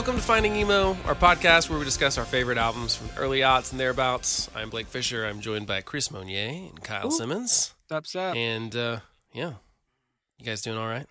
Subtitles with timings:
[0.00, 3.70] Welcome to Finding Emo, our podcast where we discuss our favorite albums from early aughts
[3.70, 4.48] and thereabouts.
[4.54, 5.26] I'm Blake Fisher.
[5.26, 7.74] I'm joined by Chris Monier and Kyle Simmons.
[7.88, 8.34] What's up?
[8.34, 9.00] And uh,
[9.34, 9.52] yeah,
[10.38, 11.06] you guys doing all right?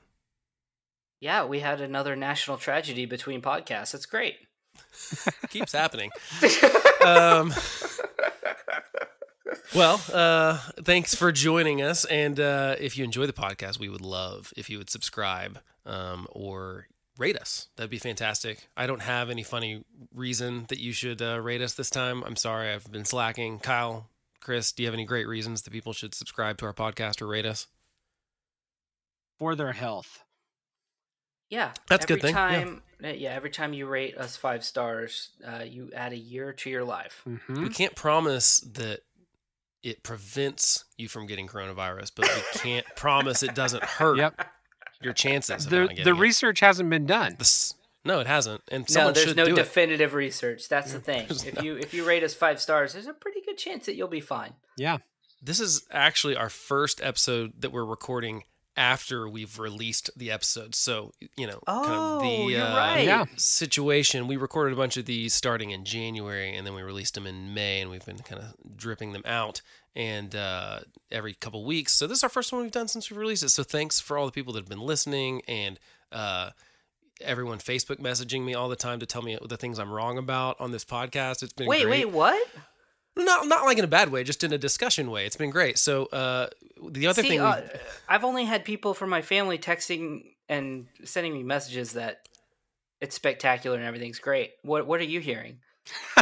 [1.20, 3.94] Yeah, we had another national tragedy between podcasts.
[3.94, 4.38] It's great.
[5.50, 6.10] Keeps happening.
[7.06, 7.54] um,
[9.76, 12.06] well, uh, thanks for joining us.
[12.06, 16.28] And uh, if you enjoy the podcast, we would love if you would subscribe um,
[16.32, 16.88] or
[17.20, 17.68] rate us.
[17.76, 18.68] That'd be fantastic.
[18.76, 19.84] I don't have any funny
[20.16, 22.24] reason that you should uh, rate us this time.
[22.24, 23.60] I'm sorry, I've been slacking.
[23.60, 27.22] Kyle, Chris, do you have any great reasons that people should subscribe to our podcast
[27.22, 27.68] or rate us?
[29.38, 30.24] For their health.
[31.50, 32.64] Yeah, That's a every good thing, yeah.
[32.64, 33.12] Time, yeah.
[33.12, 36.84] yeah, every time you rate us five stars, uh, you add a year to your
[36.84, 37.24] life.
[37.28, 37.64] Mm-hmm.
[37.64, 39.00] We can't promise that
[39.82, 44.46] it prevents you from getting coronavirus, but we can't promise it doesn't hurt Yep.
[45.02, 45.66] Your chances.
[45.66, 46.20] The the getting it.
[46.20, 47.36] research hasn't been done.
[47.40, 47.74] This-
[48.06, 49.56] no, it hasn't, and No, there's should no do it.
[49.58, 50.70] definitive research.
[50.70, 51.28] That's the thing.
[51.28, 53.86] There's If no- you if you rate us five stars, there's a pretty good chance
[53.88, 54.54] that you'll be fine.
[54.78, 55.00] Yeah.
[55.42, 58.44] This is actually our first episode that we're recording
[58.78, 60.74] after we've released the episode.
[60.76, 63.06] So, you know, kind Oh, of the you're uh, right.
[63.06, 63.26] Yeah.
[63.36, 64.28] situation.
[64.28, 67.54] We recorded a bunch of these starting in January and then we released them in
[67.54, 69.62] May and we've been kind of dripping them out
[69.96, 70.80] and uh,
[71.12, 71.94] every couple weeks.
[71.94, 73.50] So, this is our first one we've done since we released it.
[73.50, 75.80] So, thanks for all the people that have been listening and
[76.12, 76.52] uh,
[77.22, 80.60] everyone Facebook messaging me all the time to tell me the things I'm wrong about
[80.60, 81.44] on this podcast.
[81.44, 82.06] It's been Wait, great.
[82.06, 82.48] wait, what?
[83.18, 85.26] Not not like in a bad way, just in a discussion way.
[85.26, 85.78] It's been great.
[85.78, 86.48] So uh,
[86.90, 87.68] the other See, thing, uh,
[88.08, 92.30] I've only had people from my family texting and sending me messages that
[93.02, 94.52] it's spectacular and everything's great.
[94.62, 95.60] What What are you hearing?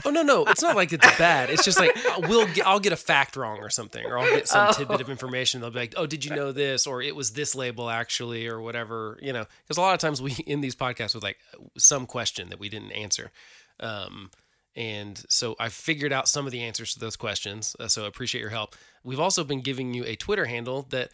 [0.05, 1.49] Oh no no, it's not like it's bad.
[1.49, 4.29] It's just like uh, we'll get, I'll get a fact wrong or something, or I'll
[4.29, 4.71] get some Oh.
[4.73, 5.61] tidbit of information.
[5.61, 8.61] They'll be like, oh, did you know this, or it was this label actually, or
[8.61, 9.17] whatever.
[9.21, 11.37] You know, because a lot of times we in these podcasts with like
[11.77, 13.31] some question that we didn't answer.
[13.80, 14.31] Um,
[14.75, 17.75] and so I figured out some of the answers to those questions.
[17.80, 18.75] Uh, so I appreciate your help.
[19.03, 21.09] We've also been giving you a Twitter handle that,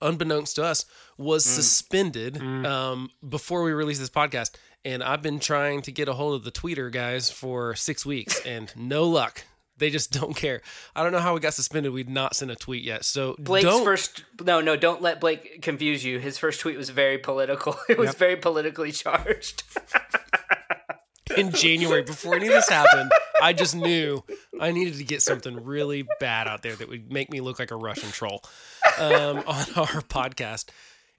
[0.00, 0.84] unbeknownst to us,
[1.18, 4.52] was suspended um, before we released this podcast.
[4.84, 8.40] And I've been trying to get a hold of the tweeter guys for six weeks,
[8.46, 9.44] and no luck.
[9.76, 10.60] They just don't care.
[10.94, 11.92] I don't know how we got suspended.
[11.92, 13.02] We'd not sent a tweet yet.
[13.04, 16.18] So Blake's don't, first no no don't let Blake confuse you.
[16.18, 17.76] His first tweet was very political.
[17.88, 18.16] It was Yep.
[18.16, 19.62] very politically charged.
[21.36, 24.22] in January before any of this happened, I just knew
[24.60, 27.70] I needed to get something really bad out there that would make me look like
[27.70, 28.42] a Russian troll
[28.98, 30.66] um, on our podcast.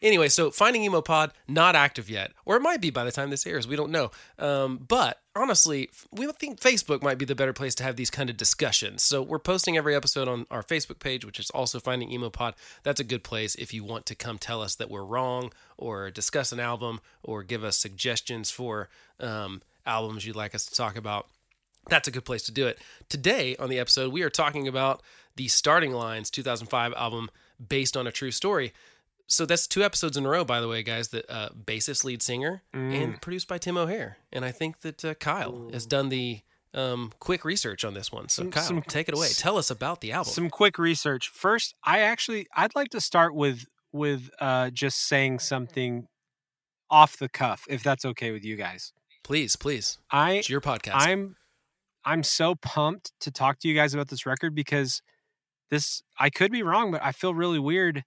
[0.02, 3.30] Anyway, so finding emo pod not active yet, or it might be by the time
[3.30, 3.68] this airs.
[3.68, 4.12] We don't know.
[4.40, 8.30] Um, but honestly, we think Facebook might be the better place to have these kind
[8.30, 9.04] of discussions.
[9.04, 12.56] So we're posting every episode on our Facebook page, which is also finding emo pod.
[12.84, 16.10] That's a good place if you want to come tell us that we're wrong, or
[16.10, 18.90] discuss an album, or give us suggestions for
[19.20, 21.28] um, albums you'd like us to talk about
[21.90, 22.80] that's a good place to do it.
[23.10, 25.02] Today on the episode, we are talking about
[25.36, 27.30] the Starting Lines 2005 album
[27.68, 28.74] based on a true story.
[29.32, 31.08] So that's two episodes in a row, by the way, guys.
[31.10, 34.18] That uh, bassist, lead singer, and produced by Tim O'Hare.
[34.32, 36.42] And I think that uh, Kyle has done the
[36.74, 38.30] um, quick research on this one.
[38.30, 39.30] So Some- Kyle, some- take it away.
[39.30, 40.34] Tell us about the album.
[40.34, 41.30] Some quick research.
[41.30, 46.08] First, I actually I'd like to start with with uh just saying something
[46.90, 48.92] off the cuff, if that's okay with you guys.
[49.24, 49.98] please, please.
[50.12, 50.92] I It's your podcast.
[50.96, 51.36] I'm
[52.04, 55.02] I'm so pumped to talk to you guys about this record because
[55.70, 58.04] this I could be wrong, but I feel really weird.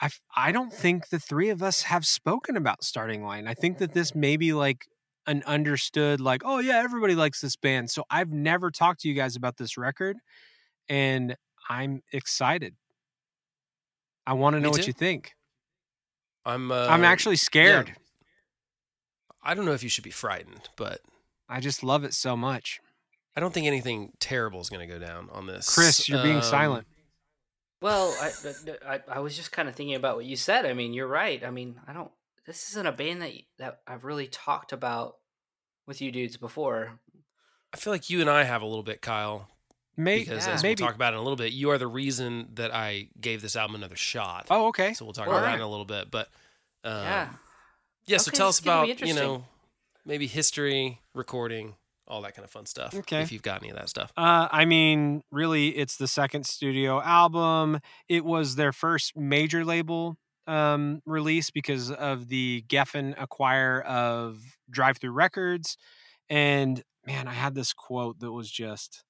[0.00, 3.46] I I don't think the three of us have spoken about starting line.
[3.46, 4.86] I think that this may be like
[5.26, 7.90] an understood like, oh yeah, everybody likes this band.
[7.90, 10.18] So I've never talked to you guys about this record
[10.88, 11.36] and
[11.68, 12.74] I'm excited.
[14.26, 15.32] I want to know what you think.
[16.44, 16.70] I'm.
[16.70, 17.94] Uh, I'm actually scared.
[19.42, 21.00] I don't know if you should be frightened, but
[21.48, 22.80] I just love it so much.
[23.36, 25.72] I don't think anything terrible is going to go down on this.
[25.72, 26.86] Chris, you're being Um, silent.
[27.80, 28.30] Well, I,
[28.88, 30.64] I I was just kind of thinking about what you said.
[30.64, 31.44] I mean, you're right.
[31.44, 32.10] I mean, I don't.
[32.46, 35.16] This isn't a band that that I've really talked about
[35.86, 36.98] with you dudes before.
[37.72, 39.48] I feel like you and I have a little bit, Kyle,
[39.96, 40.54] May- because yeah.
[40.54, 43.08] as maybe we'll talk about in a little bit, you are the reason that I
[43.20, 44.46] gave this album another shot.
[44.50, 44.94] Oh, okay.
[44.94, 46.10] So we'll talk Well, about that in a little bit.
[46.10, 46.28] But
[46.84, 47.28] um, yeah.
[48.06, 48.16] yeah.
[48.18, 49.44] So tell us is gonna be about you know
[50.04, 51.74] maybe history, recording,
[52.08, 52.94] all that kind of fun stuff.
[52.94, 53.20] Okay.
[53.22, 54.12] If you've got any of that stuff.
[54.16, 57.80] Uh, I mean, really, it's the second studio album.
[58.08, 60.16] It was their first major label
[60.46, 64.38] um, release because of the Geffen acquire of
[64.70, 65.76] Drive Through Records.
[66.28, 69.04] And man, I had this quote that was just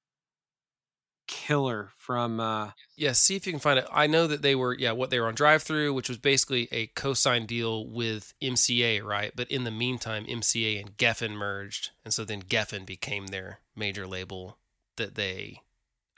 [1.26, 3.86] killer from uh Yeah, see if you can find it.
[3.92, 6.68] I know that they were, yeah, what they were on drive through, which was basically
[6.72, 9.32] a co-sign deal with MCA, right?
[9.34, 14.06] But in the meantime, MCA and Geffen merged, and so then Geffen became their major
[14.06, 14.58] label
[14.96, 15.60] that they,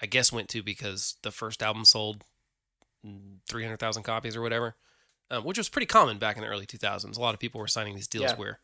[0.00, 2.22] I guess, went to because the first album sold
[3.50, 4.76] hundred thousand copies or whatever,
[5.30, 7.16] um, which was pretty common back in the early two thousands.
[7.16, 8.36] A lot of people were signing these deals Yeah.
[8.36, 8.60] where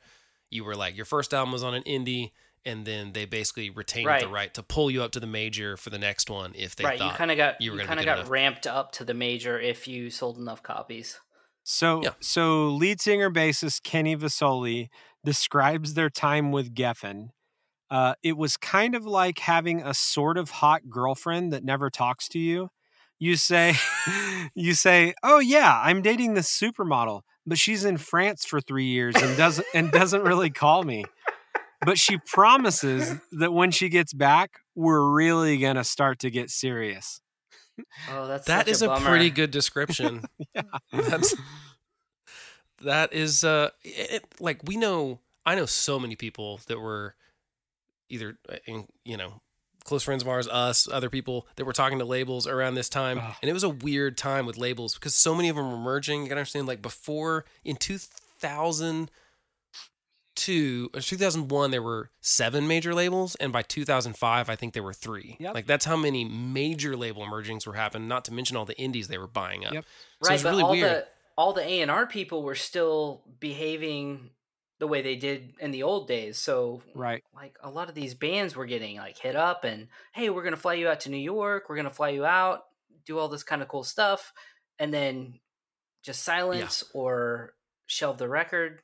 [0.50, 2.32] you were like, your first album was on an indie.
[2.66, 4.30] And then they basically retained the Right.
[4.30, 7.00] right to pull you up to the major for the next one if they right,
[7.00, 8.30] you kind of got you you, kind of got enough.
[8.30, 11.20] ramped up to the major if you sold enough copies.
[11.62, 12.10] So Yeah.
[12.20, 14.88] so lead singer bassist Kenny Vasoli
[15.24, 17.28] describes their time with Geffen.
[17.90, 22.28] Uh, it was kind of like having a sort of hot girlfriend that never talks
[22.28, 22.70] to you.
[23.18, 23.74] You say,
[24.54, 29.14] you say, "Oh yeah, I'm dating this supermodel, but she's in France for three years
[29.16, 31.04] and doesn't and doesn't really call me.
[31.84, 37.20] But she promises that when she gets back, we're really gonna start to get serious."
[38.10, 40.24] Oh, that's That such is a, a, pretty good description.
[40.54, 40.62] Yeah.
[40.92, 41.34] That's
[42.82, 47.14] that is uh it, like we know I know so many people that were
[48.08, 49.40] either uh, in, you know
[49.84, 53.18] close friends of ours, us, other people that were talking to labels around this time,
[53.18, 53.34] Ugh.
[53.42, 56.22] and it was a weird time with labels because so many of them were merging.
[56.22, 59.10] You gotta understand, like before in two thousand
[60.34, 64.82] two uh, or 2001 there were seven major labels and by 2005 i think there
[64.82, 65.54] were three Yep.
[65.54, 69.08] like that's how many major label mergings were happening not to mention all the indies
[69.08, 69.84] they were buying up Yep.
[70.22, 70.90] So right, it's but really all weird.
[70.90, 74.30] the all the A and R people were still behaving
[74.80, 76.36] the way they did in the old days.
[76.38, 77.22] So Right.
[77.34, 80.56] like a lot of these bands were getting like hit up and hey, we're gonna
[80.56, 82.64] fly you out to New York, we're gonna fly you out,
[83.06, 84.32] do all this kind of cool stuff,
[84.78, 85.38] and then
[86.02, 87.54] just silence or
[87.86, 88.80] shelve the record.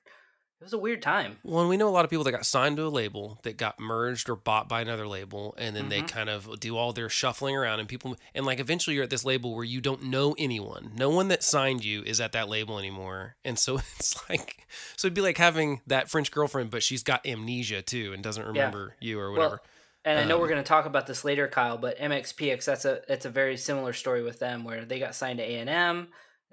[0.60, 1.38] It was a weird time.
[1.42, 3.56] Well, and we know a lot of people that got signed to a label that
[3.56, 6.08] got merged or bought by another label, and then they Mhm.
[6.08, 9.24] kind of do all their shuffling around, and people, and like eventually you're at this
[9.24, 10.92] label where you don't know anyone.
[10.94, 14.66] No one that signed you is at that label anymore, and so it's like,
[14.96, 18.44] so it'd be like having that French girlfriend, but she's got amnesia too and doesn't
[18.46, 19.50] remember you or whatever.
[19.54, 19.60] Well,
[20.04, 22.84] and I know we're Um, going to talk about this later, Kyle, but MXPX that's
[22.84, 25.70] a it's a very similar story with them where they got signed to A and
[25.70, 26.08] M.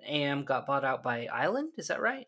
[0.05, 1.73] AM got bought out by Island.
[1.75, 2.27] Is that right?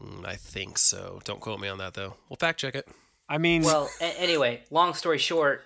[0.00, 1.20] Mm, I think so.
[1.24, 2.16] Don't quote me on that though.
[2.28, 2.88] We'll fact check it.
[3.28, 5.62] I mean, Well, a- anyway, long story short,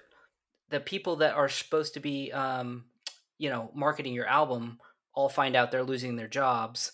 [0.70, 2.84] the people that are supposed to be, um,
[3.38, 4.81] you know, marketing your album
[5.14, 6.93] all find out they're losing their jobs,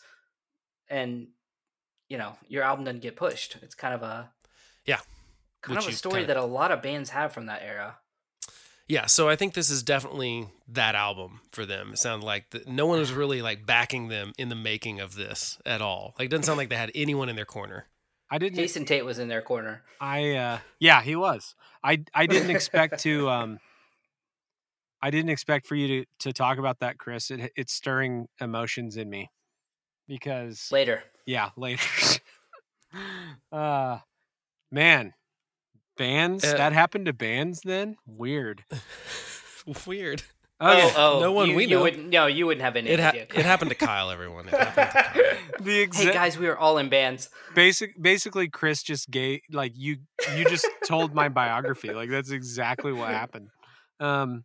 [0.89, 1.29] and
[2.09, 3.57] you know your album doesn't get pushed.
[3.63, 4.31] It's kind of a
[4.85, 5.01] Yeah,
[5.63, 7.99] kind which of a story kinda- that a lot of bands have from that era.
[8.89, 11.93] Yeah, so I think this is definitely that album for them.
[11.93, 15.15] It sounded like the, no one was really like backing them in the making of
[15.15, 16.15] this at all.
[16.19, 17.87] Like, it doesn't sound like they had anyone in their corner.
[18.31, 18.57] I didn't.
[18.57, 19.83] Jason Tate was in their corner.
[20.01, 21.55] I uh yeah, he was.
[21.83, 23.59] I I didn't expect to um
[25.01, 27.31] I didn't expect for you to to talk about that, Chris.
[27.31, 29.31] It it's stirring emotions in me.
[30.07, 31.83] Because Later, yeah, later.
[33.53, 33.99] uh
[34.71, 35.15] man.
[35.99, 36.45] Bands?
[36.45, 37.97] Uh, that happened to bands then?
[38.07, 38.65] Weird.
[39.87, 40.23] Weird.
[40.61, 40.91] Okay.
[40.97, 41.83] oh, oh, no one you, we you know.
[41.83, 43.27] Wouldn't, no, you wouldn't have any It, ha- idea.
[43.33, 44.49] it happened to Kyle, everyone.
[44.49, 45.35] It happened to Kyle.
[45.61, 47.31] the hey guys, we were all in bands.
[47.55, 49.99] basic basically Chris just gave like you
[50.37, 51.93] you just told my biography.
[51.93, 53.51] Like that's exactly what happened.
[54.01, 54.45] Um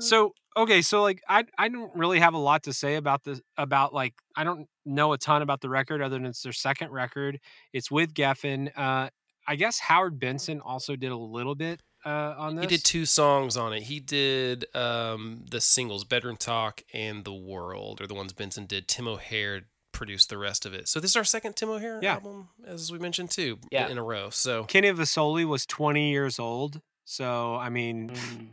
[0.00, 3.40] so okay, so like I I don't really have a lot to say about this
[3.56, 6.90] about like I don't know a ton about the record other than it's their second
[6.90, 7.38] record.
[7.72, 8.70] It's with Geffen.
[8.76, 9.10] Uh
[9.46, 12.64] I guess Howard Benson also did a little bit uh on this.
[12.64, 13.84] He did two songs on it.
[13.84, 18.88] He did um, the singles, Bedroom Talk and The World, or the ones Benson did.
[18.88, 20.88] Tim O'Hare produced the rest of it.
[20.88, 22.14] So this is our second Tim O'Hare Yeah.
[22.14, 23.88] album, as we mentioned, too, Yeah.
[23.88, 24.28] in a row.
[24.30, 26.80] So Kenny Vasoli was 20 years old.
[27.04, 28.48] So I mean Mm.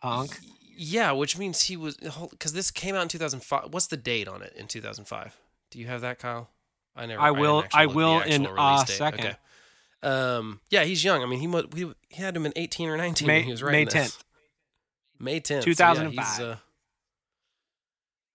[0.00, 0.38] punk.
[0.76, 1.96] Yeah, which means he was
[2.30, 3.72] because this came out in 2005.
[3.72, 5.36] What's the date on it in 2005?
[5.70, 6.50] Do you have that, Kyle?
[6.96, 7.20] I never.
[7.20, 8.88] I will- actually I look at the will in a date.
[8.96, 9.20] second.
[9.26, 9.36] Okay.
[10.04, 10.60] Um.
[10.70, 11.22] Yeah, he's young.
[11.22, 11.46] I mean, he
[11.78, 14.16] he, he had him in 18 or 19 May- when he was writing May this.
[14.16, 14.22] 10th.
[15.18, 15.46] May 10th.
[15.48, 15.60] so yeah,
[15.94, 16.26] 2005.
[16.26, 16.56] he's, uh,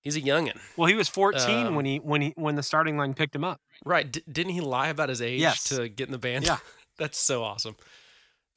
[0.02, 0.58] he's a youngin.
[0.78, 3.44] Well, he was 14 Um, when he when he when the starting line picked him
[3.44, 3.62] up.
[3.86, 4.12] Right.
[4.12, 5.64] D- didn't he lie about his age Yes.
[5.66, 6.46] to get in the band?
[6.46, 6.58] Yeah.
[6.98, 7.76] That's so awesome.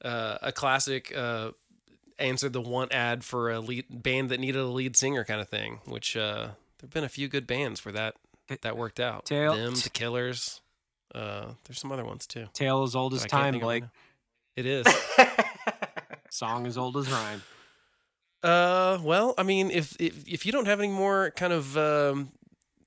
[0.03, 1.51] Uh, a classic uh,
[2.19, 5.47] answered the one ad for a lead band that needed a lead singer kind of
[5.47, 6.53] thing, which uh, there
[6.83, 8.15] have been a few good bands where that
[8.61, 9.25] that worked out.
[9.25, 10.59] Tail- Them, The Killers.
[11.13, 12.47] Uh, there's some other ones too.
[12.53, 13.83] Tale as old as time, think Blake.
[14.55, 14.85] It is.
[16.29, 17.43] Song as old as rhyme.
[18.41, 22.31] Uh, well, I mean, if if if you don't have any more kind of um,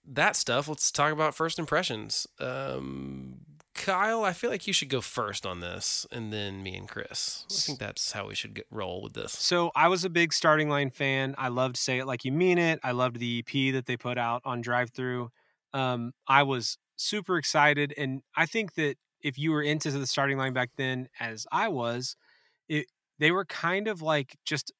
[0.07, 2.27] that stuff, let's talk about first impressions.
[2.39, 3.39] Um,
[3.75, 7.45] Kyle, I feel like you should go first on this, and then me and Chris.
[7.51, 9.33] I think that's how we should get roll with this.
[9.33, 11.35] So I was a big starting line fan.
[11.39, 12.81] I loved Say It Like You Mean It.
[12.83, 15.31] I loved the EP that they put out on Drive Through.
[15.73, 20.39] Um, I was super excited, and I think that if you were into the starting
[20.39, 22.17] line back then, as I was,
[22.69, 22.87] it
[23.19, 24.73] they were kind of like just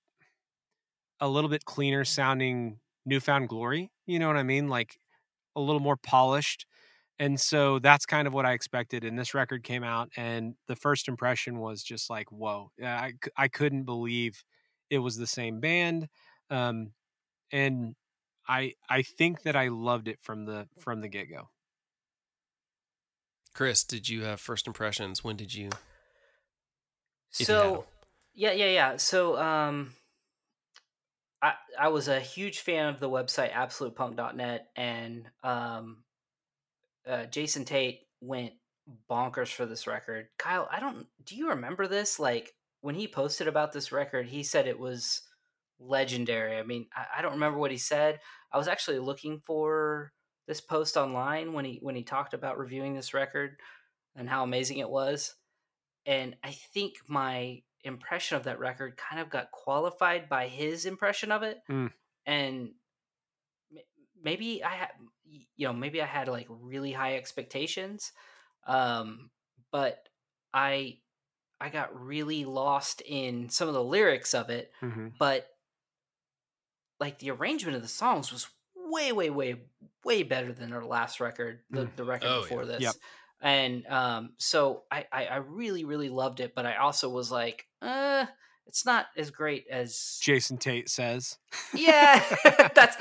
[1.21, 3.91] a little bit cleaner sounding New Found Glory.
[4.07, 4.69] You know what I mean?
[4.69, 4.99] Like
[5.57, 6.67] a little more polished.
[7.19, 9.03] And so that's kind of what I expected.
[9.03, 12.71] And this record came out, and the first impression was just like, whoa.
[12.83, 14.45] I, I couldn't believe
[14.91, 16.09] it was the same band.
[16.51, 16.93] Um,
[17.51, 17.95] and
[18.49, 21.49] I I think that I loved it from the from the get go.
[23.57, 25.25] Chris, did you have first impressions?
[25.25, 25.71] When did you?
[27.31, 27.83] So, you had So 'em?
[28.35, 28.97] yeah, yeah, yeah.
[28.99, 29.95] So um
[31.41, 36.05] I I was a huge fan of the website absolutepunk.net and um
[37.09, 38.53] uh, Jason Tate went
[39.09, 40.29] bonkers for this record.
[40.39, 42.21] Kyle, I don't do you remember this?
[42.21, 45.23] Like when he posted about this record, he said it was
[45.81, 46.59] legendary.
[46.59, 48.21] I mean, I, I don't remember what he said.
[48.53, 50.13] I was actually looking for
[50.47, 53.57] this post online when he when he talked about reviewing this record
[54.15, 55.35] and how amazing it was.
[56.07, 61.33] And I think my impression of that record kind of got qualified by his impression
[61.33, 61.59] of it.
[61.71, 61.93] Mm.
[62.25, 62.71] And
[64.23, 64.89] maybe I had
[65.57, 68.13] you know, maybe I had like really high expectations.
[68.67, 69.31] Um
[69.73, 69.99] but
[70.55, 70.99] I
[71.61, 75.09] I got really lost in some of the lyrics of it Mm-hmm.
[75.19, 75.49] but
[77.01, 78.49] like the arrangement of the songs was
[78.91, 79.57] way way way
[80.05, 81.97] way better than our last record the, Mm.
[81.97, 82.67] the record Oh, before yeah.
[82.67, 82.95] this Yep.
[83.43, 87.67] and um so I, I i really really loved it but i also was like
[87.83, 88.27] uh
[88.69, 91.39] it's not as great as Jason Tate says.
[91.75, 92.21] yeah
[92.75, 92.97] that's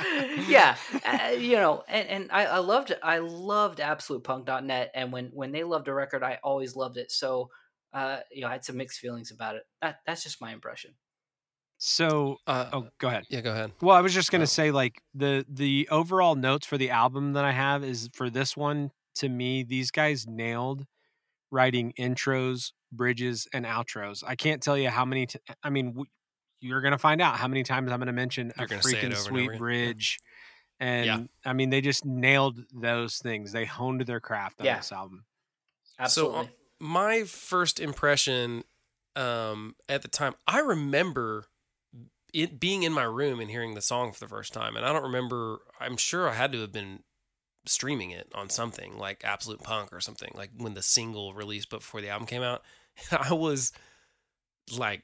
[0.48, 5.52] yeah uh, you know and, and I, I loved i loved absolutepunk.net and when when
[5.52, 7.50] they loved a record i always loved it so
[7.94, 10.92] uh you know i had some mixed feelings about it that, that's just my impression
[11.88, 13.26] So, Uh, oh, go ahead.
[13.30, 13.72] yeah, go ahead.
[13.80, 14.46] Well, I was just gonna Oh.
[14.46, 18.58] say, like the the overall notes for the album that I have is for this
[18.58, 18.92] one.
[19.18, 20.88] To me, these guys nailed
[21.52, 24.24] writing intros, bridges, and outros.
[24.26, 25.28] I can't tell you how many.
[25.28, 26.10] T- I mean, w-
[26.60, 29.06] you're gonna find out how many times I'm gonna mention a You're gonna freaking over
[29.06, 29.60] and sweet over again.
[29.60, 30.20] bridge.
[30.80, 33.52] And I mean, they just nailed those things.
[33.52, 34.78] They honed their craft on Yeah.
[34.78, 35.26] this album.
[36.00, 38.64] absolutely So my first impression
[39.16, 41.48] um, at the time, I remember
[42.36, 44.92] it being in my room and hearing the song for the first time, and I
[44.92, 45.60] don't remember.
[45.80, 47.00] I'm sure I had to have been
[47.66, 51.80] streaming it on something like Absolute Punk or something like when the single released, but
[51.80, 52.62] before the album came out.
[53.12, 53.72] I was
[54.78, 55.04] like,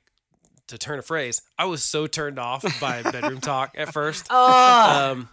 [0.68, 5.12] to turn a phrase, I was so turned off by bedroom talk at first oh
[5.12, 5.30] um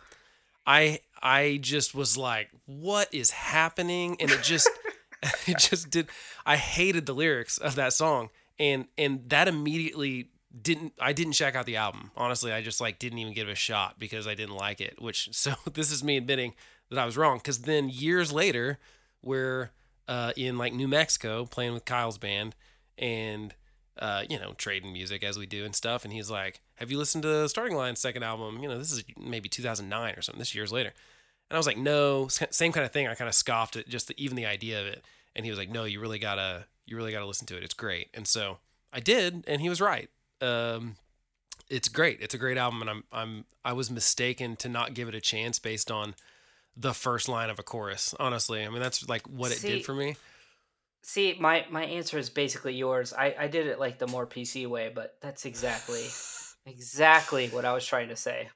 [0.66, 4.68] i i just was like what is happening and it just
[5.46, 6.08] it just did
[6.44, 8.28] i hated the lyrics of that song
[8.58, 10.28] and and that immediately
[10.62, 13.52] didn't i didn't check out the album honestly i just like didn't even give it
[13.52, 16.54] a shot because i didn't like it which so this is me admitting
[16.90, 18.78] that i was wrong because then years later
[19.22, 19.70] we're
[20.08, 22.54] uh in like new mexico playing with kyle's band
[22.96, 23.54] and
[23.98, 26.04] uh, you know, trading music as we do and stuff.
[26.04, 28.62] And he's like, Have you listened to Starting Line's second album?
[28.62, 30.90] You know, this is maybe 2009 or something, this years later.
[31.50, 33.08] And I was like, No, same kind of thing.
[33.08, 35.04] I kind of scoffed at just the, even the idea of it.
[35.34, 37.64] And he was like, No, you really gotta, you really gotta listen to it.
[37.64, 38.08] It's great.
[38.14, 38.58] And so
[38.92, 40.08] I did, and he was right.
[40.40, 40.96] Um,
[41.68, 42.18] it's great.
[42.20, 45.20] It's a great album, and I'm, I'm, I was mistaken to not give it a
[45.20, 46.14] chance based on
[46.76, 48.14] the first line of a chorus.
[48.20, 50.16] Honestly, I mean, that's like what it did for me.
[51.02, 53.12] See, my my answer is basically yours.
[53.12, 56.04] I I did it like the more PC way, but that's exactly
[56.66, 58.48] exactly what I was trying to say.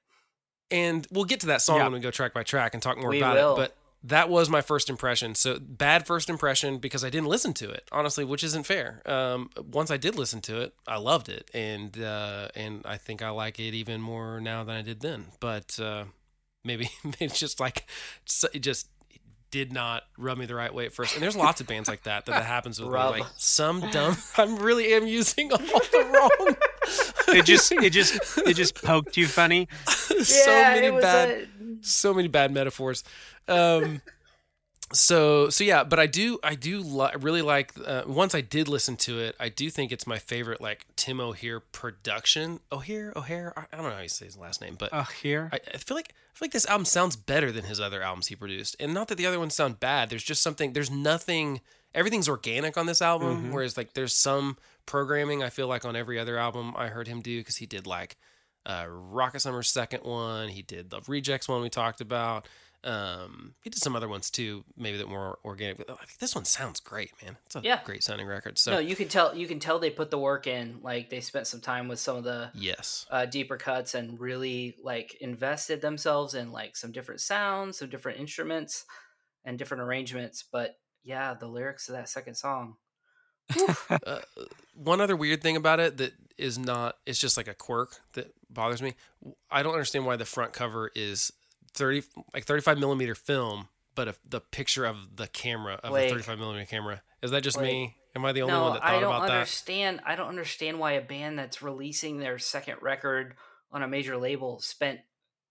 [0.70, 1.84] and we'll get to that song Yeah.
[1.84, 3.54] when we go track by track and talk more We about will.
[3.54, 3.56] it.
[3.56, 5.34] But that was my first impression.
[5.34, 9.02] So bad first impression because I didn't listen to it honestly, which isn't fair.
[9.06, 13.22] Um, once I did listen to it, I loved it, and uh, and I think
[13.22, 15.26] I like it even more now than I did then.
[15.40, 16.04] But uh,
[16.64, 16.90] maybe
[17.20, 17.84] it's just like
[18.52, 18.88] it just
[19.52, 21.14] did not rub me the right way at first.
[21.14, 22.94] And there's lots of bands like that that, that happens with me.
[22.94, 24.16] Like some dumb.
[24.38, 26.56] I'm really am using all the wrong.
[27.28, 29.68] It just it just it just poked you funny.
[29.86, 31.46] so many it was bad a-
[31.80, 33.02] so many bad metaphors.
[33.48, 34.02] Um,
[34.92, 37.72] so so yeah, but I do I do li- really like.
[37.82, 41.18] Uh, once I did listen to it, I do think it's my favorite like Tim
[41.18, 42.60] O'Hare production.
[42.70, 43.54] O'Hare O'Hare.
[43.56, 45.48] I I don't know how you say his last name, but Oh, here.
[45.52, 48.26] I, I feel like I feel like this album sounds better than his other albums
[48.26, 50.10] he produced, and not that the other ones sound bad.
[50.10, 50.74] There's just something.
[50.74, 51.62] There's nothing.
[51.94, 53.52] Everything's organic on this album, Mhm.
[53.52, 57.22] whereas like there's some programming I feel like on every other album I heard him
[57.22, 58.16] do because he did like
[58.66, 62.46] uh, Rocket Summer's second one, he did the Rejects one we talked about,
[62.84, 65.76] Um, he did some other ones too, maybe that more organic.
[65.78, 67.36] But I think this one sounds great, man.
[67.46, 67.80] It's a Yeah.
[67.84, 68.58] great sounding record.
[68.58, 69.36] So no, you can tell.
[69.36, 70.80] You can tell they put the work in.
[70.82, 74.76] Like they spent some time with some of the yes, uh, deeper cuts and really
[74.82, 78.84] like invested themselves in like some different sounds, some different instruments,
[79.44, 80.42] and different arrangements.
[80.50, 82.78] But yeah, the lyrics of that second song.
[83.90, 84.20] uh,
[84.74, 88.34] one other weird thing about it that is not it's just like a quirk that
[88.50, 88.94] bothers me
[89.50, 91.32] i don't understand why the front cover is
[91.74, 92.02] 30
[92.34, 96.08] like 35 millimeter film but if the picture of the camera of Blake.
[96.08, 97.72] the 35 millimeter camera is that just Blake.
[97.72, 100.00] me am i the only no, one that thought I don't about that understand.
[100.04, 103.34] I don't understand why a band that's releasing their second record
[103.70, 105.00] on a major label spent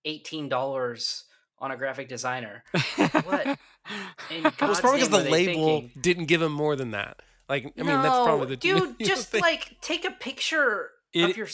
[0.06, 1.26] eighteen dollars
[1.60, 2.64] on a graphic designer.
[3.24, 3.46] What?
[4.30, 6.02] In well, God's it's probably because the label thinking?
[6.02, 7.22] didn't give him more than that
[7.52, 8.96] like i mean no, that's probably the dude.
[9.02, 9.42] Just thing.
[9.42, 11.48] like take a picture It- of your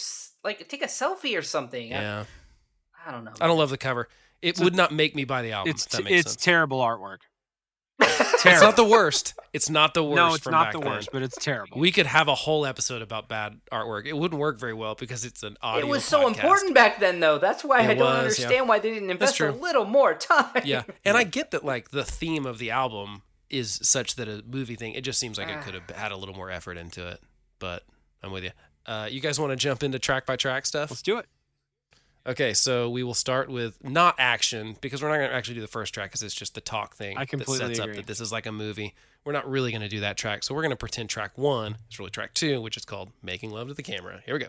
[0.44, 1.88] like take a selfie or something.
[1.90, 2.24] Yeah
[3.06, 3.32] I, don't know.
[3.40, 4.08] i don't love the cover
[4.40, 6.44] it So- would not make me buy the album it's if that makes it's sense
[6.44, 7.18] terrible artwork.
[8.00, 8.66] it's terrible.
[8.66, 10.88] not the worst it's not the worst no, it's from not back the then.
[10.90, 11.80] worst, but it's terrible.
[11.80, 14.06] We could have a whole episode about bad artwork.
[14.06, 15.84] It wouldn't work very well because it's an audio.
[15.84, 16.28] it was so podcast.
[16.34, 17.38] important back then, though.
[17.38, 18.44] That's why It I don't was, yeah.
[18.44, 20.62] understand why they didn't invest a little more time.
[20.64, 24.42] Yeah, and I get that like the theme of the album is such that a
[24.46, 24.94] movie thing.
[24.94, 27.20] It just seems like it could have had a little more effort into it.
[27.58, 27.82] But
[28.22, 28.50] I'm with you.
[28.86, 30.90] Uh, you guys want to jump into track by track stuff?
[30.90, 31.26] Let's do it.
[32.26, 35.60] Okay, so we will start with not action because we're not going to actually do
[35.62, 37.92] the first track because it's just the talk thing I completely that sets agree.
[37.92, 38.94] up that this is like a movie.
[39.24, 41.76] We're not really going to do that track, so we're going to pretend track one
[41.90, 44.48] is really track two, which is called "Making Love to the Camera." Here we go.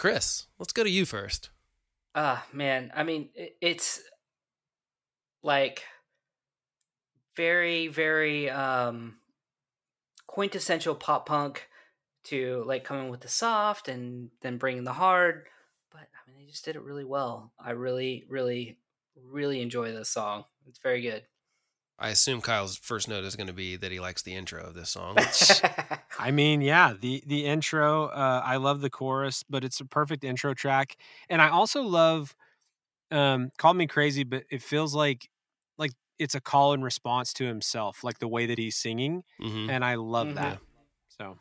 [0.00, 1.50] Chris, let's go to you first.
[2.14, 2.90] Ah, man.
[2.96, 3.28] I mean,
[3.60, 4.00] it's
[5.42, 5.82] like
[7.36, 9.18] very, very um
[10.26, 11.68] quintessential pop punk
[12.24, 15.44] to like coming with the soft and then bringing the hard.
[15.92, 17.52] But I mean, they just did it really well.
[17.62, 18.78] I really, really,
[19.22, 20.44] really enjoy this song.
[20.66, 21.24] It's very good.
[21.98, 24.72] I assume Kyle's first note is going to be that he likes the intro of
[24.72, 25.18] this song.
[26.20, 28.06] I mean, yeah, the the intro.
[28.06, 30.96] Uh, I love the chorus, but it's a perfect intro track,
[31.28, 32.34] and I also love.
[33.12, 35.30] Um, call me crazy, but it feels like
[35.78, 39.68] like it's a call and response to himself, like the way that he's singing, hmm
[39.68, 40.34] and I love Mhm.
[40.36, 40.60] that.
[41.08, 41.38] So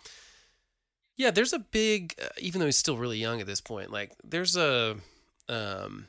[1.18, 4.14] Yeah, there's a big, uh, even though he's still really young at this point, like
[4.24, 4.98] there's a,
[5.50, 6.08] um,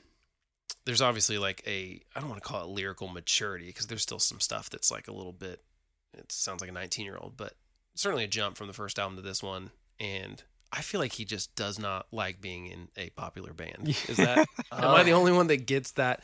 [0.84, 4.18] there's obviously like a, I don't want to call it lyrical maturity because there's still
[4.20, 5.64] some stuff that's like a little bit,
[6.14, 7.54] it sounds like a 19 year old, but
[8.00, 9.70] certainly a jump from the first album to this one.
[9.98, 13.88] And I feel like he just does not like being in a popular band.
[14.08, 14.38] Is that,
[14.72, 16.22] am I the only one that gets that?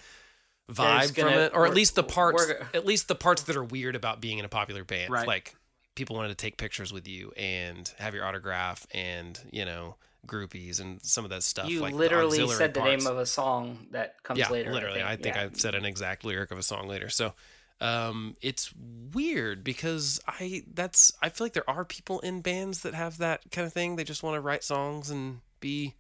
[0.71, 3.63] Vibe from gonna- it or at least the parts at least the parts that are
[3.63, 5.25] weird about being in a popular band Right.
[5.25, 5.55] like
[5.95, 9.95] people wanted to take pictures with you and have your autograph and you know
[10.27, 13.05] groupies and some of that stuff you like literally auxiliary said the parts.
[13.05, 14.73] name of a song that comes yeah later.
[14.73, 15.43] literally i think, Yeah.
[15.45, 17.33] i said an exact lyric of a song later so
[17.81, 18.73] um it's
[19.13, 23.43] weird because i that's i feel like there are people in bands that have that
[23.51, 23.97] kind of thing.
[23.97, 25.95] They just want to write songs and be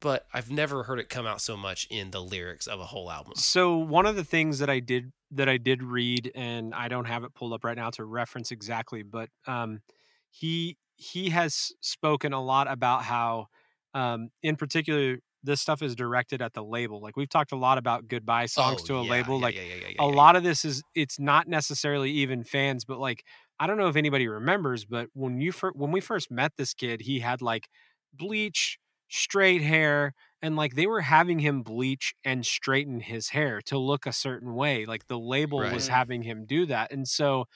[0.00, 3.10] but i've never heard it come out so much in the lyrics of a whole
[3.10, 3.32] album.
[3.36, 7.06] So one of the things that I did that I did read, and I don't
[7.06, 9.80] have it pulled up right now to reference exactly, but um,
[10.30, 13.48] he he has spoken a lot about how,
[13.92, 17.00] um, in particular, this stuff is directed at the label.
[17.00, 19.38] Like we've talked a lot about goodbye songs Oh, to a yeah, label.
[19.38, 20.16] yeah, like yeah, yeah, yeah, a yeah, yeah.
[20.16, 23.24] lot of this is it's not necessarily even fans, but like
[23.58, 26.74] I don't know if anybody remembers, but when you fir- when we first met this
[26.74, 27.68] kid, he had like
[28.12, 28.78] bleach,
[29.08, 34.06] straight hair, and like they were having him bleach and straighten his hair to look
[34.06, 34.84] a certain way.
[34.84, 35.90] Like the label was mm.
[35.90, 37.46] having him do that, and so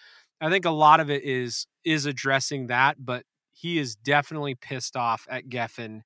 [0.41, 4.97] I think a lot of it is is addressing that, but he is definitely pissed
[4.97, 6.01] off at Geffen.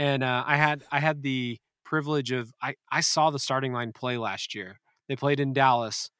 [0.00, 3.92] And uh, I had I had the privilege of I I saw the starting line
[3.92, 4.80] play last year.
[5.08, 6.10] They played in Dallas,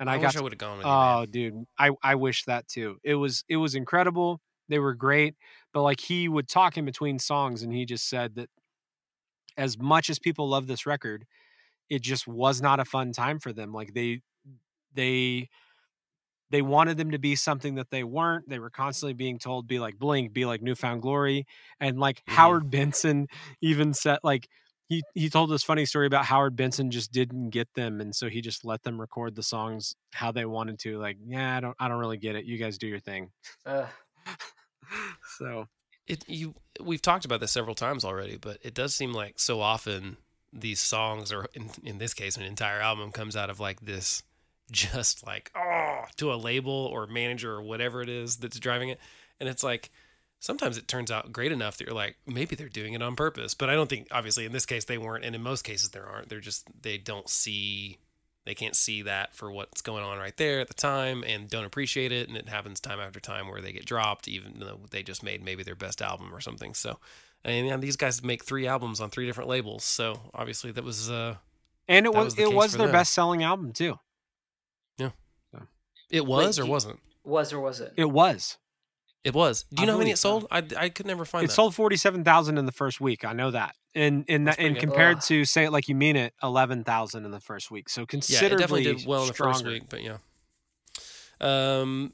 [0.00, 1.30] and I, I, got I would have gone with you, Oh, man.
[1.30, 2.98] dude, I I wish that too.
[3.04, 4.40] It was it was incredible.
[4.68, 5.36] They were great,
[5.72, 8.48] but like he would talk in between songs, and he just said that
[9.56, 11.24] as much as people love this record,
[11.88, 13.72] it just was not a fun time for them.
[13.72, 14.20] Like they
[14.94, 15.48] they
[16.50, 18.48] they wanted them to be something that they weren't.
[18.48, 21.46] They were constantly being told, "Be like Blink, be like New Found Glory,"
[21.80, 22.32] and like Mhm.
[22.34, 23.26] Howard Benson
[23.60, 24.48] even said, like
[24.88, 28.28] he he told this funny story about Howard Benson just didn't get them, and so
[28.28, 30.98] he just let them record the songs how they wanted to.
[30.98, 32.44] Like, yeah, I don't I don't really get it.
[32.46, 33.30] You guys do your thing.
[33.66, 33.86] Uh,
[35.38, 35.66] So
[36.06, 39.60] It you we've talked about this several times already, but it does seem like so
[39.60, 40.16] often
[40.52, 44.22] these songs or in, in this case an entire album comes out of like this
[44.70, 49.00] just like oh to a label or manager or whatever it is that's driving it.
[49.40, 49.90] And it's like
[50.40, 53.54] sometimes it turns out great enough that you're like maybe they're doing it on purpose.
[53.54, 55.24] But i don't think obviously in this case they weren't.
[55.24, 56.28] And in most cases there aren't.
[56.28, 57.98] They're just they don't see
[58.44, 61.66] they can't see that for what's going on right there at the time and don't
[61.66, 62.28] appreciate it.
[62.28, 65.44] And it happens time after time where they get dropped even though they just made
[65.44, 66.74] maybe their best album or something.
[66.74, 66.98] So
[67.44, 69.84] and these guys make three albums on three different labels.
[69.84, 71.36] So obviously that was uh
[71.88, 72.92] and it was, was it was their them.
[72.92, 73.98] best selling album too.
[76.10, 77.92] It was do or you- wasn't was or was it?
[77.96, 78.56] It was.
[79.24, 80.40] it was do you I know how many believe it so.
[80.40, 83.00] sold i, I could never find It that sold forty seven thousand in the first
[83.00, 83.24] week.
[83.24, 83.74] I know that.
[83.94, 85.22] And and That's that, and compared Ugh.
[85.24, 87.88] to say it like you mean it, eleven thousand in the first week.
[87.88, 90.18] So yeah it considerably definitely did well in the first week but yeah
[91.40, 92.12] um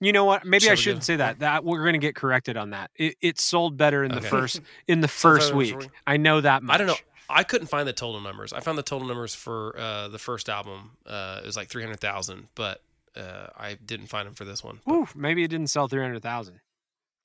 [0.00, 0.44] You know what?
[0.44, 1.04] Maybe I shouldn't go?
[1.06, 1.38] say that.
[1.38, 2.90] That we're going to get corrected on that.
[2.96, 4.28] It, it sold better in the Okay.
[4.28, 5.72] first in the first in the week.
[5.74, 5.96] first week.
[6.06, 6.74] I know that much.
[6.74, 6.96] I don't know.
[7.28, 8.52] I couldn't find the total numbers.
[8.52, 10.92] I found the total numbers for uh, the first album.
[11.06, 12.82] Uh, it was like three hundred thousand, but
[13.16, 14.80] uh, I didn't find them for this one.
[15.14, 16.60] Maybe it didn't sell three hundred thousand.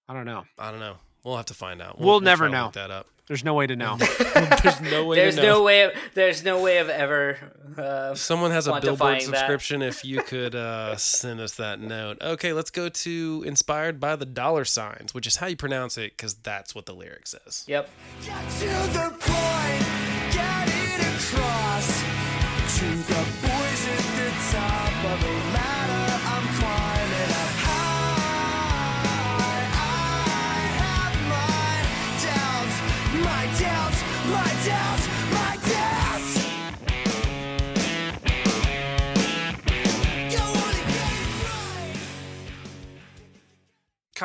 [0.08, 0.46] I don't know.
[0.58, 0.98] I don't know.
[1.24, 2.00] We'll have to find out.
[2.00, 2.64] We'll never try to know.
[2.66, 3.08] Look that up.
[3.28, 3.96] There's no way to know.
[4.34, 5.16] There's no way.
[5.18, 5.48] there's to know.
[5.60, 5.84] no way.
[5.84, 7.38] Of, there's no way of ever.
[7.78, 9.22] Uh, someone has a quantifying Billboard that.
[9.22, 12.18] subscription, if you could uh, send us that note.
[12.24, 16.18] Okay, let's go to "Inspired by the Dollar Signs," which is how you pronounce it,
[16.18, 17.66] because that's what the lyric says.
[17.68, 17.88] yep.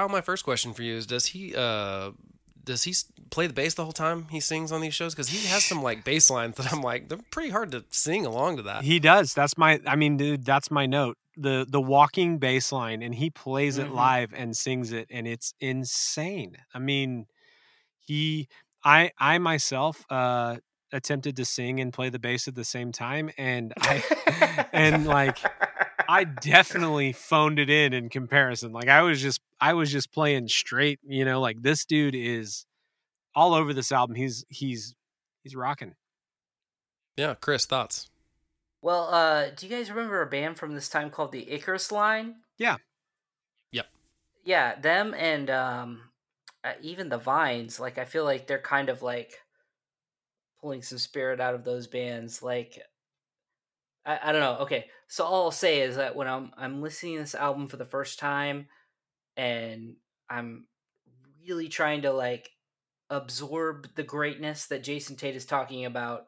[0.04, 2.10] Kyle, my first question for you is: Does he uh,
[2.62, 2.94] does he
[3.30, 5.14] play the bass the whole time he sings on these shows?
[5.14, 8.26] Because he has some like bass lines that I'm like they're pretty hard to sing
[8.26, 8.84] along to that.
[8.84, 9.32] he does.
[9.34, 9.80] That's my.
[9.86, 11.16] I mean, dude, that's my note.
[11.36, 13.94] The the walking bass line, and he plays it Mhm.
[13.94, 16.56] live and sings it, and it's insane.
[16.74, 17.26] I mean,
[17.98, 18.48] he.
[18.84, 20.56] I I myself uh
[20.92, 24.04] attempted to sing and play the bass at the same time, and I
[24.72, 25.38] and like
[26.08, 28.72] I definitely phoned it in in comparison.
[28.72, 32.66] Like I was just I was just playing straight, you know, like this dude is
[33.34, 34.16] all over this album.
[34.16, 34.94] He's he's
[35.42, 35.94] he's rocking.
[37.16, 38.10] Yeah, Chris, thoughts?
[38.82, 42.36] Well, uh, do you guys remember a band from this time called the Icarus Line?
[42.58, 42.76] Yeah.
[43.72, 43.86] Yep.
[44.44, 46.00] Yeah, them and um,
[46.62, 47.80] uh, even the Vines.
[47.80, 49.38] Like, I feel like they're kind of like
[50.60, 52.42] pulling some spirit out of those bands.
[52.42, 52.82] Like,
[54.06, 54.62] I, I don't know.
[54.62, 57.76] Okay, so all I'll say is that when I'm I'm listening to this album for
[57.76, 58.66] the first time,
[59.36, 59.96] and
[60.28, 60.66] I'm
[61.46, 62.50] really trying to like
[63.10, 66.26] absorb the greatness that Jason Tate is talking about.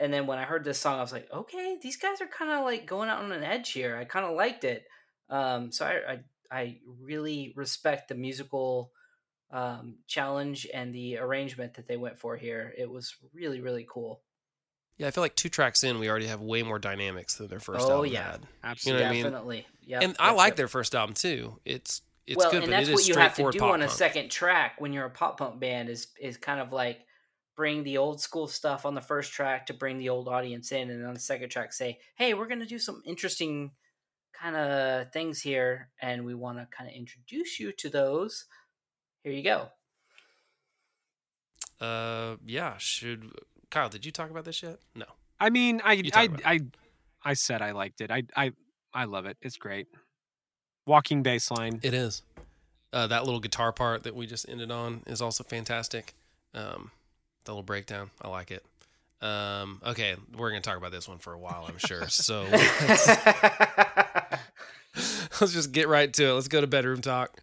[0.00, 2.50] And then when I heard this song, I was like, okay, these guys are kind
[2.50, 3.96] of like going out on an edge here.
[3.96, 4.84] I kind of liked it.
[5.30, 8.92] Um, so I, I I really respect the musical
[9.50, 12.72] um, challenge and the arrangement that they went for here.
[12.76, 14.22] It was really really cool.
[14.96, 17.58] Yeah, I feel like two tracks in, we already have way more dynamics than their
[17.60, 18.32] first Oh, album yeah.
[18.32, 18.46] had.
[18.62, 19.02] Absolutely.
[19.02, 19.22] what I mean?
[19.24, 20.00] Definitely, yeah.
[20.02, 21.58] and I like their first album too.
[21.64, 23.82] It's it's well, good, and but that's it is what you have to do on
[23.82, 27.00] a second track when you're a pop punk band is is kind of like
[27.56, 30.90] bring the old school stuff on the first track to bring the old audience in,
[30.90, 33.72] and on the second track say, "Hey, we're gonna do some interesting
[34.32, 38.46] kind of things here, and we want to kind of introduce you to those."
[39.22, 39.68] Here you go.
[41.80, 42.78] Uh, yeah.
[42.78, 43.32] Should
[43.74, 43.88] Kyle?
[43.88, 44.78] Did you talk about this yet?
[44.94, 45.06] No.
[45.40, 46.28] I mean, I You I.
[46.44, 46.60] I
[47.24, 48.10] I said I liked it.
[48.10, 48.52] I I
[48.92, 49.36] I love it.
[49.42, 49.88] It's great.
[50.86, 51.80] Walking bass line.
[51.82, 52.22] It is.
[52.92, 56.14] Uh, that little guitar part that we just ended on is also fantastic.
[56.54, 56.92] Um,
[57.44, 58.64] the little breakdown, I like it.
[59.20, 62.08] Um, okay, we're gonna talk about this one for a while, I'm sure.
[62.08, 63.08] So let's,
[65.40, 66.32] let's just get right to it.
[66.34, 67.42] Let's go to bedroom talk.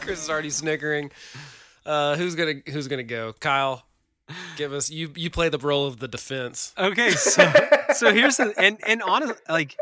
[0.00, 1.10] Chris is already snickering.
[1.86, 3.32] Uh, who's gonna Who's gonna go?
[3.32, 3.84] Kyle,
[4.56, 4.90] give us.
[4.90, 6.72] You you play the role of the defense.
[6.78, 7.52] Okay, so
[7.94, 9.76] so here's the and and honest like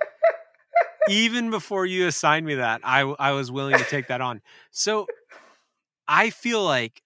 [1.08, 4.40] even before you assigned me that, I I was willing to take that on.
[4.70, 5.06] So
[6.06, 7.02] I feel like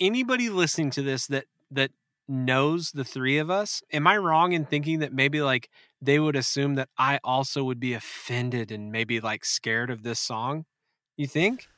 [0.00, 1.90] anybody listening to this that that
[2.28, 5.68] knows the three of us, am I wrong in thinking that maybe like
[6.00, 10.18] they would assume that I also would be offended and maybe like scared of this
[10.18, 10.64] song?
[11.16, 11.68] You think?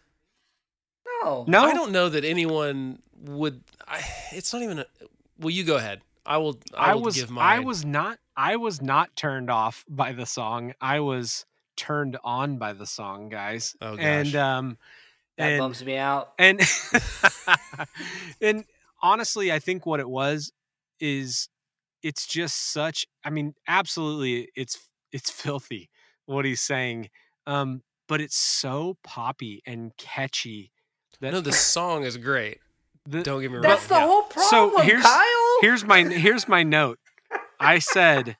[1.22, 1.44] No.
[1.46, 1.64] No.
[1.64, 3.62] I don't know that anyone would.
[3.86, 4.80] I, it's not even.
[4.80, 4.86] A,
[5.38, 6.00] well, you go ahead.
[6.26, 6.58] I will.
[6.76, 7.42] I, I will was give my.
[7.56, 10.72] I was not I was not turned off by the song.
[10.80, 11.44] I was
[11.76, 13.74] turned on by the song, guys.
[13.80, 14.04] Oh, gosh.
[14.04, 14.78] And um
[15.38, 16.34] That and, bums me out.
[16.38, 16.60] and
[18.40, 18.64] and
[19.02, 20.52] honestly, I think what it was
[21.00, 21.48] is
[22.02, 25.90] it's just such I mean, absolutely it's it's filthy
[26.26, 27.10] what he's saying.
[27.44, 30.72] Um but it's so poppy and catchy
[31.20, 32.58] that No, the song is great.
[33.06, 33.62] the, Don't get me wrong.
[33.62, 34.06] That's the Yeah.
[34.06, 35.56] whole problem, here's- Kyle.
[35.60, 36.98] here's my here's my note.
[37.60, 38.36] I said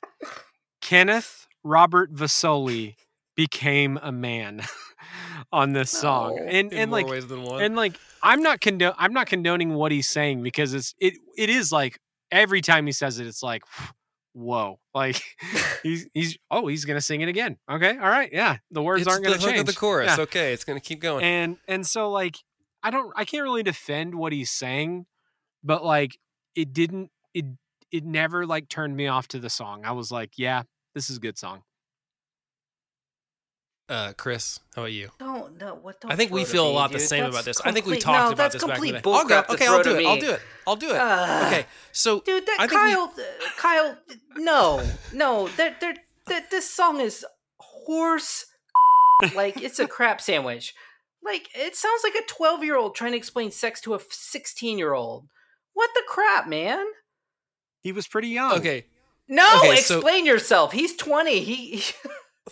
[0.81, 2.95] Kenneth Robert Vasoli
[3.37, 4.63] became a man
[5.53, 6.37] on this song.
[6.37, 6.43] No.
[6.43, 7.63] And in and more like ways than one.
[7.63, 11.51] and like I'm not condo- I'm not condoning what he's saying because it's it it
[11.51, 11.99] is like
[12.31, 13.63] every time he says it it's like
[14.39, 14.79] whoa.
[14.95, 15.21] Like
[15.83, 17.59] he's he's oh he's to sing it again.
[17.71, 17.91] Okay.
[17.91, 18.31] All right.
[18.33, 18.59] Yeah.
[18.71, 19.61] The words it's aren't the to hook change.
[19.61, 20.17] of the chorus.
[20.17, 20.23] Yeah.
[20.25, 21.25] Okay, it's gonna keep going.
[21.25, 22.37] And and so like
[22.83, 25.07] I don't I can't really defend what he's saying,
[25.63, 26.19] but like
[26.55, 27.45] it didn't it
[27.91, 29.85] it never like turned me off to the song.
[29.85, 30.63] I was like, yeah,
[30.95, 31.63] this is a good song.
[33.89, 35.11] Uh, Chris, how about you?
[35.19, 35.75] Don't no.
[35.77, 36.01] What?
[36.01, 37.61] Don't I think we throw to feel a me, lot the same That's about this.
[37.63, 39.11] I think we complete- talked no, about that's this back in complete the day.
[39.11, 39.35] I'll go.
[39.43, 40.07] bullcrap to Okay, I'll do it.
[40.07, 40.41] I'll do it.
[40.67, 40.97] I'll do it.
[41.01, 41.47] Ah.
[41.49, 43.99] okay, so Dude, that I think we- Kyle, uh, Kyle,
[44.37, 47.25] no, no, that that that this song is
[47.59, 48.47] horse,
[49.35, 50.75] like it's a crap sandwich.
[51.25, 55.29] Like it sounds like a twelve-year-old trying to explain sex to a sixteen-year-old.
[55.75, 56.85] What the crap, man?
[57.83, 58.53] He was pretty young.
[58.59, 58.87] okay,
[59.29, 60.73] No, Okay, so- explain yourself.
[60.73, 61.41] He's twenty.
[61.41, 61.83] He.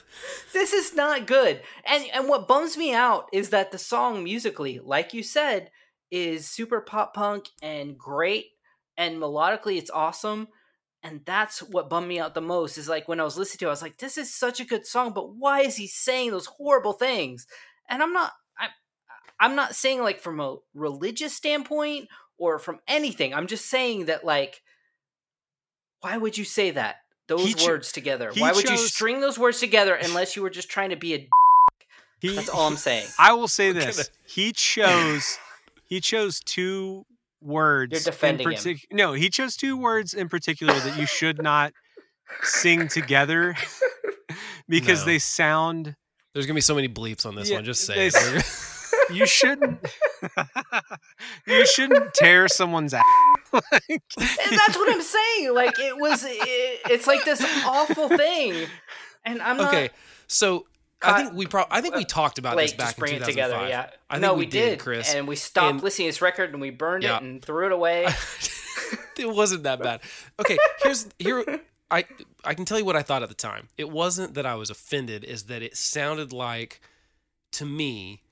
[0.53, 1.61] this is not good.
[1.85, 5.71] And and what bums me out is that the song musically, like you said,
[6.11, 8.47] is super pop punk and great
[8.97, 10.49] and melodically it's awesome.
[11.03, 13.65] And that's what bummed me out the most is like when I was listening to
[13.67, 16.31] it, I was like, this is such a good song, but why is he saying
[16.31, 17.47] those horrible things?
[17.89, 18.69] And I'm not I
[19.39, 23.35] I'm not saying like from a religious standpoint or from anything.
[23.35, 24.63] I'm just saying that like
[26.01, 26.97] why would you say that?
[27.29, 28.31] Those cho- words together.
[28.37, 31.29] Why would you string those words together unless you were just trying to be a
[32.21, 33.07] He, That's all I'm saying.
[33.19, 35.39] I will say this: gonna- he chose
[35.87, 37.05] he chose two
[37.41, 37.93] words.
[37.93, 38.79] You're defending in him.
[38.93, 41.73] No, he chose two words in particular that you should not
[42.43, 43.55] sing together
[44.69, 45.07] because No.
[45.07, 45.95] they sound.
[46.35, 47.65] there's gonna be so many bleeps on this Yeah, one.
[47.65, 48.45] Just they say it.
[49.15, 49.79] You shouldn't.
[51.47, 53.05] you shouldn't tear someone's ass.
[53.53, 55.55] like, And that's what I'm saying.
[55.55, 58.67] Like it was it, it's like this awful thing.
[59.25, 59.91] And I'm not okay,
[60.27, 60.67] so
[61.03, 63.17] I think we probably I think we uh, talked about Blake, this back just bring
[63.17, 63.61] in it 2005.
[63.61, 63.69] together.
[63.69, 63.91] Yeah.
[64.09, 65.15] I think no, we, we, did, did, Chris.
[65.15, 67.17] And we stopped And- listening to this record and we burned Yeah.
[67.17, 68.07] it and threw it away.
[69.19, 70.01] it wasn't that bad.
[70.39, 71.45] Okay, here's here
[71.91, 72.05] I
[72.45, 73.69] I can tell you what I thought at the time.
[73.77, 76.81] It wasn't that I was offended, is that it sounded like
[77.53, 78.23] to me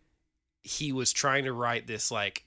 [0.63, 2.45] he was trying to write this like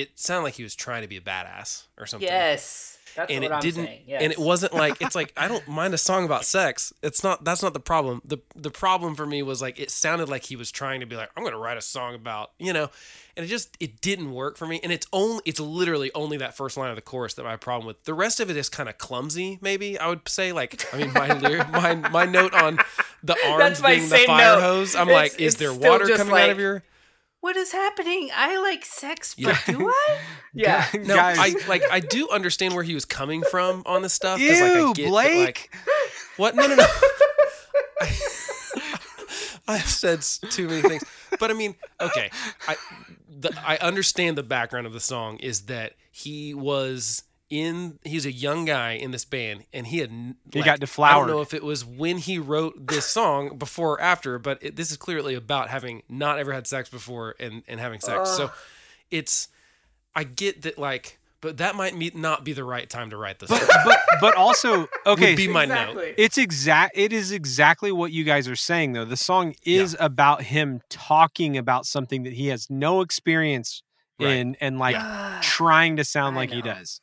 [0.00, 2.28] it sounded like he was trying to be a badass or something.
[2.28, 2.94] yes.
[3.16, 4.02] That's and what it I'm didn't saying.
[4.06, 4.22] Yes.
[4.22, 7.42] and it wasn't like it's like i don't mind a song about sex it's not
[7.42, 10.54] that's not the problem the the problem for me was like it sounded like he
[10.54, 12.90] was trying to be like i'm gonna write a song about you know
[13.36, 16.54] and it just it didn't work for me and it's only it's literally only that
[16.56, 18.56] first line of the chorus that I have a problem with the rest of it
[18.56, 22.24] is kind of clumsy maybe i would say like i mean my lyric my my
[22.24, 22.78] note on
[23.24, 24.60] the arms being the fire note.
[24.60, 26.82] hose i'm It's- like is there water coming out of like- your
[27.40, 28.30] What is happening?
[28.34, 29.72] I like sex, but Yeah.
[29.72, 30.18] do I?
[30.54, 30.86] Yeah.
[30.94, 34.40] No guys, i like i do understand where he was coming from on this stuff
[34.40, 35.34] 'cause, like, I ew, get that, Blake.
[35.36, 35.74] like,
[36.36, 36.56] What?
[36.56, 36.86] No, no, no.
[38.00, 38.16] I,
[39.68, 41.04] I've said too many things,
[41.38, 42.30] but I mean, okay.
[42.66, 42.76] I
[43.28, 47.98] the, I understand the background of the song is that he was in.
[48.04, 50.10] He's a young guy in this band, and he had.
[50.10, 53.56] n- He like, got I don't know if it was when he wrote this song
[53.58, 57.34] before or after, but it, this is clearly about having not ever had sex before
[57.40, 58.30] and and having sex.
[58.30, 58.50] So
[59.10, 59.48] it's.
[60.14, 63.38] I get that, like, but that might me- not be the right time to write
[63.38, 63.50] this.
[63.50, 65.30] but, but but also okay.
[65.30, 65.96] would be my note.
[66.18, 66.96] It's exact.
[66.98, 69.04] It is exactly what you guys are saying, though.
[69.04, 73.82] The song is about him talking about something that he has no experience
[74.20, 74.30] Right.
[74.30, 77.00] in, and like Ah, trying to sound I like he does.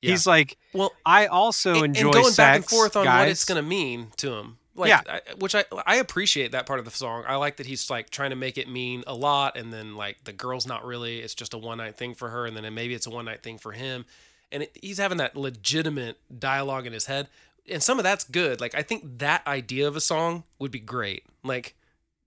[0.00, 0.10] Yeah.
[0.12, 3.20] He's like, Well, I also and, enjoy and going sex, back and forth on guys.
[3.20, 4.58] what it's going to mean to him.
[4.76, 5.00] Like, Yeah.
[5.08, 7.24] I, which I I appreciate that part of the song.
[7.26, 10.22] I like that he's like trying to make it mean a lot, and then like
[10.24, 11.18] the girl's not really.
[11.18, 13.42] It's just a one night thing for her, and then maybe it's a one night
[13.42, 14.04] thing for him,
[14.52, 17.28] and it, he's having that legitimate dialogue in his head.
[17.68, 18.60] and some of that's good.
[18.60, 21.24] Like I think that idea of a song would be great.
[21.42, 21.74] Like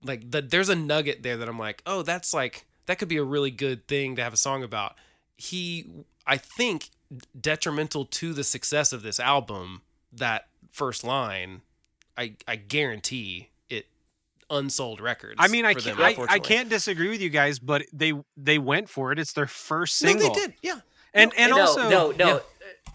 [0.04, 3.16] like the, there's a nugget there that I'm like, oh, that's like that could be
[3.16, 4.96] a really good thing to have a song about.
[5.36, 5.86] He,
[6.26, 6.90] I think,
[7.38, 9.82] detrimental to the success of this album.
[10.12, 11.62] That first line,
[12.18, 13.86] I I guarantee it
[14.50, 15.36] unsold records.
[15.38, 18.58] I mean, I can't, them, I, I can't disagree with you guys, but they they
[18.58, 19.18] went for it.
[19.18, 20.34] It's their first No, single.
[20.34, 20.54] they did.
[20.62, 20.80] Yeah.
[21.14, 22.34] And and no, also no, no, yeah.
[22.34, 22.40] uh,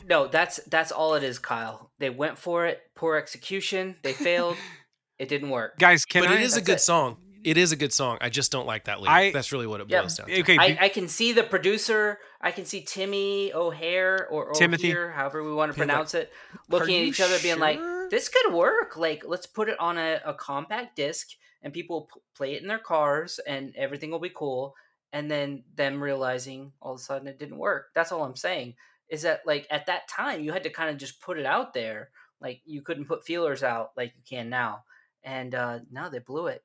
[0.08, 0.27] no.
[0.27, 1.91] That's that's all it is, Kyle.
[1.99, 2.82] They went for it.
[2.95, 3.95] Poor execution.
[4.01, 4.58] They failed.
[5.19, 5.77] it didn't work.
[5.80, 6.82] guys, can but I it is a good it.
[6.82, 7.17] song.
[7.43, 8.17] It is a good song.
[8.21, 9.15] I just don't like that lyric.
[9.15, 10.02] I- That's really what it Yeah.
[10.02, 10.39] boils down to.
[10.41, 10.58] okay?
[10.58, 12.19] I, I can see the producer.
[12.41, 14.91] I can see Timmy O'Heir or Timothy.
[14.91, 16.32] O'Heir, however we want to Being like, pronounce it,
[16.69, 18.97] looking at each other, being like, "This could work.
[18.97, 21.30] Like, let's put it on a, a compact disc,
[21.62, 24.76] and people p- play it in their cars, and everything will be cool."
[25.13, 27.88] And then them realizing all of a sudden it didn't work.
[27.95, 28.76] That's all I'm saying.
[29.10, 31.73] Is that like at that time you had to kind of just put it out
[31.73, 32.10] there,
[32.41, 34.84] like you couldn't put feelers out like you can now,
[35.23, 36.62] and uh, now they blew it.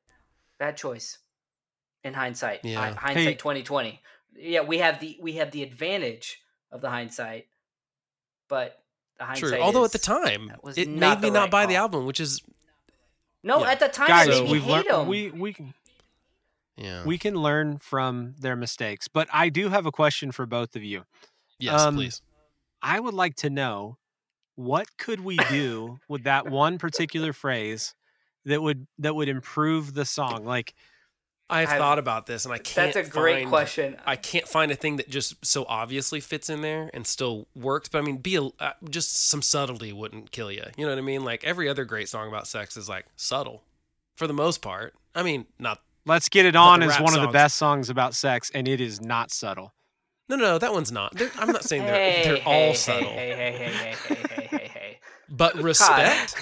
[0.62, 1.18] Bad choice.
[2.04, 2.78] In hindsight, Yeah.
[2.78, 3.34] Hi- hindsight Hey.
[3.34, 4.00] 2020
[4.36, 7.46] yeah we have the we have the advantage of the hindsight
[8.48, 8.78] but
[9.18, 9.60] the hindsight True.
[9.60, 12.42] Although at the time, was it made me not right buy the album, which is
[13.42, 13.70] no yeah.
[13.70, 15.06] at the time guys, it made me we've hate learned them.
[15.06, 15.74] we we can
[16.76, 17.04] yeah.
[17.04, 19.08] we can learn from their mistakes.
[19.08, 21.04] But I do have a question for both of you.
[21.58, 22.22] yes, um, please.
[22.82, 23.98] I would like to know
[24.56, 27.94] what could we do with that one particular phrase
[28.44, 30.74] that would that would improve the song like
[31.52, 32.94] I've, thought about this, and I can't.
[32.94, 33.96] That's a great find, question.
[34.06, 37.88] I can't find a thing that just so obviously fits in there and still works.
[37.88, 40.64] But I mean, be a, uh, just some subtlety wouldn't kill you.
[40.76, 41.24] You know what I mean?
[41.24, 43.62] Like every other great song about sex is like subtle,
[44.16, 44.94] for the most part.
[45.14, 45.80] I mean, not.
[46.04, 47.16] Let's get it on is one songs.
[47.16, 49.72] of the best songs about sex, and it is not subtle.
[50.28, 51.14] No, no, no that one's not.
[51.14, 53.10] They're, I'm not saying they're hey, they're hey, all hey, subtle.
[53.10, 54.98] Hey, hey, hey, hey, hey, hey, hey.
[55.28, 56.34] But respect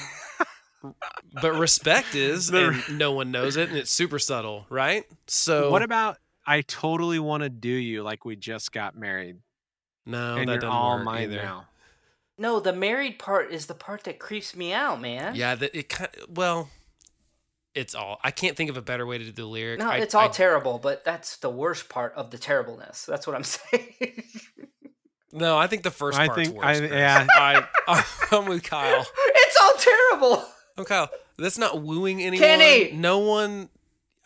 [1.43, 5.05] but respect is, The- and no one knows it, and it's super subtle, right?
[5.27, 6.17] So What about
[6.47, 9.37] I totally want to do you like we just got married,
[10.07, 11.37] no, and that you're doesn't all work mine either.
[11.43, 11.67] now.
[12.39, 15.89] no the married part is the part that creeps me out man Yeah, that it
[15.91, 16.71] kind well,
[17.75, 18.19] it's all.
[18.25, 19.79] I can't think of a better way to do the lyric.
[19.79, 23.27] no I, it's all I- terrible but that's the worst part of the terribleness that's
[23.27, 24.23] what i'm saying
[25.33, 26.81] no, I think the first I part's think- worse.
[26.81, 27.25] I- yeah.
[27.33, 29.07] I, I'm with Kyle.
[29.17, 30.45] it's all terrible
[30.81, 31.11] I'm Kyle.
[31.37, 32.47] That's not wooing anyone.
[32.47, 32.93] Kenny!
[32.93, 33.69] No one.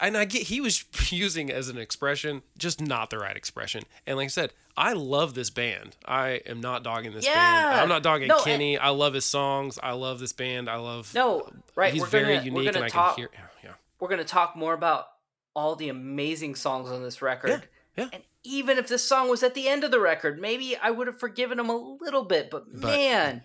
[0.01, 3.85] And I get he was using as an expression, just not the right expression.
[4.07, 5.97] And like I said, I love this band.
[6.05, 7.81] I am not dogging this band.
[7.81, 8.77] I'm not dogging No, Kenny.
[8.77, 9.79] I love his songs.
[9.83, 10.69] I love this band.
[10.69, 11.12] I love.
[11.14, 13.31] no right He's we're very gonna, unique, we're and gonna I talk can hear.
[13.62, 13.71] Yeah.
[14.01, 15.07] we're going to talk more about
[15.55, 17.69] all the amazing songs on this record.
[17.97, 18.09] yeah.
[18.12, 21.07] And even if this song was at the end of the record, maybe I would
[21.07, 22.51] have forgiven him a little bit.
[22.51, 23.43] But, But- man,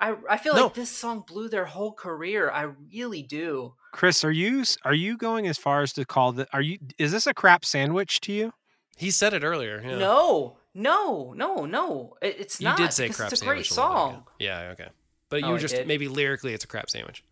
[0.00, 0.64] I I feel No.
[0.64, 2.50] like this song blew their whole career.
[2.50, 3.74] I really do.
[3.92, 6.48] Chris, are you are you going as far as to call that?
[6.52, 8.52] Are you is this a crap sandwich to you?
[8.96, 9.80] He said it earlier.
[9.84, 9.98] Yeah.
[9.98, 12.16] No, no, no, no.
[12.22, 12.76] It, it's You not.
[12.78, 13.70] did say because crap It's a great sandwich.
[13.72, 14.12] little bit ago.
[14.14, 14.24] song.
[14.38, 14.70] Yeah.
[14.72, 14.88] Okay.
[15.30, 17.22] But Oh, you I were just maybe lyrically, it's a crap sandwich.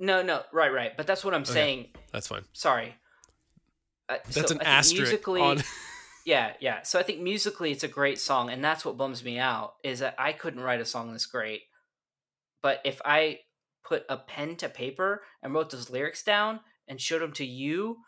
[0.00, 0.96] No, no, right, right.
[0.96, 1.52] But that's what I'm Okay.
[1.52, 1.86] saying.
[2.12, 2.44] That's fine.
[2.52, 2.94] Sorry.
[4.08, 5.62] Uh, That's so an I think asterisk musically, on.
[6.26, 6.82] Yeah, yeah.
[6.82, 9.98] So I think musically it's a great song, and that's what bums me out is
[10.00, 11.62] that I couldn't write a song this great.
[12.64, 13.40] But if I
[13.86, 17.98] put a pen to paper and wrote those lyrics down and showed them to you,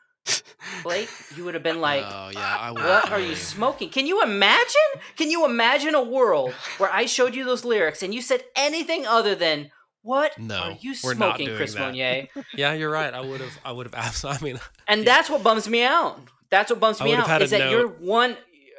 [0.83, 4.23] Blake, you would have been like, oh yeah, I "What are you smoking?" Can you
[4.23, 5.03] imagine?
[5.19, 9.05] Can you imagine a world where I showed you those lyrics and you said anything
[9.07, 11.93] other than "What No, are you smoking, Chris that.
[11.93, 13.13] Monier?" Yeah, you're right.
[13.13, 13.59] I would have.
[13.63, 14.53] I would have absolutely.
[14.53, 16.19] I mean, And that's what bums me out.
[16.49, 17.43] That's what bums me out.
[17.43, 18.39] Is that you're one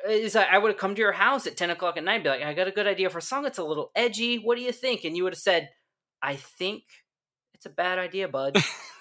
[0.10, 2.24] is that I would have come to your house at ten o'clock at night and
[2.24, 3.46] be like, I got a good idea for a song.
[3.46, 4.38] It's a little edgy.
[4.38, 5.04] What do you think?
[5.04, 5.70] And you would have said,
[6.22, 6.84] I think
[7.54, 8.58] it's a bad idea, bud.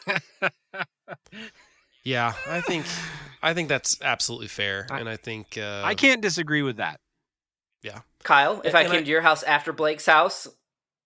[2.04, 2.86] yeah, I think,
[3.42, 7.00] I think that's absolutely fair, I- and I think uh, I can't disagree with that.
[7.82, 8.00] Yeah.
[8.22, 10.48] Kyle, if And- I came I- to your house after Blake's house,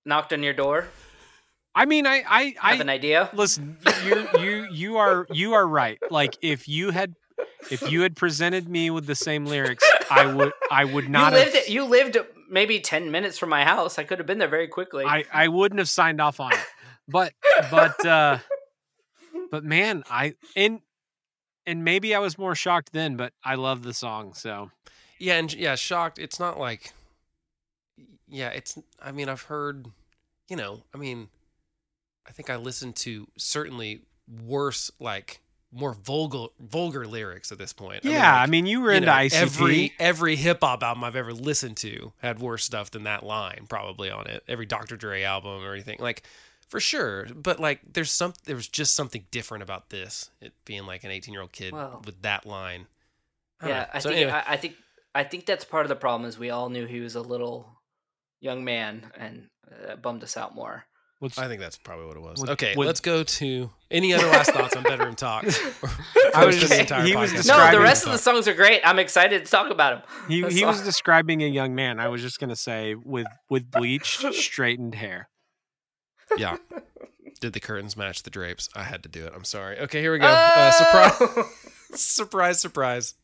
[0.04, 0.86] knocked on your door,
[1.74, 3.30] I mean, I I I have an idea.
[3.32, 3.76] listen.
[4.04, 5.98] You you you are you are right.
[6.10, 7.14] Like if you had
[7.70, 11.38] if you had presented me with the same lyrics, I would I would not You
[11.38, 11.68] not lived have.
[11.68, 12.16] you lived
[12.48, 13.98] maybe ten minutes from my house.
[13.98, 15.04] I could have been there very quickly.
[15.04, 16.58] I I wouldn't have signed off on it.
[17.08, 17.32] But
[17.70, 18.38] but uh
[19.50, 20.80] but man, I and
[21.66, 24.34] and maybe I was more shocked then, but I love the song.
[24.34, 24.70] So
[25.18, 26.18] yeah, and yeah, shocked.
[26.18, 26.92] It's not like,
[28.28, 28.78] yeah, it's.
[29.02, 29.86] I mean, I've heard,
[30.48, 31.28] you know, I mean,
[32.26, 35.40] I think I listened to certainly worse like
[35.72, 38.04] more vulgar vulgar lyrics at this point.
[38.04, 39.32] Yeah, I like, mean, you were you into know, ICP.
[39.32, 43.66] Every every hip hop album I've ever listened to had worse stuff than that line
[43.68, 44.42] probably on it.
[44.48, 44.96] Every Dr.
[44.96, 46.22] Dre album or anything like
[46.68, 47.26] for sure.
[47.34, 50.30] But like, there's some there was just something different about this.
[50.40, 52.86] It being like an 18 year old kid Well, with that line.
[53.60, 53.86] I yeah.
[53.92, 54.76] I So think anyway, I, I think
[55.14, 57.68] I think that's part of the problem is we all knew he was a little
[58.40, 59.48] young man and
[59.88, 60.84] uh, bummed us out more.
[61.20, 62.40] What's- I think that's probably what it was.
[62.40, 65.44] Would- okay, would- let's go to any other last thoughts on bedroom talk.
[65.44, 67.46] I was First of the just- entire he was podcast.
[67.46, 68.80] No, the rest of the songs are great.
[68.84, 70.28] I'm excited to talk about them.
[70.28, 72.00] he That's he was describing a young man.
[72.00, 75.28] I was just gonna say with with bleached, straightened hair.
[76.36, 76.56] Yeah.
[77.40, 78.68] Did the curtains match the drapes?
[78.74, 79.32] I had to do it.
[79.34, 79.78] I'm sorry.
[79.80, 80.26] Okay, here we go.
[80.26, 81.50] Uh, surprise, Oh!
[81.94, 83.14] surprise, surprise.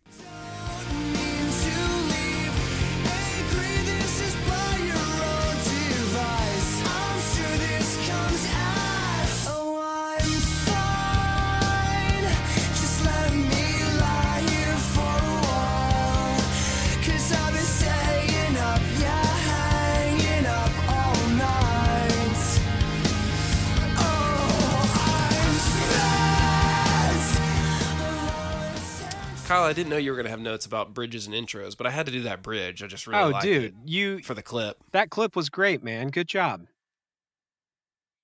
[29.66, 31.90] I didn't know you were going to have notes about bridges and intros, but I
[31.90, 32.82] had to do that bridge.
[32.82, 34.78] I just really oh, dude, it you for the clip.
[34.92, 36.08] that clip was great, man.
[36.08, 36.66] Good job.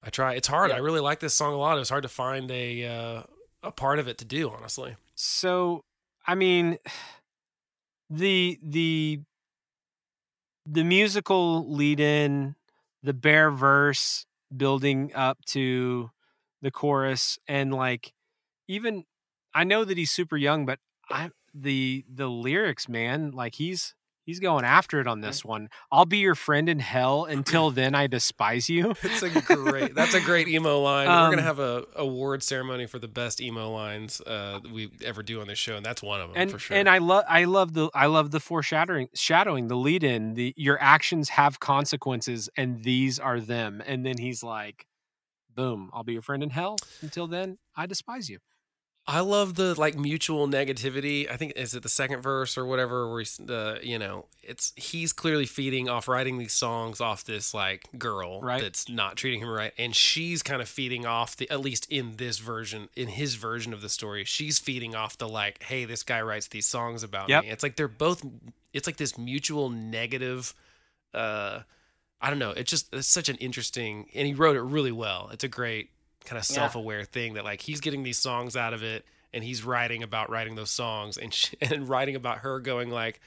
[0.02, 0.34] I try.
[0.34, 0.70] It's hard.
[0.70, 0.76] Yeah.
[0.76, 1.76] I really like this song a lot.
[1.76, 3.22] It was hard to find a uh,
[3.62, 4.96] a part of it to do, honestly.
[5.14, 5.84] So,
[6.26, 6.78] I mean,
[8.10, 9.20] the the
[10.66, 12.56] the musical lead in,
[13.02, 16.10] the bare verse building up to
[16.62, 18.12] the chorus, and like
[18.68, 19.04] even
[19.54, 20.78] I know that he's super young, but
[21.12, 23.94] I the the lyrics, man, like he's
[24.24, 25.68] he's going after it on this one.
[25.90, 28.94] I'll be your friend in hell until then I despise you.
[29.02, 29.94] It's a great.
[29.96, 31.08] that's a great emo line.
[31.08, 35.22] We're Um, gonna have a award ceremony for the best emo lines uh, we ever
[35.22, 36.76] do on this show, and that's one of them and for sure.
[36.76, 40.54] and I love I love the I love the foreshadowing shadowing the lead in the
[40.56, 44.86] your actions have consequences and these are them and then he's like
[45.54, 48.38] boom I'll be your friend in hell until then I despise you
[49.12, 51.30] I love the like mutual negativity.
[51.30, 54.72] I think is it the second verse or whatever where he's the you know it's
[54.74, 58.62] he's clearly feeding off writing these songs off this like girl Right.
[58.62, 62.16] that's not treating him right, and she's kind of feeding off the at least in
[62.16, 66.02] this version in his version of the story, she's feeding off the like hey this
[66.02, 67.44] guy writes these songs about Yep.
[67.44, 67.50] me.
[67.50, 68.24] It's like they're both
[68.72, 70.54] it's like this mutual negative.
[71.12, 71.60] uh
[72.24, 72.52] I don't know.
[72.52, 75.28] It's just it's such an interesting, and he wrote it really well.
[75.32, 75.90] It's a great
[76.24, 79.64] kind of self-aware thing that like he's getting these songs out of it, and he's
[79.64, 83.20] writing about writing those songs, and she, and writing about her going like,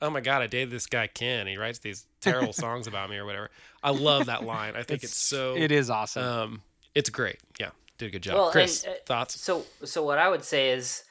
[0.00, 1.46] "Oh my god, I dated this guy Ken.
[1.46, 3.50] He writes these terrible songs about me or whatever."
[3.82, 4.76] I love that line.
[4.76, 5.56] I think it's, so.
[5.56, 6.62] it is awesome Um,
[6.94, 7.38] it's great.
[7.58, 8.34] Yeah, did a good job.
[8.34, 9.40] Well, and, Chris, uh, thoughts?
[9.40, 11.04] So, so what I would say is,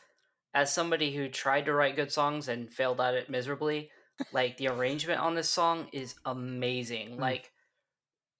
[0.53, 3.89] as somebody who tried to write good songs and failed at it miserably,
[4.31, 7.17] like the arrangement on this song is amazing.
[7.17, 7.49] Like, i-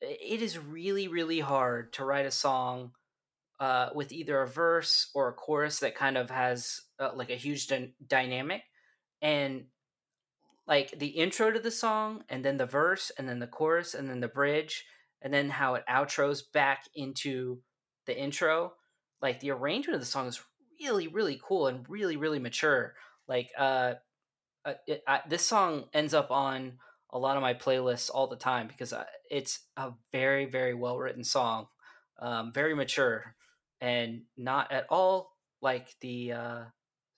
[0.01, 2.91] it is really, really hard to write a song
[3.59, 7.35] uh, with either a verse or a chorus that kind of has uh, like a
[7.35, 8.63] huge dy- dynamic,
[9.21, 9.65] and
[10.67, 14.09] like the intro to the song, and then the verse, and then the chorus, and
[14.09, 14.85] then the bridge,
[15.21, 17.59] and then how it outros back into
[18.05, 18.73] the intro
[19.21, 20.41] like the arrangement of the song is
[20.81, 22.95] really really cool and really really mature.
[23.27, 23.93] Like uh,
[24.65, 26.79] uh it, I, this song ends up on
[27.13, 28.93] a lot of my playlists all the time because
[29.29, 31.67] it's a very very well written song
[32.19, 33.35] um very mature
[33.81, 36.63] and not at all like the uh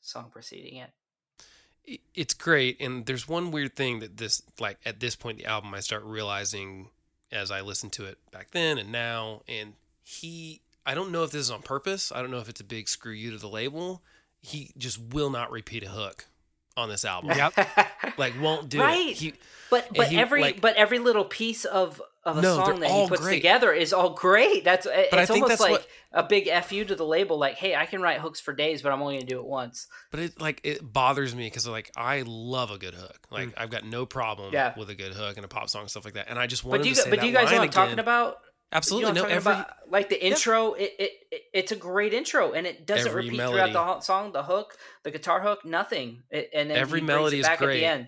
[0.04, 2.00] song preceding it.
[2.14, 5.50] It's great and there's one weird thing that this like at this point in the
[5.50, 6.90] album i start realizing
[7.30, 11.32] as i listen to it back then and now and he i don't know if
[11.32, 13.50] this is on purpose i don't know if it's a big screw you to the
[13.50, 14.02] label
[14.40, 16.28] he just will not repeat a hook
[16.76, 17.54] on this album Yep.
[18.18, 19.10] like won't do Right.
[19.12, 19.34] it he,
[19.70, 22.90] but but he, every like- but every little piece of of a No, song that
[22.90, 23.36] he puts great.
[23.36, 26.50] together is all great that's it's But I think almost that's like what- a big
[26.64, 29.16] fu to the label like hey i can write hooks for days but i'm only
[29.16, 32.78] gonna do it once but it like it bothers me because like i love a
[32.78, 33.54] good hook like Mm.
[33.58, 34.74] i've got no problem Yeah.
[34.78, 36.64] with a good hook and a pop song and stuff like that and i just
[36.64, 38.38] wanted but do you, to say but do you guys know what I'm talking about?
[38.74, 39.72] Absolutely You know no every about?
[39.90, 40.74] like the intro.
[40.74, 43.72] It, it, it it's a great intro, and it doesn't Every repeat melody.
[43.72, 44.32] throughout the song.
[44.32, 46.24] The hook, the guitar hook, nothing.
[46.30, 48.08] It, and Every melody is great.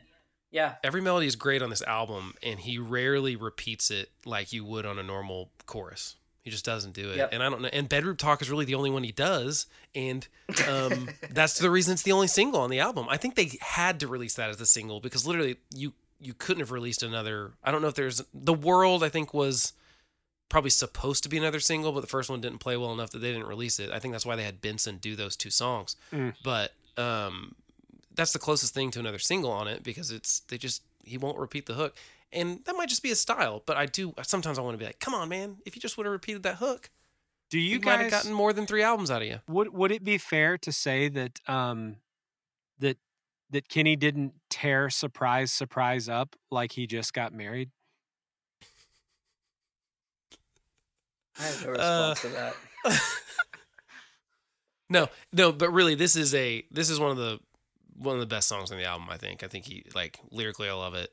[0.52, 4.64] Yeah, every melody is great on this album and he rarely repeats it like you
[4.64, 7.30] would on a normal chorus he just doesn't do it Yep.
[7.34, 10.26] and i don't know and bedroom talk is really the only one he does and
[10.70, 14.00] um, that's the reason it's the only single on the album i think they had
[14.00, 15.92] to release that as a single because literally you
[16.22, 19.74] you couldn't have released another i don't know if there's the world i think was
[20.50, 23.20] probably supposed to be another single, but the first one didn't play well enough that
[23.20, 23.92] they didn't release it.
[23.92, 25.96] I think that's why they had Benson do those two songs.
[26.12, 26.34] Mm.
[26.44, 27.56] But um,
[28.14, 31.38] that's the closest thing to another single on it because it's they just he won't
[31.38, 31.96] repeat the hook,
[32.32, 33.64] and that might just be his style.
[33.66, 35.98] But I do sometimes I want to be like, come on, man, if you just
[35.98, 36.90] would have repeated that hook,
[37.50, 39.40] Do you you might have guys gotten more than three albums out of you.
[39.48, 41.98] would would it be fair to say that um
[42.80, 42.98] that
[43.50, 47.72] that Kenny didn't tear surprise surprise up like he just got married?
[51.40, 52.56] I have no Uh, response to that.
[54.88, 57.40] No, no, but really, this is a this is one of the
[57.98, 59.08] one of the best songs on the album.
[59.10, 59.42] I think.
[59.44, 61.10] I think he like lyrically, I love it.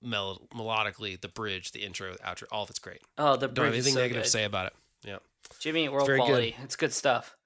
[0.00, 3.02] Mel- melodically, the bridge, the intro, the outro, all of it's great.
[3.18, 3.54] Oh, the bridge.
[3.54, 4.24] Don't have bridge is anything so negative good.
[4.24, 4.72] to say about it.
[5.04, 5.18] Yeah.
[5.60, 6.24] Jimmy Eat World very good.
[6.26, 6.56] quality.
[6.62, 7.36] It's good stuff.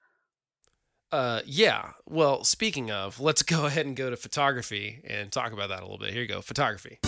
[1.11, 1.89] Uh, yeah.
[2.07, 5.83] Well, speaking of, let's go ahead and go to photography and talk about that a
[5.83, 6.11] little bit.
[6.13, 6.99] Here you go, photography.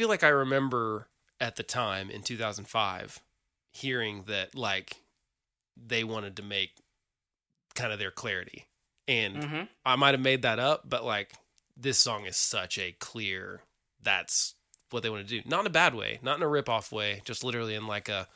[0.00, 1.08] Feel like I remember
[1.42, 3.20] at the time in 2005
[3.70, 4.96] hearing that like
[5.76, 6.70] they wanted to make
[7.74, 8.64] kind of their clarity.
[9.06, 11.34] And hmm I might have made that up, but like
[11.76, 13.60] this song is such a clear
[14.02, 14.54] that's
[14.88, 15.46] what they want to do.
[15.46, 18.08] Not in a bad way, not in a rip off way, just literally in like
[18.08, 18.26] a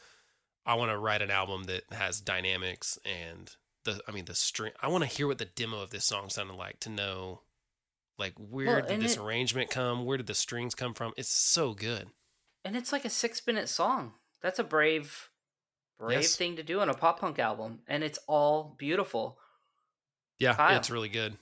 [0.67, 3.51] I want to write an album that has dynamics and
[3.85, 6.29] the I mean the string I want to hear what the demo of this song
[6.29, 7.41] sounded like to know
[8.19, 10.05] like where Well, did this it- arrangement come?
[10.05, 11.12] Where did the strings come from?
[11.17, 12.11] It's so good.
[12.65, 14.15] And it's like a six minute song.
[14.43, 15.31] That's a brave,
[15.99, 16.37] brave Yes.
[16.37, 17.81] thing to do on a pop punk album.
[17.87, 19.39] And it's all beautiful.
[20.39, 20.77] Yeah, Kyle.
[20.77, 21.39] it's really good.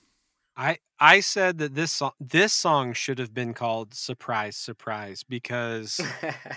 [0.55, 5.99] I I said that this song this song should have been called Surprise Surprise because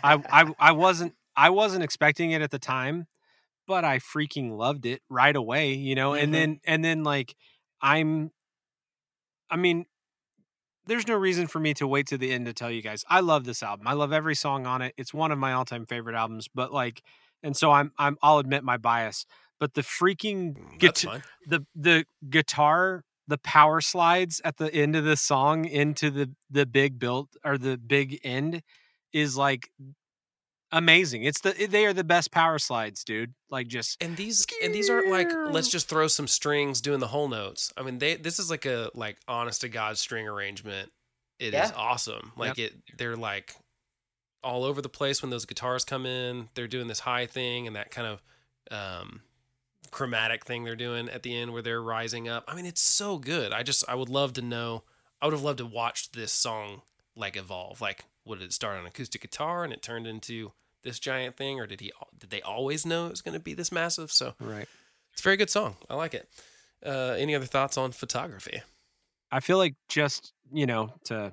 [0.04, 3.06] I, I I wasn't I wasn't expecting it at the time,
[3.66, 6.10] but I freaking loved it right away, you know.
[6.12, 6.22] Mhm.
[6.22, 7.34] And then and then like
[7.80, 8.30] I'm
[9.50, 9.86] I mean
[10.86, 13.04] there's no reason for me to wait to the end to tell you guys.
[13.08, 13.86] I love this album.
[13.88, 14.94] I love every song on it.
[14.96, 17.02] It's one of my all-time favorite albums, but like
[17.42, 19.26] and so I'm I'm I'll admit my bias,
[19.60, 21.22] but the freaking Mm, That's guita- fine.
[21.46, 26.64] the the guitar the power slides at the end of the song into the the
[26.66, 28.62] big build or the big end
[29.12, 29.68] is like
[30.76, 34.74] amazing it's the they are the best power slides dude like just And these and
[34.74, 37.72] these aren't like let's just throw some strings doing the whole notes.
[37.76, 40.90] I mean, they this is like a like honest to god string arrangement.
[41.38, 41.70] It is Yeah.
[41.76, 42.32] awesome.
[42.36, 43.54] Like it they're like
[44.42, 46.48] all over the place when those guitars come in.
[46.54, 48.22] They're doing this high thing and that kind of
[48.70, 49.20] um
[49.90, 52.44] chromatic thing they're doing at the end where they're rising up.
[52.48, 53.52] I mean, it's so good.
[53.52, 54.82] I just I would love to know
[55.22, 56.82] I would have loved to watch this song
[57.14, 57.80] like evolve.
[57.80, 60.52] Like what did it start on acoustic guitar and it turned into
[60.86, 63.52] this giant thing or did he did they always know it was going to be
[63.52, 64.10] this massive?
[64.10, 64.66] So right
[65.12, 65.76] it's a very good song.
[65.90, 66.28] I like it.
[66.84, 68.62] Uh, any other thoughts on photography?
[69.32, 71.32] i feel like just you know to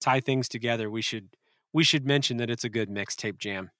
[0.00, 1.28] tie things together we should
[1.74, 3.70] we should mention that it's a good mixtape jam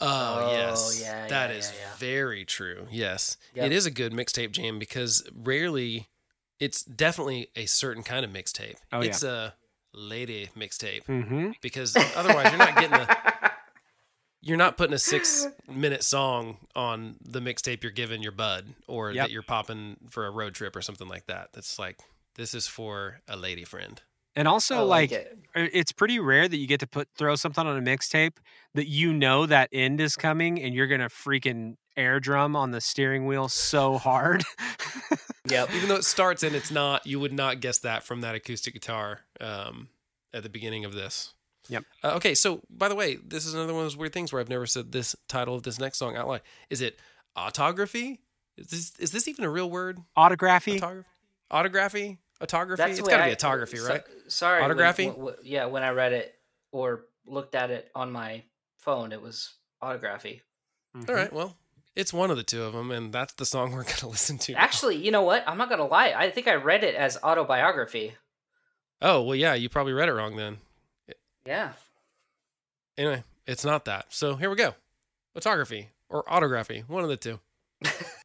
[0.00, 1.96] Oh, Oh, yes, yeah, that yeah, is yeah, yeah.
[1.98, 2.86] very true.
[2.90, 3.66] Yes, Yep.
[3.66, 6.06] it is a good mixtape jam because rarely,
[6.60, 8.76] it's definitely a certain kind of mixtape.
[8.92, 9.08] Oh, yeah.
[9.08, 9.54] it's a
[9.94, 13.06] lady mixtape mm-hmm because otherwise you're not getting a
[14.40, 19.10] you're not putting a six minute song on the mixtape you're giving your bud or
[19.12, 19.24] Yep.
[19.26, 21.48] that you're popping for a road trip or something like that.
[21.52, 21.98] That's like
[22.36, 24.00] this is for a lady friend.
[24.36, 25.36] and also I like it.
[25.56, 28.36] uh, it's pretty rare that you get to put throw something on a mixtape
[28.74, 32.80] that you know that end is coming and you're gonna freaking air drum on the
[32.80, 34.44] steering wheel so hard.
[35.46, 38.34] yeah, even though it starts and it's not you would not guess that from that
[38.36, 39.88] acoustic guitar um,
[40.32, 41.34] at the beginning of this
[41.68, 41.84] Yep.
[42.04, 44.40] uh, okay so by the way this is another one of those weird things where
[44.40, 46.40] i've never said this title of this next song out loud
[46.70, 46.98] is it
[47.36, 48.20] autography
[48.56, 50.78] is this is this even a real word Autography.
[50.80, 51.04] autography
[51.50, 54.60] autography autography That's it's the way got to be autography so- right sorry.
[54.62, 55.06] when- Autography?
[55.06, 56.34] w- w- yeah, when I read it
[56.72, 58.42] or looked at it on my
[58.78, 60.40] phone, it was autography.
[60.96, 61.08] Mhm.
[61.08, 61.56] all right well
[61.96, 64.52] it's one of the two of them and that's the song we're gonna listen to
[64.52, 64.58] now.
[64.60, 65.44] Actually, you know what?
[65.46, 66.14] I'm not gonna lie.
[66.16, 68.14] I think I read it as autobiography.
[69.02, 70.58] oh well yeah you probably read it wrong then
[71.48, 71.72] Yeah.
[72.98, 74.04] anyway it's not that.
[74.10, 74.74] So here we go.
[75.32, 77.40] Photography or autography one of the two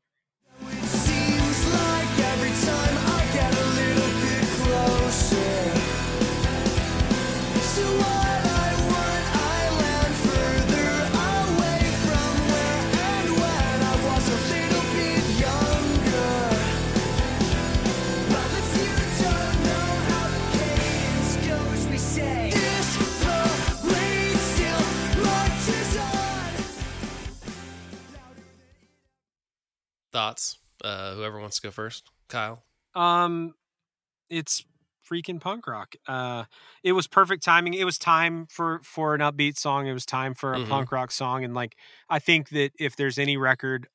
[30.13, 30.59] Thoughts?
[30.83, 32.09] Uh, whoever wants to go first.
[32.29, 32.63] Kyle.
[32.95, 33.55] Um,
[34.29, 34.63] it's
[35.09, 35.95] freaking punk rock.
[36.07, 36.45] Uh,
[36.83, 37.73] it was perfect timing.
[37.73, 39.87] It was time for for an upbeat song.
[39.87, 40.69] It was time for a Mhm.
[40.69, 41.43] punk rock song.
[41.43, 41.77] And like,
[42.09, 43.87] I think that if there's any record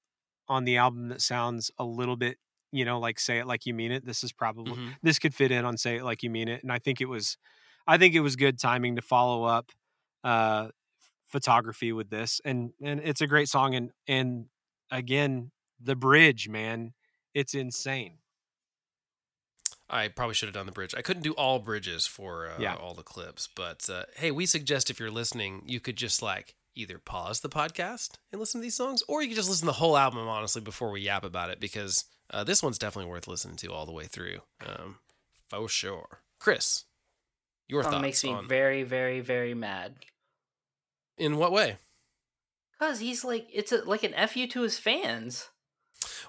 [0.49, 2.39] on the album that sounds a little bit,
[2.73, 4.97] you know, like "Say It Like You Mean It," this is probably Mhm.
[5.03, 7.07] this could fit in on "Say It Like You Mean It." And I think it
[7.07, 7.39] was,
[7.87, 9.73] I think it was good timing to follow up
[10.25, 10.71] uh
[11.27, 14.47] photography with this and and it's a great song and and
[14.91, 16.93] again the bridge man
[17.35, 18.19] it's insane
[19.91, 20.95] I probably should have done the bridge.
[20.95, 22.75] I couldn't do all bridges for uh, Yeah.
[22.75, 26.57] all the clips, but uh, hey, we suggest if you're listening, you could just like
[26.75, 29.71] either pause the podcast and listen to these songs, or you could just listen to
[29.73, 33.27] the whole album honestly before we yap about it because uh, this one's definitely worth
[33.27, 34.99] listening to all the way through, um,
[35.49, 36.21] for sure.
[36.39, 36.85] Chris,
[37.67, 39.95] your Song thoughts makes me on very, very, very mad.
[41.17, 41.79] in what way?
[42.79, 45.49] Cause he's like, it's a, like an fu to his fans.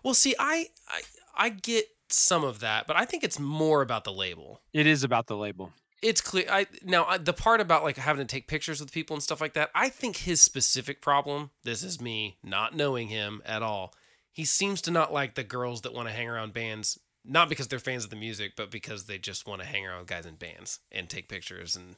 [0.04, 1.02] Well, see, I, I
[1.38, 4.62] I get some of that, but I think it's more about the label.
[4.74, 8.26] it is about the label it's clear i now I, the part about like having
[8.26, 11.84] to take pictures with people and stuff like that i think his specific problem this
[11.84, 13.94] is me not knowing him at all
[14.32, 17.68] he seems to not like the girls that want to hang around bands not because
[17.68, 20.36] they're fans of the music but because they just want to hang around guys in
[20.36, 21.98] bands and take pictures and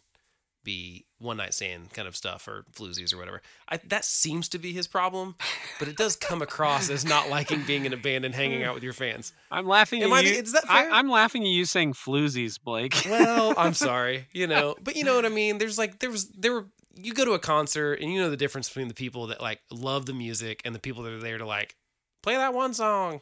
[0.63, 3.41] be one night stand kind of stuff or floozies or whatever.
[3.69, 5.35] I, that seems to be his problem
[5.79, 8.73] but it does come across as not liking being in a band and hanging out
[8.73, 9.33] with your fans.
[9.49, 10.33] I'm laughing Am at I you.
[10.33, 10.91] is that I, fair?
[10.91, 12.95] i'm laughing at you saying floozies blake.
[13.09, 15.57] Well, I'm sorry, you know, but you know what I mean.
[15.57, 18.37] There's like there was there were you go to a concert and you know the
[18.37, 21.37] difference between the people that like love the music and the people that are there
[21.37, 21.75] to like
[22.21, 23.21] play that one song.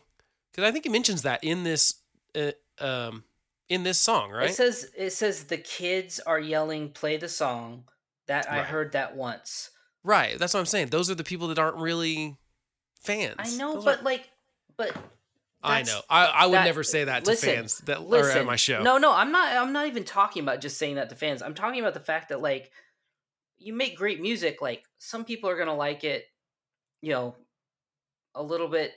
[0.52, 1.96] Because I think he mentions that in this
[2.36, 3.24] uh, um
[3.70, 4.50] in this song, right?
[4.50, 7.86] It says it says the kids are yelling, "Play the song."
[8.28, 8.66] That I Right.
[8.68, 9.72] heard that once.
[10.04, 10.38] right.
[10.38, 10.90] That's what I'm saying.
[10.90, 12.38] Those are the people that aren't really
[13.02, 13.36] fans.
[13.40, 14.30] I know, Those but aren't- like,
[14.78, 14.96] but
[15.64, 16.02] I know.
[16.10, 18.82] I, I would that- never say that to listen, fans that are at my show.
[18.84, 19.56] No, no, I'm not.
[19.58, 21.42] I'm not even talking about just saying that to fans.
[21.42, 22.72] I'm talking about the fact that like
[23.58, 24.62] you make great music.
[24.62, 26.26] Like some people are gonna like it,
[27.02, 27.36] you know,
[28.36, 28.94] a little bit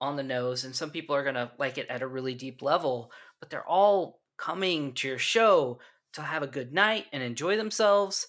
[0.00, 3.12] on the nose, and some people are gonna like it at a really deep level.
[3.42, 5.80] But they're all coming to your show
[6.12, 8.28] to have a good night and enjoy themselves.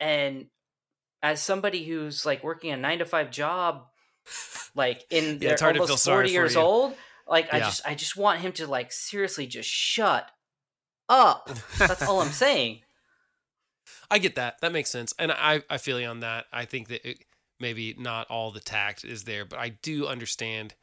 [0.00, 0.46] And
[1.22, 3.84] as somebody who's like working a nine to five job,
[4.74, 6.94] like in Yeah, their it's hard to feel almost forty years old,
[7.28, 10.26] like I just I just want him to like seriously just shut
[11.06, 11.50] up.
[11.76, 12.80] That's all I'm saying.
[14.10, 14.62] I get that.
[14.62, 16.46] That makes sense, and I I feel you on that.
[16.50, 17.18] I think that it,
[17.60, 20.74] maybe not all the tact is there, but I do understand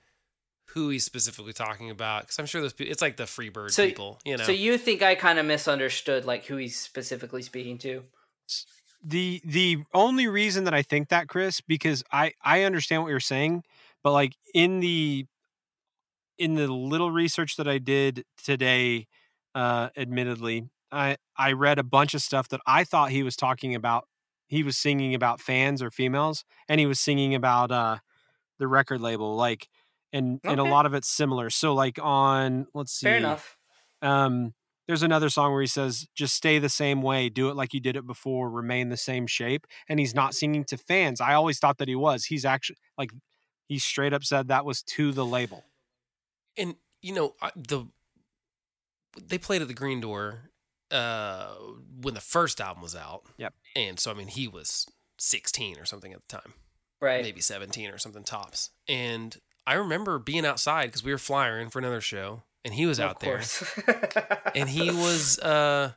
[0.67, 2.91] who he's specifically talking about because I'm sure those people.
[2.91, 4.43] It's like the Freebird So- people, you know.
[4.43, 8.03] So you think I kind of misunderstood like who he's specifically speaking to?
[9.05, 13.19] the the only reason that I think that, Chris, because I I understand what you're
[13.19, 13.63] saying,
[14.01, 15.25] but like in the
[16.37, 19.07] in the little research that I did today,
[19.53, 23.75] uh, admittedly, I I read a bunch of stuff that I thought he was talking
[23.75, 24.07] about.
[24.47, 27.97] He was singing about fans or females, and he was singing about uh
[28.59, 29.67] the record label, like,
[30.13, 31.49] and and a lot of it's similar.
[31.49, 33.57] So like on let's see, Fair enough.
[34.01, 34.53] um,
[34.87, 37.79] there's another song where he says, "Just stay the same way, do it like you
[37.79, 41.19] did it before, remain the same shape." And he's not singing to fans.
[41.19, 42.25] I always thought that he was.
[42.25, 43.11] He's actually like,
[43.67, 45.63] he straight up said that was to the label.
[46.57, 47.85] and you know I- the
[49.21, 50.49] they played at the Green Door
[50.91, 51.53] uh,
[52.01, 53.23] when the first album was out.
[53.37, 53.53] Yep.
[53.75, 54.87] And so I mean he was
[55.17, 56.53] 16 or something at the time.
[57.01, 57.21] Right.
[57.21, 58.71] maybe 17 or something tops.
[58.87, 59.35] And
[59.65, 63.09] I remember being outside because we were flying for another show, and he was Of
[63.09, 63.41] out there,
[64.55, 65.93] and he was uh,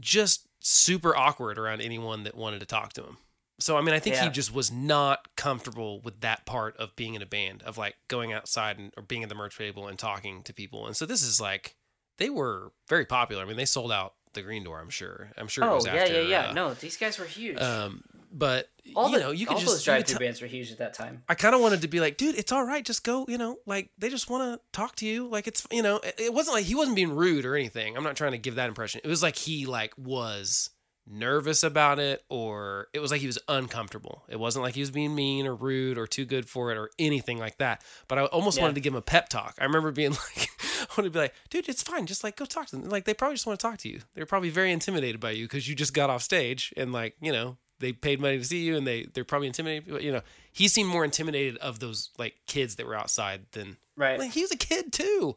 [0.00, 3.18] just super awkward around anyone that wanted to talk to him.
[3.58, 7.14] So I mean, I think he just was not comfortable with that part of being
[7.14, 9.98] in a band, of like going outside and or being at the merch table and
[9.98, 10.86] talking to people.
[10.86, 11.74] And so this is like
[12.18, 13.42] they were very popular.
[13.42, 14.80] I mean, they sold out the Green Door.
[14.80, 15.30] I'm sure.
[15.38, 15.64] I'm sure.
[15.64, 16.50] it oh was yeah, after, yeah, yeah.
[16.50, 17.58] uh, No, these guys were huge.
[17.60, 18.04] Um,
[18.36, 20.78] but all you the, know, you could all just those Drive-Thru bands were huge at
[20.78, 21.22] that time.
[21.28, 22.84] I kind of wanted to be like, dude, it's all right.
[22.84, 25.26] Just go, you know, like they just want to talk to you.
[25.26, 27.96] Like it's, you know, it, it wasn't like he wasn't being rude or anything.
[27.96, 29.00] I'm not trying to give that impression.
[29.02, 30.70] It was like he like was
[31.08, 34.24] nervous about it or it was like he was uncomfortable.
[34.28, 36.90] It wasn't like he was being mean or rude or too good for it or
[36.98, 37.82] anything like that.
[38.08, 38.64] But I almost Yeah.
[38.64, 39.54] wanted to give him a pep talk.
[39.60, 40.48] I remember being like,
[40.82, 42.06] I wanted to be like, dude, it's fine.
[42.06, 42.88] Just like go talk to them.
[42.88, 44.00] Like they probably just want to talk to you.
[44.14, 47.30] They're probably very intimidated by you because you just got off stage and like, you
[47.32, 49.92] know, they paid money to see you and they they're probably intimidated.
[49.92, 50.22] But, You know,
[50.52, 54.18] he seemed more intimidated of those like kids that were outside than Right.
[54.18, 55.36] like he was a kid too.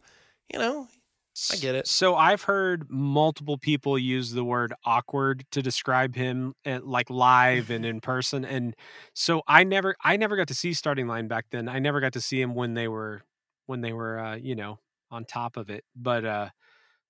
[0.51, 0.87] You know,
[1.51, 1.87] I get it.
[1.87, 7.69] So I've heard multiple people use the word awkward to describe him at, like live
[7.69, 8.75] and in person and
[9.13, 11.69] so I never I never got to see starting line back then.
[11.69, 13.21] I never got to see him when they were
[13.67, 14.79] when they were uh, you know,
[15.11, 15.83] on top of it.
[15.95, 16.49] But uh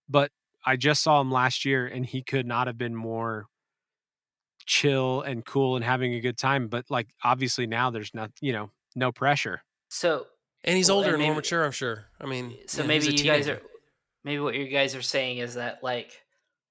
[0.07, 0.31] but
[0.65, 3.45] I just saw him last year and he could not have been more
[4.69, 8.53] chill and cool and having a good time, but like obviously now there's not, you
[8.53, 9.63] know, no pressure.
[9.89, 10.27] So
[10.63, 12.05] And he's Well, older and and more mature, I'm sure.
[12.21, 13.61] I mean, so yeah, maybe he's a you guys are
[14.23, 16.21] maybe what you guys are saying is that like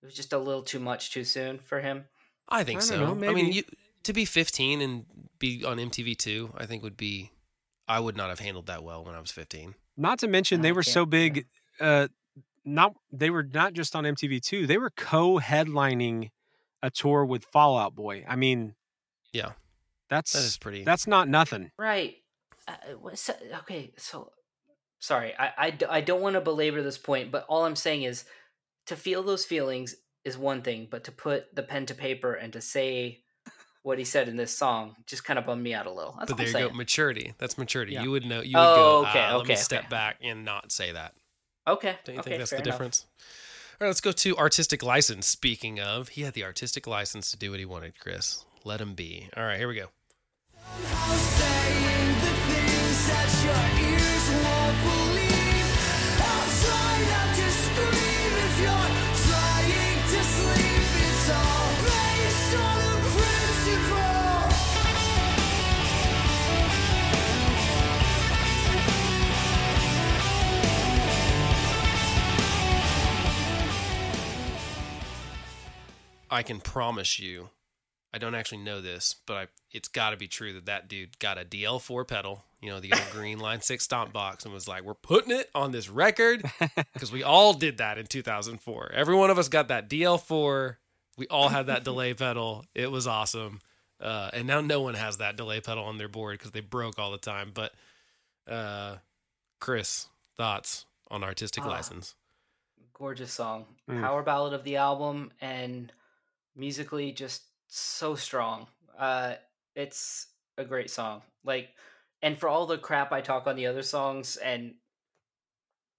[0.03, 2.05] it was just a little too much too soon for him.
[2.49, 3.15] I think I so.
[3.15, 3.65] know, I mean, you
[4.05, 5.05] to be 15 and
[5.41, 7.33] be on MTV2, I think would be.
[7.89, 9.75] I would not have handled that well when I was 15.
[9.97, 11.07] Not to mention they were can't- so yeah.
[11.07, 11.47] big
[11.81, 12.07] uh
[12.65, 16.31] not they were not just on MTV2, They were co-headlining
[16.83, 18.25] a tour with Fall Out Boy.
[18.29, 18.75] I mean,
[19.33, 19.53] Yeah,
[20.09, 20.85] that's that is pretty.
[20.85, 21.71] that's not nothing.
[21.79, 22.17] Right.
[22.67, 22.75] Uh,
[23.15, 24.33] so- okay, so
[24.99, 28.25] sorry, i i don't want to belabor this point, but all I'm saying is
[28.87, 32.53] to feel those feelings is one thing, but to put the pen to paper and
[32.53, 33.21] to say
[33.83, 36.15] what he said in this song just kind of bummed me out a little.
[36.19, 36.69] That's but there I'm you saying.
[36.69, 37.33] go, maturity.
[37.39, 37.95] That's maturity.
[37.95, 38.03] Yeah.
[38.03, 38.43] You would know.
[38.43, 39.09] You would Oh, go.
[39.09, 41.15] okay, "Ah, Let me okay, step back and not say that.
[41.67, 41.97] Okay.
[42.05, 42.65] Don't you okay, think that's the enough.
[42.65, 43.07] difference?
[43.81, 45.29] All right, let's go to artistic license.
[45.29, 48.45] Speaking of, he had the artistic license to do what he wanted, Chris.
[48.65, 49.29] Let him be.
[49.37, 49.87] All right, here we go.
[76.31, 77.51] I can promise you,
[78.13, 81.19] I don't actually know this, but I, it's got to be true that that dude
[81.19, 84.67] got a DL4 pedal, you know, the old green line six stomp box, and was
[84.69, 86.43] like, "We're putting it on this record,"
[86.93, 88.93] because we all did that in 2004.
[88.95, 90.77] Every one of us got that DL4.
[91.17, 92.65] We all had that delay pedal.
[92.75, 93.61] It was awesome.
[94.01, 96.99] Uh, and now no one has that delay pedal on their board because they broke
[96.99, 97.51] all the time.
[97.53, 97.73] But
[98.49, 98.97] uh,
[99.61, 101.69] Chris, thoughts on artistic Ah.
[101.69, 102.15] license?
[102.95, 103.67] Gorgeous song.
[103.91, 104.01] Mm.
[104.01, 105.93] Power ballad of the album and
[106.59, 108.67] musically just so strong.
[108.99, 109.35] Uh
[109.75, 111.23] it's a great song.
[111.45, 111.71] Like
[112.23, 114.75] and for all the crap I talk on the other songs and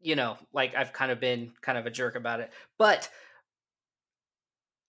[0.01, 2.51] you know, like I've kind of been kind of a jerk about it.
[2.77, 3.09] But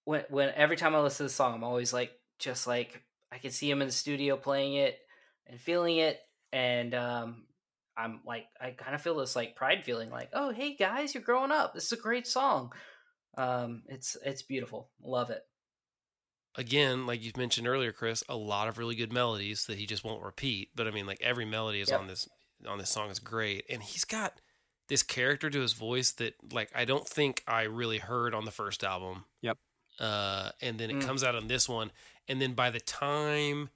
[0.04, 3.02] when when every time I listen to the song, I'm always like just like
[3.32, 4.98] I can see him in the studio playing it
[5.46, 6.18] and feeling it
[6.52, 7.44] and um
[7.96, 11.22] I'm like I kind of feel this like pride feeling like, "Oh, hey guys, you're
[11.22, 11.74] growing up.
[11.74, 12.72] This is a great song."
[13.36, 14.90] Um it's it's beautiful.
[15.02, 15.42] Love it.
[16.56, 20.04] Again, like you mentioned earlier, Chris, a lot of really good melodies that he just
[20.04, 20.70] won't repeat.
[20.74, 22.00] But I mean, like every melody is Yep.
[22.00, 22.28] on this
[22.66, 24.40] on this song is great, and he's got
[24.88, 28.50] this character to his voice that like I don't think I really heard on the
[28.50, 29.24] first album.
[29.40, 29.56] Yep.
[29.98, 31.02] Uh, and then it Mm.
[31.06, 31.92] comes out on this one,
[32.28, 33.70] and then by the time,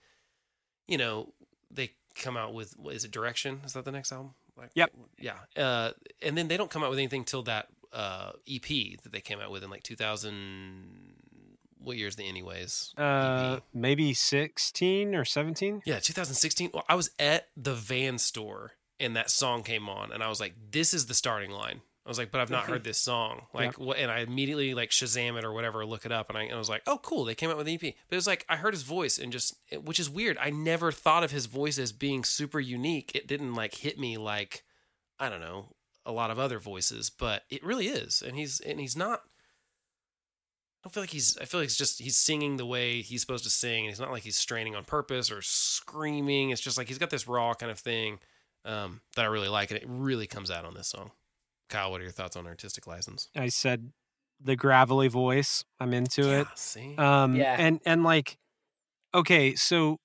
[0.88, 1.32] you know,
[1.70, 3.60] they come out with what is it Direction?
[3.64, 4.34] Is that the next album?
[4.56, 4.92] Like, Yep.
[5.18, 5.38] Yeah.
[5.56, 9.20] Uh, and then they don't come out with anything till that uh, EP that they
[9.20, 11.14] came out with in like 2000.
[11.84, 12.92] What year is the anyways?
[12.96, 15.82] Uh maybe 16 or 17?
[15.84, 16.70] Yeah, 2016.
[16.72, 20.40] Well, I was at the van store and that song came on, and I was
[20.40, 23.46] like, "This is the starting line." I was like, "But I've not heard this song."
[23.54, 23.98] Like, what?
[23.98, 26.58] And I immediately like Shazam it or whatever, look it up, and I, and I
[26.58, 27.24] was like, "Oh, cool!
[27.24, 29.32] They came out with an EP." But it was like I heard his voice and
[29.32, 30.38] just, which is weird.
[30.38, 33.12] I never thought of his voice as being super unique.
[33.14, 34.64] It didn't like hit me like,
[35.18, 35.74] I don't know,
[36.06, 39.22] a lot of other voices, but it really is, and he's and he's not.
[40.84, 41.38] I don't feel like he's.
[41.38, 43.98] I feel like he's just he's singing the way he's supposed to sing, and it's
[44.00, 46.50] not like he's straining on purpose or screaming.
[46.50, 48.18] It's just like he's got this raw kind of thing
[48.66, 51.10] um, that I really like, and it really comes out on this song.
[51.70, 53.30] Kyle, what are your thoughts on artistic license?
[53.34, 53.92] I said
[54.42, 55.64] the gravelly voice.
[55.80, 56.46] I'm into it.
[56.54, 57.56] See, Um Yeah.
[57.58, 58.36] and and like
[59.14, 59.96] okay, so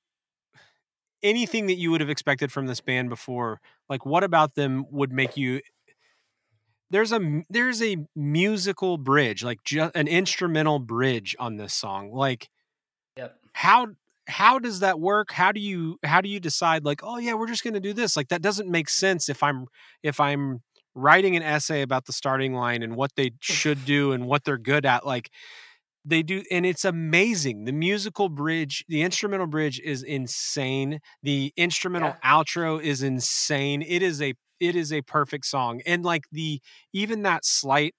[1.21, 3.59] anything that you would have expected from this band before,
[3.89, 5.59] like what about them would make you
[6.89, 12.11] there's a there's a musical bridge, like just an instrumental bridge on this song.
[12.11, 12.49] Like
[13.17, 13.39] Yep.
[13.53, 13.87] how
[14.27, 15.31] how does that work?
[15.31, 17.93] How do you how do you decide like, oh yeah, we're just going to do
[17.93, 18.15] this?
[18.15, 19.65] Like that doesn't make sense if I'm
[20.03, 20.61] if I'm
[20.95, 24.57] writing an essay about the starting line and what they should do and what they're
[24.57, 25.29] good at like
[26.05, 32.15] they do and it's amazing the musical bridge the instrumental bridge is insane the instrumental
[32.23, 36.61] outro is insane it is a it is a perfect song and like the
[36.93, 37.95] even that slight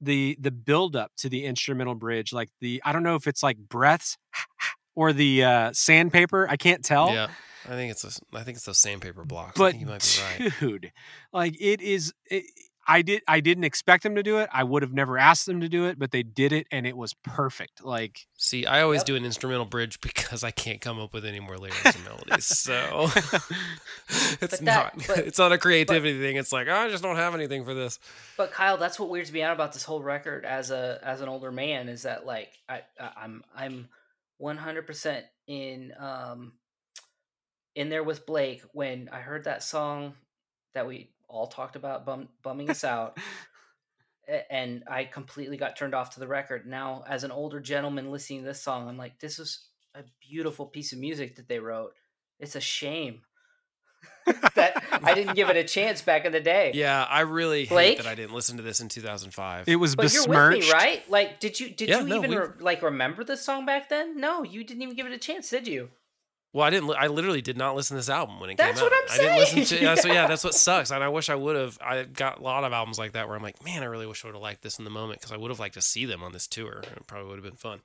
[0.00, 3.42] the the build up to the instrumental bridge like the i don't know if it's
[3.42, 4.16] like breaths
[4.94, 7.28] or the uh sandpaper i can't tell yeah,
[7.66, 9.58] I think it's a, I think it's those sandpaper blocks.
[9.58, 10.52] I but think you might be right.
[10.60, 10.92] dude
[11.32, 12.44] like it is it,
[12.86, 14.48] I did I didn't expect them to do it.
[14.52, 16.96] I would have never asked them to do it, but they did it and it
[16.96, 17.84] was perfect.
[17.84, 19.06] Like See, I always Yep.
[19.06, 22.46] do an instrumental bridge because I can't come up with any more lyrics and melodies.
[22.46, 23.08] So
[24.40, 26.36] it's that- not but- it's not a creativity thing.
[26.36, 27.98] It's like I just don't have anything for this.
[28.36, 31.28] But Kyle, that's what weirds me out about this whole record as a as an
[31.28, 33.88] older man is that like I I- I'm I'm
[34.42, 36.52] 100% in um
[37.74, 40.14] in there with Blake when I heard that song
[40.74, 43.18] that we all talked about bum, bumming us out
[44.50, 46.66] and I completely got turned off to the record.
[46.66, 50.66] Now as an older gentleman listening to this song, I'm like this is a beautiful
[50.66, 51.92] piece of music that they wrote.
[52.40, 53.20] It's a shame
[54.54, 56.72] that I didn't give it a chance back in the day.
[56.74, 57.96] Yeah, I really Blake?
[57.96, 59.68] hate that I didn't listen to this in 2005.
[59.68, 60.58] it was But you're besmirched.
[60.58, 61.10] with me, right?
[61.10, 63.88] Like, did you did Yeah, you no, even we- re- like remember this song back
[63.88, 64.18] then?
[64.20, 65.90] No, you didn't even give it a chance, did you?
[66.54, 66.86] Well, I didn't.
[66.88, 68.92] li- I literally did not listen to this album when it That's came out.
[69.08, 69.66] That's what I'm I didn't listen to.
[69.66, 69.82] saying.
[69.82, 70.90] Yeah, so yeah, that's what sucks.
[70.92, 71.76] And I wish I would have.
[71.84, 74.24] I got a lot of albums like that where I'm like, man, I really wish
[74.24, 76.04] I would have liked this in the moment because I would have liked to see
[76.06, 76.82] them on this tour.
[76.84, 77.80] It probably would have been fun.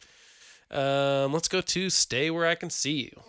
[0.72, 3.22] Um, let's go to "Stay Where I Can See You."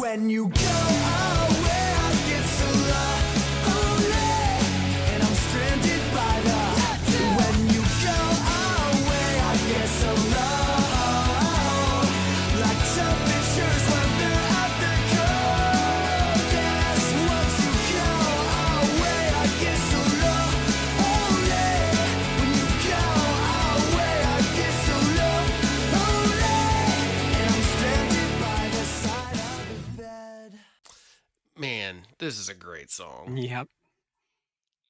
[0.00, 3.31] when you go away I get so lonely
[32.22, 33.36] this is a great song.
[33.36, 33.66] Yep.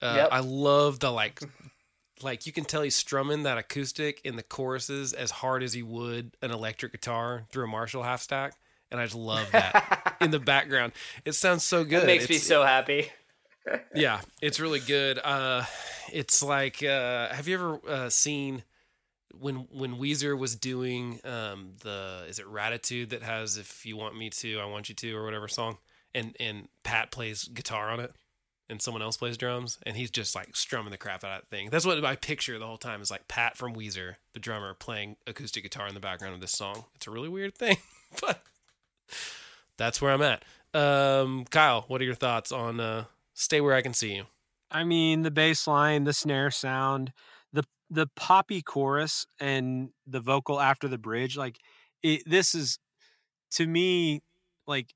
[0.02, 0.28] Uh, Yep.
[0.32, 1.40] I love the like,
[2.22, 5.82] like you can tell he's strumming that acoustic in the choruses as hard as he
[5.82, 8.52] would an electric guitar through a Marshall half stack,
[8.90, 10.92] and I just love that in the background.
[11.24, 12.02] It sounds so good.
[12.02, 13.10] It makes me so happy.
[13.94, 15.20] Yeah, it's really good.
[15.22, 15.62] Uh,
[16.12, 18.64] it's like, uh, have you ever uh, seen
[19.38, 24.18] when when Weezer was doing um, the is it Raditude that has "If You Want
[24.18, 25.78] Me to, I Want You to" or whatever song,
[26.14, 28.12] and and Pat plays guitar on it,
[28.68, 31.48] and someone else plays drums, and he's just like strumming the crap out of that
[31.48, 31.68] thing.
[31.70, 35.16] That's what I picture the whole time is like Pat from Weezer, the drummer, playing
[35.26, 36.84] acoustic guitar in the background of this song.
[36.94, 37.76] It's a really weird thing,
[38.20, 38.42] but
[39.76, 40.44] that's where I'm at.
[40.74, 43.04] Um, Kyle, what are your thoughts on uh,
[43.34, 44.24] "Stay Where I Can See You"?
[44.70, 47.12] I mean, the bass line, the snare sound,
[47.52, 51.36] the the poppy chorus, and the vocal after the bridge.
[51.36, 51.58] Like,
[52.02, 52.78] it, this is
[53.52, 54.22] to me
[54.66, 54.94] like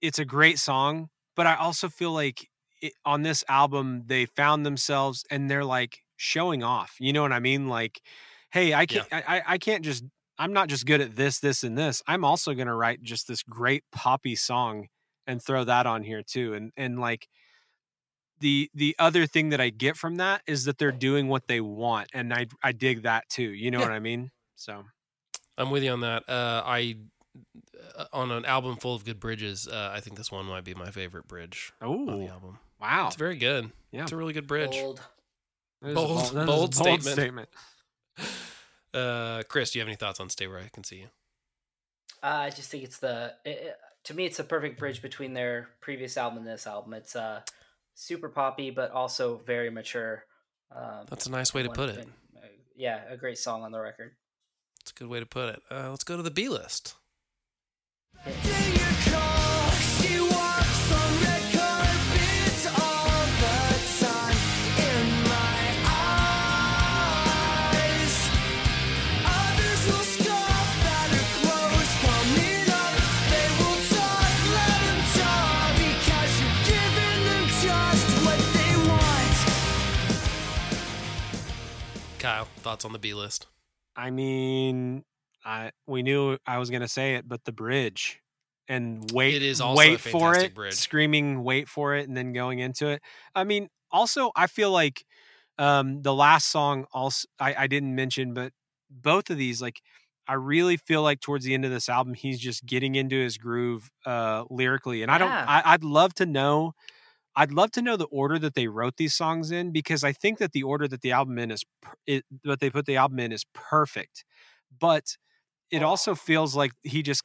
[0.00, 2.48] it's a great song, but I also feel like
[2.82, 6.94] it, on this album they found themselves and they're like showing off.
[7.00, 7.68] You know what I mean?
[7.68, 8.00] Like,
[8.50, 10.04] hey, I can't, I, I- I can't just.
[10.38, 12.02] I'm not just good at this, this, and this.
[12.06, 14.88] I'm also going to write just this great poppy song
[15.26, 16.52] and throw that on here too.
[16.52, 17.26] And and like
[18.40, 21.60] the the other thing that I get from that is that they're doing what they
[21.60, 23.50] want, and I I dig that too.
[23.50, 23.86] You know Yeah.
[23.86, 24.30] what I mean?
[24.56, 24.84] So
[25.56, 26.28] I'm with you on that.
[26.28, 26.96] Uh, I
[28.12, 30.90] on an album full of good bridges, uh, I think this one might be my
[30.90, 32.58] favorite bridge on the oh album.
[32.80, 33.70] wow, It's very good.
[33.92, 34.02] Yeah.
[34.02, 34.72] It's a really good bridge.
[34.72, 35.00] Bold.
[35.82, 37.02] That is a bold- that is a bold statement.
[37.16, 37.48] statement.
[38.94, 41.08] Uh, Chris, do you have any thoughts on "Stay Where I Can See You"?
[42.22, 45.34] Uh, I just think it's the it, it- to me it's a perfect bridge between
[45.34, 46.94] their previous album and this album.
[46.94, 47.42] It's uh
[47.94, 50.24] super poppy but also very mature.
[50.74, 52.08] Um, That's a nice way to put it.
[52.36, 52.40] uh,
[52.76, 54.12] Yeah, a great song on the record.
[54.80, 55.62] It's a good way to put it.
[55.70, 56.94] Uh, let's go to the B list.
[82.18, 83.46] Kyle, thoughts on the B list?
[83.94, 85.04] I mean,
[85.46, 88.20] I we knew I was gonna say it, but the bridge
[88.68, 90.74] and wait, It is also a wait for it, bridge.
[90.74, 93.02] screaming, wait for it, and then going into it.
[93.34, 95.04] I mean, also I feel like
[95.58, 98.52] um the last song also I, I didn't mention, but
[98.90, 99.80] both of these like
[100.28, 103.38] I really feel like towards the end of this album he's just getting into his
[103.38, 105.30] groove uh lyrically, and I don't.
[105.30, 105.44] Yeah.
[105.46, 106.74] I, I'd love to know.
[107.36, 110.38] I'd love to know the order that they wrote these songs in because I think
[110.38, 113.18] that the order that the album in is per- it, what they put the album
[113.20, 114.24] in is perfect.
[114.78, 115.16] But
[115.70, 117.22] it also feels like he just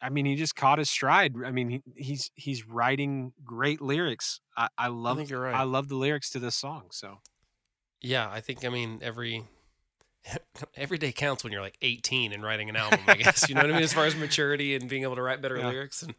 [0.00, 1.34] I mean he just caught his stride.
[1.44, 4.40] I mean he, he's he's writing great lyrics.
[4.56, 5.54] I, I I love you're right.
[5.54, 6.88] I love the lyrics to this song.
[6.90, 7.18] So
[8.00, 9.44] Yeah, I think I mean every
[10.76, 13.00] every day counts when you're like 18 and writing an album.
[13.06, 15.22] I guess you know what I mean as far as maturity and being able to
[15.22, 15.68] write better Yeah.
[15.68, 16.14] lyrics and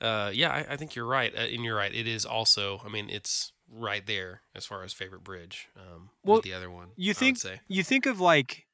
[0.00, 1.30] uh, yeah, I, I think you're right.
[1.34, 1.94] Uh, and you're right.
[1.94, 2.80] It is also.
[2.86, 5.68] I mean, it's right there as far as favorite bridge.
[5.76, 7.38] Um, Well, with the other one, you I think
[7.68, 8.66] you think of like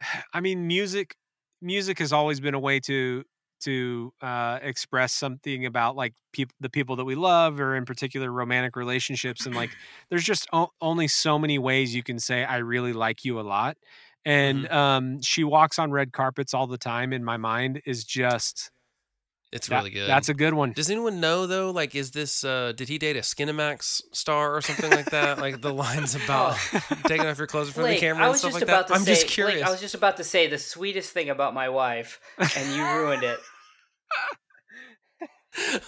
[0.32, 1.16] i mean music
[1.60, 3.24] music has always been a way to
[3.60, 8.30] to uh express something about like people the people that we love or in particular
[8.30, 9.76] romantic relationships and like
[10.10, 13.42] there's just o- only so many ways you can say i really like you a
[13.42, 13.76] lot
[14.24, 18.70] and um she walks on red carpets all the time in my mind is just
[19.54, 20.08] It's that- really good.
[20.08, 21.70] that's a good one Does anyone know though?
[21.70, 22.42] Like, is this?
[22.44, 25.38] uh Did he date a Skinemax star or something like that?
[25.38, 26.56] like the lines about
[27.06, 28.68] taking off your clothes in front of the camera I and was stuff just like
[28.68, 28.94] about that.
[28.94, 29.62] to I'm say, just Blake, curious.
[29.66, 33.22] I was just about to say the sweetest thing about my wife, and you ruined
[33.22, 33.38] it.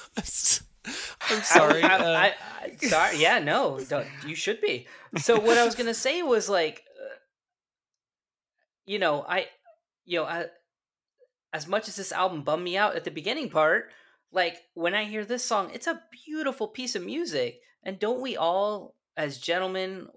[1.28, 1.82] I'm sorry.
[1.82, 3.18] I, uh, I, I, sorry.
[3.18, 4.86] Yeah, no, don't, you should be.
[5.16, 7.14] So what I was gonna say was like, uh,
[8.86, 9.46] you know, I,
[10.04, 10.46] you know, I,
[11.52, 13.90] as much as this album bummed me out at the beginning part,
[14.32, 18.36] like when I hear this song, it's a beautiful piece of music, and don't we
[18.36, 20.08] all, as gentlemen,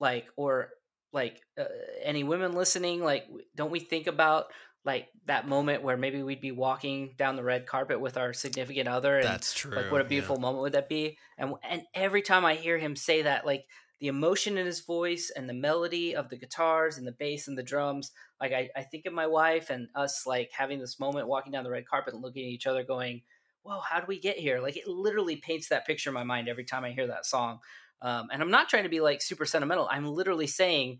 [0.00, 0.70] like or
[1.12, 1.64] like uh,
[2.02, 4.46] any women listening, like don't we think about
[4.84, 8.88] like that moment where maybe we'd be walking down the red carpet with our significant
[8.88, 9.74] other and that's true.
[9.74, 10.08] like what a yeah.
[10.08, 13.66] beautiful moment would that be and and every time i hear him say that like
[14.00, 17.56] the emotion in his voice and the melody of the guitars and the bass and
[17.56, 21.28] the drums like i, I think of my wife and us like having this moment
[21.28, 23.22] walking down the red carpet and looking at each other going
[23.62, 26.48] whoa how do we get here like it literally paints that picture in my mind
[26.48, 27.58] every time i hear that song
[28.02, 30.98] um, and i'm not trying to be like super sentimental i'm literally saying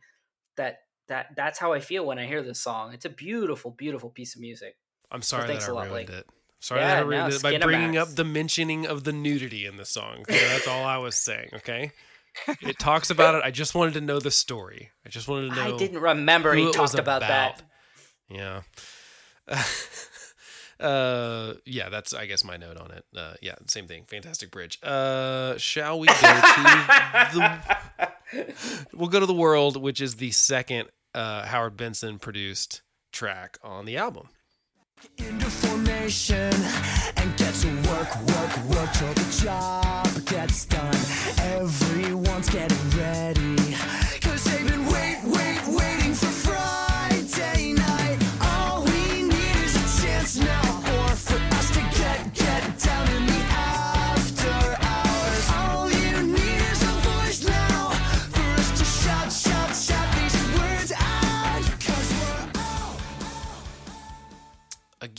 [0.56, 4.10] that that that's how i feel when i hear this song it's a beautiful beautiful
[4.10, 4.76] piece of music
[5.10, 6.18] I'm sorry thanks that a I lot, ruined Blake.
[6.18, 6.26] it.
[6.60, 9.66] Sorry Yeah, that I ruined no, it by bringing up the mentioning of the nudity
[9.66, 10.24] in the song.
[10.28, 11.48] That's all I was saying.
[11.54, 11.90] Okay,
[12.62, 13.42] it talks about it.
[13.44, 14.90] I just wanted to know the story.
[15.04, 15.74] I just wanted to know.
[15.74, 17.62] i didn't remember who he it was talked about that
[18.28, 18.62] Yeah.
[20.80, 23.04] uh, yeah, that's I guess my note on it.
[23.16, 24.04] Uh, yeah, same thing.
[24.06, 24.78] Fantastic bridge.
[24.82, 28.08] Uh, shall we go to the?
[28.94, 32.82] We'll go to the world, which is the second uh, Howard Benson produced
[33.12, 34.28] track on the album.
[35.18, 36.52] into formation
[37.16, 40.94] and get to work, work, work till the job gets done.
[41.38, 44.19] Everyone's getting ready.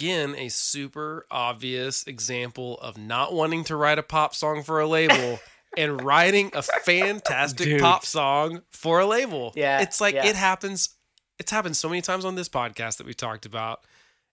[0.01, 4.87] Again, a super obvious example of not wanting to write a pop song for a
[4.87, 5.39] label
[5.77, 7.81] and writing a fantastic Dude.
[7.81, 9.53] pop song for a label.
[9.55, 10.25] Yeah, It's like yeah.
[10.25, 10.95] it happens
[11.37, 13.81] it's happened so many times on this podcast that we talked about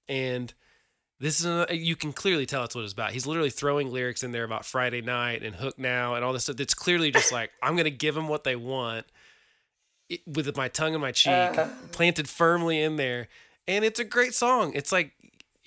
[0.08, 0.52] and
[1.20, 3.10] this is a, you can clearly tell it's what it's about.
[3.12, 6.44] He's literally throwing lyrics in there about Friday night and Hook Now and all this
[6.44, 6.60] stuff.
[6.60, 9.04] It's clearly just like I'm going to give them what they want
[10.08, 11.68] it, with my tongue in my cheek, Uh.
[11.92, 13.28] planted firmly in there,
[13.66, 14.72] and it's a great song.
[14.74, 15.12] It's like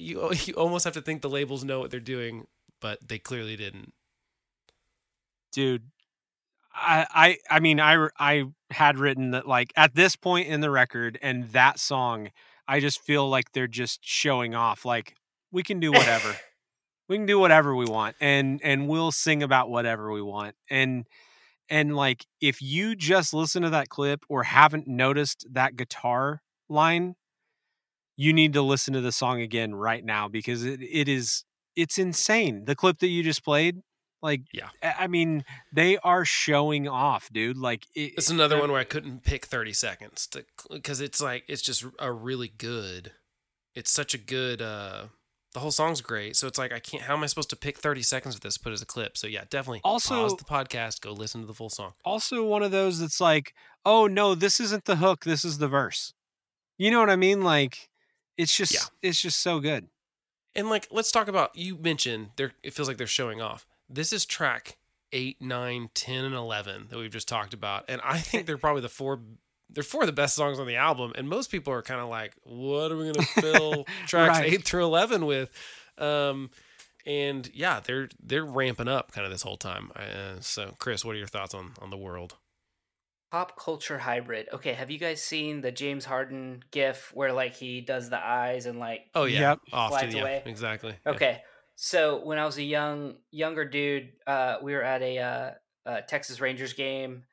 [0.02, 2.48] you you almost have to think the labels know what they're doing,
[2.82, 3.94] but they clearly didn't.
[5.52, 5.84] dude
[6.74, 7.08] I,
[7.50, 11.20] I i mean i i had written that like at this point in the record
[11.22, 12.30] and that song
[12.68, 15.16] i just feel like they're just showing off like
[15.52, 16.36] we can do whatever
[17.10, 21.06] we can do whatever we want and and we'll sing about whatever we want and
[21.70, 27.16] and like if you just listen to that clip or haven't noticed that guitar line
[28.22, 31.44] you need to listen to the song again right now because it, it is
[31.76, 33.82] it's insane the clip that you just played
[34.22, 34.70] like Yeah.
[34.84, 35.44] I mean,
[35.74, 37.58] they are showing off, dude.
[37.58, 41.44] Like it, It's another one where I couldn't pick 30 seconds to because it's like
[41.48, 43.14] it's just a really good.
[43.74, 44.62] It's such a good.
[44.62, 45.06] uh
[45.54, 47.04] The whole song's great, so it's like I can't.
[47.04, 49.18] How am I supposed to pick 30 seconds of this put as a clip?
[49.18, 49.82] So yeah, definitely.
[49.84, 51.94] Also- pause the podcast, go listen to the full song.
[52.06, 53.54] Also, one of those that's like,
[53.86, 55.24] oh no, this isn't the hook.
[55.26, 56.14] This is the verse.
[56.78, 57.42] You know what I mean?
[57.42, 57.90] Like,
[58.38, 58.80] it's just, Yeah.
[59.02, 59.88] it's just so good.
[60.56, 61.56] And like, let's talk about.
[61.56, 62.52] You mentioned there.
[62.64, 63.66] It feels like they're showing off.
[63.90, 64.78] This is track
[65.14, 68.82] eight, nine, 10, and eleven that we've just talked about, and I think they're probably
[68.82, 69.22] the four.
[69.70, 72.10] They're four of the best songs on the album, and most people are kind of
[72.10, 74.54] like, "What are we gonna fill tracks Right.
[74.54, 75.50] eight through eleven with?"
[75.98, 76.50] Um,
[77.06, 79.92] and yeah, they're they're ramping up kind of this whole time.
[79.96, 82.36] Uh, so, Chris, what are your thoughts on on the world?
[83.32, 84.50] Pop culture hybrid.
[84.52, 88.66] Okay, have you guys seen the James Harden gif where like he does the eyes
[88.66, 89.60] and like Oh yeah, Yep.
[89.72, 90.44] off to Slides the yeah, away.
[90.46, 90.96] exactly.
[91.06, 91.14] Yeah.
[91.14, 91.42] Okay.
[91.76, 95.52] So when I was a young younger dude, uh, we were at a uh,
[95.86, 97.24] uh, Texas Rangers game,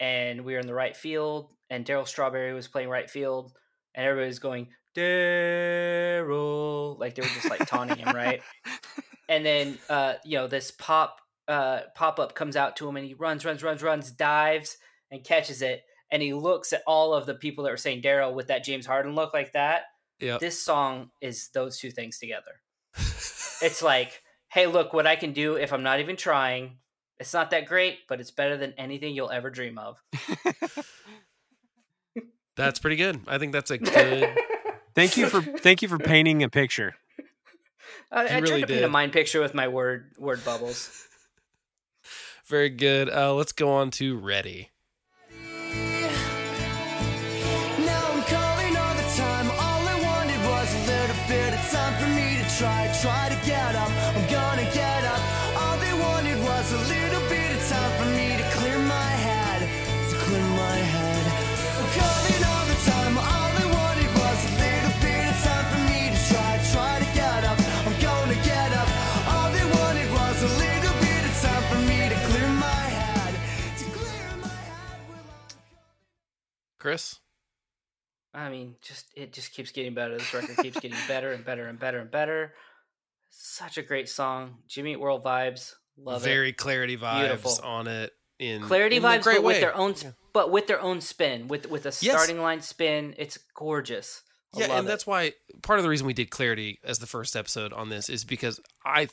[0.00, 3.52] and we were in the right field, and Darryl Strawberry was playing right field,
[3.94, 8.42] and everybody was going Darryl, like they were just like taunting him, right?
[9.26, 13.06] And then uh, you know this pop uh, pop up comes out to him and
[13.06, 14.76] he runs, runs, runs, runs, dives
[15.14, 15.84] and catches it.
[16.10, 18.86] And he looks at all of the people that were saying Darryl with that James
[18.86, 19.84] Harden look like that.
[20.20, 20.40] Yep.
[20.40, 22.60] This song is those two things together.
[23.62, 26.78] It's like, hey, look what I can do if I'm not even trying.
[27.18, 30.02] It's not that great, but it's better than anything you'll ever dream of.
[32.56, 33.20] That's pretty good.
[33.26, 34.36] I think that's a good.
[34.94, 36.94] Thank you for thank you for painting a picture.
[38.12, 41.08] I, I You tried really to paint a mind picture with my word word bubbles.
[42.46, 43.10] Very good.
[43.10, 44.70] Uh, let's go on to Ready.
[53.04, 53.90] Try, try to get up.
[54.16, 55.20] I'm gonna get up.
[55.60, 59.60] All they wanted was a little bit of time for me to clear my head,
[60.10, 61.24] to clear my head.
[61.78, 63.14] I'm calling all the time.
[63.20, 67.08] All I wanted was a little bit of time for me to try, try to
[67.12, 67.58] get up.
[67.84, 68.88] I'm gonna get up.
[69.32, 73.32] All they wanted was a little bit of time for me to clear my head,
[73.80, 75.04] to clear my head.
[76.78, 77.20] Chris?
[78.32, 80.16] I mean, just it just keeps getting better.
[80.18, 82.54] This record keeps getting better and better and better and better.
[83.36, 84.58] Such a great song.
[84.68, 85.74] Jimmy Eat World vibes.
[85.96, 86.24] Love it.
[86.24, 87.58] Very clarity vibes Beautiful.
[87.64, 88.12] on it.
[88.38, 88.62] In.
[88.62, 91.68] Clarity in vibes, great but with their own, sp- but with their own spin, with
[91.70, 92.00] with a Yes.
[92.00, 93.14] starting line spin.
[93.16, 94.22] It's gorgeous.
[94.54, 94.88] I yeah, and it.
[94.88, 98.08] that's why part of the reason we did clarity as the first episode on this
[98.10, 99.08] is because I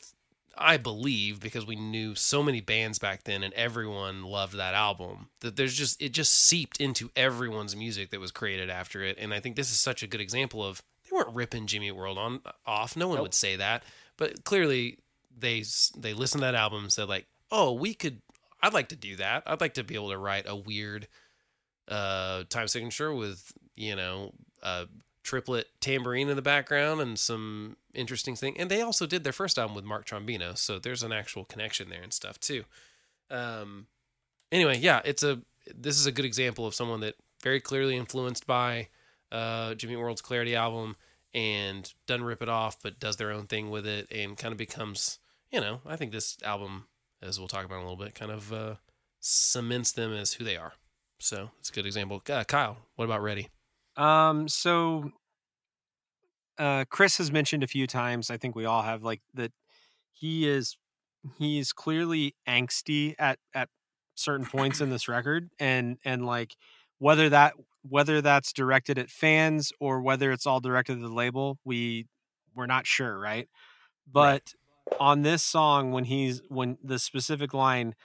[0.58, 5.30] I believe because we knew so many bands back then and everyone loved that album
[5.42, 9.34] that there's just it just seeped into everyone's music that was created after it and
[9.34, 12.42] I think this is such a good example of they weren't ripping Jimmy World on
[12.66, 13.24] off no one Nope.
[13.24, 13.84] would say that
[14.22, 15.00] but clearly
[15.36, 15.64] they
[15.98, 18.22] they listened to that album and said like oh we could
[18.62, 19.42] I'd like to do that.
[19.48, 21.08] I'd like to be able to write a weird
[21.88, 24.86] uh time signature with you know a
[25.24, 28.56] triplet tambourine in the background and some interesting thing.
[28.60, 31.90] And they also did their first album with mark trombino so there's an actual connection
[31.90, 32.64] there and stuff too.
[33.32, 33.88] Um
[34.52, 35.42] anyway yeah it's a
[35.76, 38.88] this is a good example of someone that very clearly influenced by
[39.32, 40.96] uh jimmy world's clarity album
[41.34, 44.58] and doesn't rip it off but does their own thing with it and kind of
[44.58, 45.20] becomes
[45.52, 46.86] you know i think this album
[47.22, 48.76] as we'll talk about in a little bit kind of uh
[49.22, 50.74] cements them as who they are.
[51.20, 52.22] So it's a good example.
[52.30, 53.50] Uh, kyle what about ready?
[53.96, 55.12] Um, so
[56.58, 59.52] uh Chris has mentioned a few times, I think we all have like that
[60.12, 60.76] he is
[61.38, 63.70] he's clearly angsty at at
[64.16, 66.56] certain points in this record and and like
[66.98, 67.54] whether that
[67.84, 72.08] whether that's directed at fans or whether it's all directed at the label, we
[72.56, 73.50] we're not sure, right?
[74.12, 74.54] But
[75.00, 77.96] on this song when he's when the specific line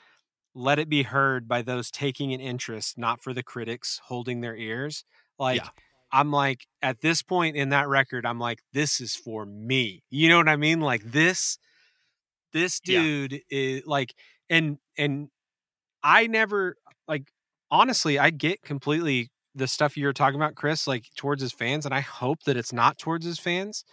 [0.54, 4.56] let it be heard by those taking an interest, not for the critics holding their
[4.56, 5.04] ears.
[5.38, 5.70] Like Yeah.
[6.12, 10.04] I'm like at this point in that record, I'm like, this is for me.
[10.10, 10.80] You know what I mean?
[10.80, 11.58] Like this,
[12.52, 13.08] this Yeah.
[13.08, 14.14] dude is like,
[14.48, 15.28] and and
[16.02, 16.76] I never
[17.08, 17.32] like
[17.70, 21.94] honestly, I get completely the stuff you're talking about, Chris, like towards his fans, and
[21.94, 23.84] I hope that it's not towards his fans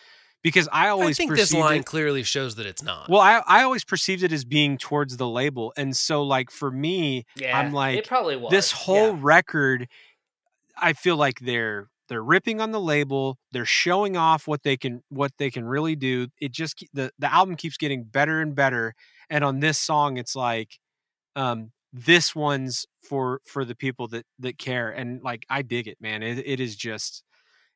[0.42, 3.10] because I I always think this line it- clearly shows that it's not.
[3.10, 6.70] well, I I always perceived it as being towards the label, and so like for
[6.70, 9.20] me, yeah, I'm like, it probably was this whole yeah.
[9.22, 9.88] record
[10.78, 15.02] i feel like they're they're ripping on the label they're showing off what they can
[15.10, 18.94] what they can really do it just the the album keeps getting better and better
[19.30, 20.80] and on this song it's like
[21.36, 25.98] um this one's for for the people that that care and like i dig it
[26.02, 27.24] man it, it is just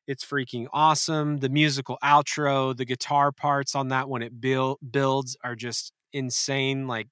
[0.06, 5.36] it's freaking awesome the musical outro the guitar parts on that when it build builds
[5.44, 7.08] are just insane like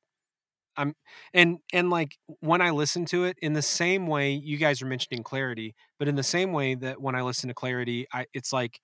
[0.76, 0.94] I'm
[1.32, 4.86] and and like when I listen to it in the same way you guys are
[4.86, 8.52] mentioning clarity, but in the same way that when I listen to clarity, I it's
[8.52, 8.80] like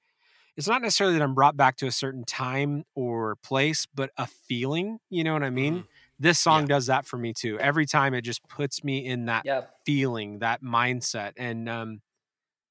[0.56, 4.26] it's not necessarily that I'm brought back to a certain time or place, but a
[4.26, 5.84] feeling, you know what I mean?
[5.84, 5.88] Mhm.
[6.22, 6.66] This song Yeah.
[6.68, 7.58] does that for me too.
[7.58, 9.74] Every time it just puts me in that Yep.
[9.84, 11.32] feeling, that mindset.
[11.36, 12.00] And um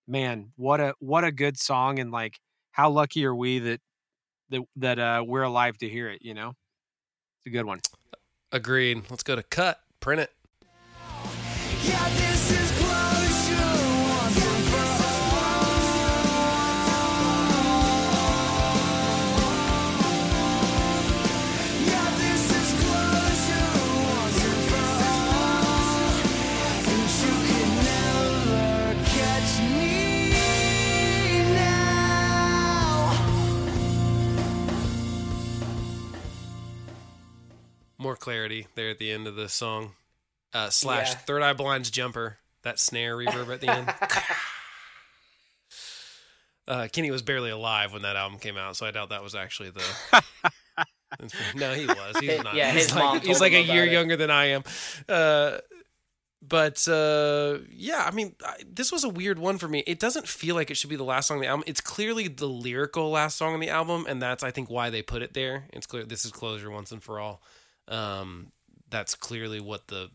[0.08, 2.40] man, what a what a good song and like
[2.72, 3.82] how lucky are we that
[4.52, 6.50] that that uh we're alive to hear it, you know?
[7.40, 7.82] It's a good one.
[8.54, 9.04] Agreed.
[9.10, 9.82] Let's go to cut.
[10.00, 10.32] Print it.
[11.84, 12.08] Yeah,
[38.12, 39.94] More clarity there at the end of the song.
[40.54, 41.16] Uh, slash Yeah.
[41.20, 42.40] Third Eye Blind's jumper.
[42.64, 43.94] That snare reverb at the end.
[46.68, 49.34] uh, Kenny was barely alive when that album came out, so I doubt that was
[49.34, 50.22] actually the
[51.56, 52.18] No, he was.
[52.20, 52.54] He's not.
[52.54, 53.94] yeah, he's his like, mom he's like a year it.
[53.94, 54.66] younger than I am.
[55.08, 55.60] Uh,
[56.42, 59.86] but uh, yeah, I mean, I, this was a weird one for me.
[59.88, 61.64] It doesn't feel like it should be the last song on the album.
[61.66, 65.02] It's clearly the lyrical last song on the album, and that's I think why they
[65.02, 65.68] put it there.
[65.72, 67.42] It's clear this is closure once and for all.
[67.88, 68.52] Um,
[68.90, 70.10] that's clearly what the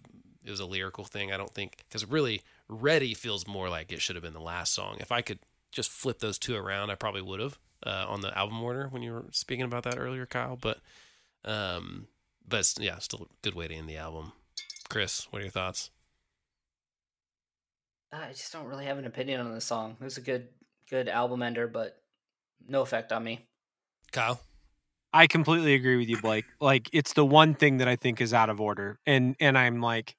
[0.44, 1.32] it was a lyrical thing.
[1.32, 4.72] I don't think because really, "Ready" feels more like it should have been the last
[4.72, 4.96] song.
[5.00, 5.40] If I could
[5.72, 9.02] just flip those two around, I probably would have uh, on the album order when
[9.02, 10.56] you were speaking about that earlier, Kyle.
[10.56, 10.78] But
[11.44, 12.06] um,
[12.46, 14.32] but yeah, still a good way to end the album.
[14.88, 15.90] Chris, what are your thoughts?
[18.12, 19.96] I just don't really have an opinion on the song.
[20.00, 20.48] It was a good
[20.88, 22.00] good album ender, but
[22.68, 23.46] no effect on me.
[24.12, 24.40] Kyle,
[25.16, 26.44] I completely agree with you, Blake.
[26.60, 29.80] Like it's the one thing that I think is out of order, and and I'm
[29.80, 30.14] like,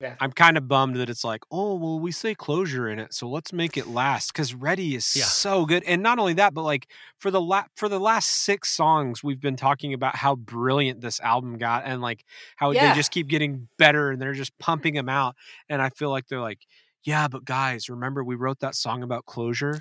[0.00, 0.14] Yeah.
[0.20, 3.28] I'm kind of bummed that it's like, oh well, we say closure in it, so
[3.28, 5.24] let's make it last because Ready is Yeah.
[5.24, 6.86] so good, and not only that, but like
[7.18, 11.18] for the la- for the last six songs, we've been talking about how brilliant this
[11.20, 12.24] album got, and like
[12.56, 12.90] how Yeah.
[12.90, 15.34] they just keep getting better, and they're just pumping them out,
[15.68, 16.60] and I feel like they're like,
[17.04, 19.78] yeah, but guys, remember we wrote that song about closure.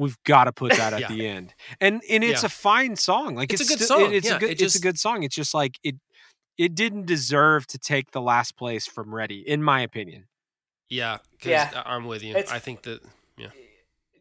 [0.00, 1.08] We've got to put that at Yeah.
[1.08, 2.46] the end, and and it's Yeah.
[2.46, 3.34] a fine song.
[3.34, 4.12] Like It's it's, a good still- song.
[4.12, 4.48] it- it's Yeah, a good.
[4.50, 5.22] it it's a just- good song.
[5.22, 5.96] It's just like it.
[6.58, 10.26] It didn't deserve to take the last place from Ready, in my opinion.
[10.88, 11.70] yeah, 'cause Yeah.
[11.84, 12.30] I- I'm with you.
[12.34, 13.00] It's- I think that
[13.36, 13.48] yeah.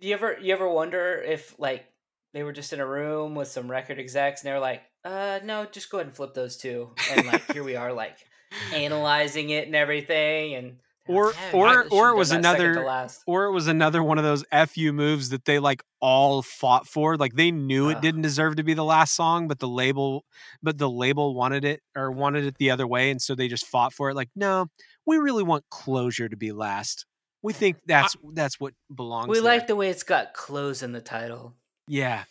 [0.02, 1.86] Do you ever you ever wonder if like
[2.34, 5.40] they were just in a room with some record execs and they were like, uh
[5.44, 6.94] no, just go ahead and flip those two.
[7.12, 8.18] And like here we are like
[8.74, 12.86] analyzing it and everything and Or- "Yeah, or- or it was that second to another-
[13.26, 17.18] Or it was another one of those fu moves that they like all fought for.
[17.18, 20.24] Like they knew it didn't deserve to be the last song, but the label,
[20.62, 23.66] but the label wanted it or wanted it the other way, and so they just
[23.66, 24.16] fought for it.
[24.16, 24.68] Like, no,
[25.06, 27.06] we really want closure to be last.
[27.42, 29.30] We think that's that's what belongs.
[29.30, 29.44] We there.
[29.44, 31.56] like the way it's got close in the title.
[31.88, 32.26] yeah.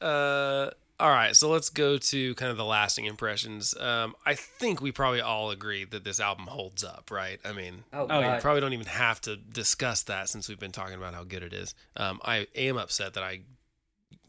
[0.00, 3.76] Uh, all right, so let's go to kind of the lasting impressions.
[3.76, 7.40] Um, I think we probably all agree that this album holds up, right?
[7.44, 10.72] I mean, Oh, Oh, we probably don't even have to discuss that since we've been
[10.72, 11.74] talking about how good it is.
[11.96, 13.40] Um, I am upset that I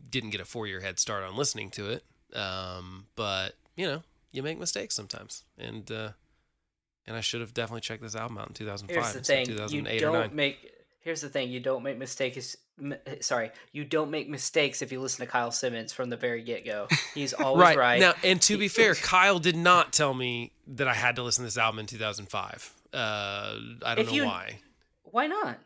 [0.10, 2.04] didn't get a four year head start on listening to it.
[2.36, 6.10] Um, but you know, you make mistakes sometimes, and uh,
[7.08, 9.46] and I should have definitely checked this album out in 2005 Here's the instead of
[9.46, 10.36] thing: you 2008 or don't 9.
[10.36, 10.72] make.
[11.02, 12.58] Here's the thing: you don't make mistakes.
[12.82, 16.42] M- Sorry, you don't make mistakes if you listen to Kyle Simmons from the very
[16.44, 16.88] get go.
[17.14, 18.00] He's always right.
[18.00, 21.44] Now, and to be fair, Kyle did not tell me that I had to listen
[21.44, 22.74] to this album in 2005.
[22.94, 24.60] Uh, I don't If know you- why.
[25.04, 25.60] Why not?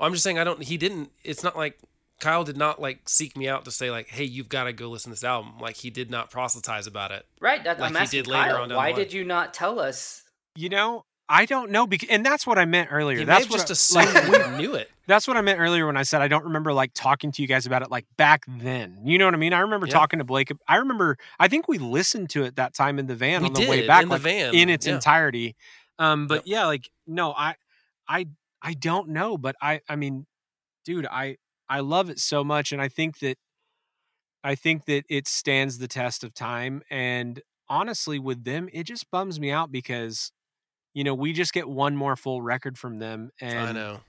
[0.00, 0.62] I'm just saying I don't.
[0.62, 1.10] He didn't.
[1.22, 1.78] It's not like
[2.20, 4.88] Kyle did not like seek me out to say like, "Hey, you've got to go
[4.88, 7.24] listen to this album." Like he did not proselytize about it.
[7.40, 7.62] Right.
[7.62, 9.04] That, Like I'm he asking did later on down why the line.
[9.04, 10.22] did you not tell us?
[10.56, 13.20] You know, I don't know, because, and that's what I meant earlier.
[13.20, 14.88] He that's what just I, assumed like, we knew it.
[15.08, 17.48] That's what I meant earlier when I said I don't remember like talking to you
[17.48, 19.00] guys about it like back then.
[19.04, 19.52] You know what I mean?
[19.52, 19.94] I remember Yeah.
[19.94, 20.52] talking to Blake.
[20.68, 23.52] I remember I think we listened to it that time in the van We on
[23.52, 24.94] the way back in the van, in its yeah.
[24.94, 25.56] entirety.
[25.98, 26.42] Um but Yep.
[26.46, 27.56] yeah, like no, I
[28.08, 28.26] I
[28.62, 30.26] I don't know, but I I mean,
[30.84, 31.38] dude, I
[31.68, 33.38] I love it so much and I think that
[34.44, 39.10] I think that it stands the test of time and honestly with them it just
[39.10, 40.30] bums me out because
[40.94, 44.00] you know, we just get one more full record from them and I know.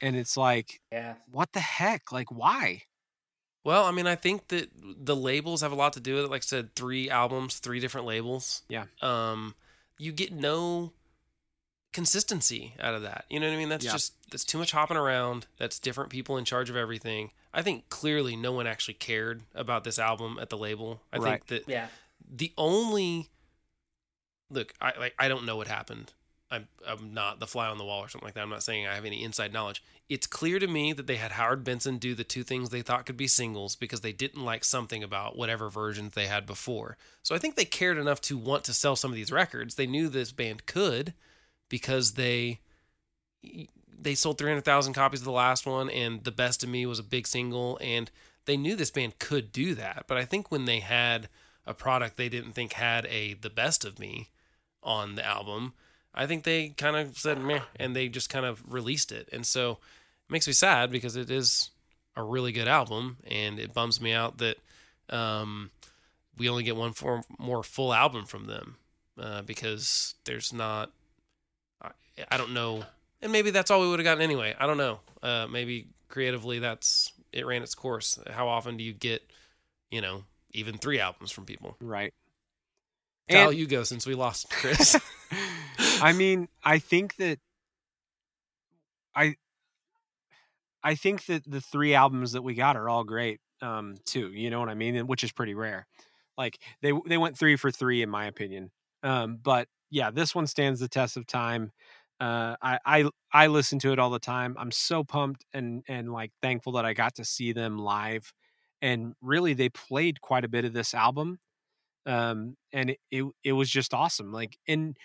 [0.00, 1.14] and it's like Yeah.
[1.30, 2.12] what the heck?
[2.12, 2.82] Like, why?
[3.62, 6.30] Well, I mean, I think that the labels have a lot to do with it.
[6.30, 8.62] Like I said, three albums, three different labels.
[8.68, 8.86] Yeah.
[9.02, 9.54] Um,
[9.98, 10.92] you get no
[11.92, 13.24] consistency out of that.
[13.28, 13.68] You know what I mean?
[13.68, 13.92] That's Yeah.
[13.92, 15.46] just that's too much hopping around.
[15.58, 17.32] That's different people in charge of everything.
[17.52, 21.02] I think clearly no one actually cared about this album at the label.
[21.12, 21.44] I Right.
[21.44, 21.88] think that Yeah.
[22.26, 23.28] the only
[24.48, 26.12] look, I like I don't know what happened.
[26.50, 28.42] I'm I'm not the fly on the wall or something like that.
[28.42, 29.82] I'm not saying I have any inside knowledge.
[30.08, 33.06] It's clear to me that they had Howard Benson do the two things they thought
[33.06, 36.96] could be singles because they didn't like something about whatever versions they had before.
[37.22, 39.76] So I think they cared enough to want to sell some of these records.
[39.76, 41.14] They knew this band could
[41.68, 42.60] because they
[44.02, 47.04] they sold 300,000 copies of the last one and The Best of Me was a
[47.04, 48.10] big single and
[48.46, 50.04] they knew this band could do that.
[50.08, 51.28] But I think when they had
[51.66, 54.30] a product they didn't think had a The Best of Me
[54.82, 55.74] on the album,
[56.14, 59.28] I think they kind of said meh and they just kind of released it.
[59.32, 61.70] And so it makes me sad because it is
[62.16, 64.56] a really good album and it bums me out that
[65.08, 65.70] um,
[66.36, 68.76] we only get one for, more full album from them
[69.18, 70.90] uh, because there's not
[71.82, 71.90] I,
[72.30, 72.84] I don't know.
[73.22, 74.54] And maybe that's all we would have gotten anyway.
[74.58, 75.00] I don't know.
[75.22, 78.18] Uh, maybe creatively that's it ran its course.
[78.28, 79.22] How often do you get
[79.90, 81.76] you know even three albums from people?
[81.80, 82.12] Right.
[83.28, 84.96] Kyle, And- you go since we lost chris
[86.00, 87.38] I mean, I think that
[89.14, 89.36] I
[90.82, 94.50] I think that the three albums that we got are all great um too, you
[94.50, 95.86] know what I mean, which is pretty rare.
[96.38, 98.70] Like they they went three for three in my opinion.
[99.02, 101.72] Um, but yeah, this one stands the test of time.
[102.20, 104.56] Uh, I I I listen to it all the time.
[104.58, 108.32] I'm so pumped and and like thankful that I got to see them live,
[108.82, 111.38] and really they played quite a bit of this album,
[112.06, 114.32] um, and it it, it was just awesome.
[114.32, 114.96] Like and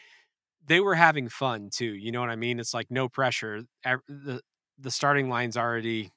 [0.67, 1.93] they were having fun too.
[1.93, 2.59] You know what I mean?
[2.59, 3.63] It's like no pressure.
[3.83, 4.41] The
[4.77, 6.11] the starting line's already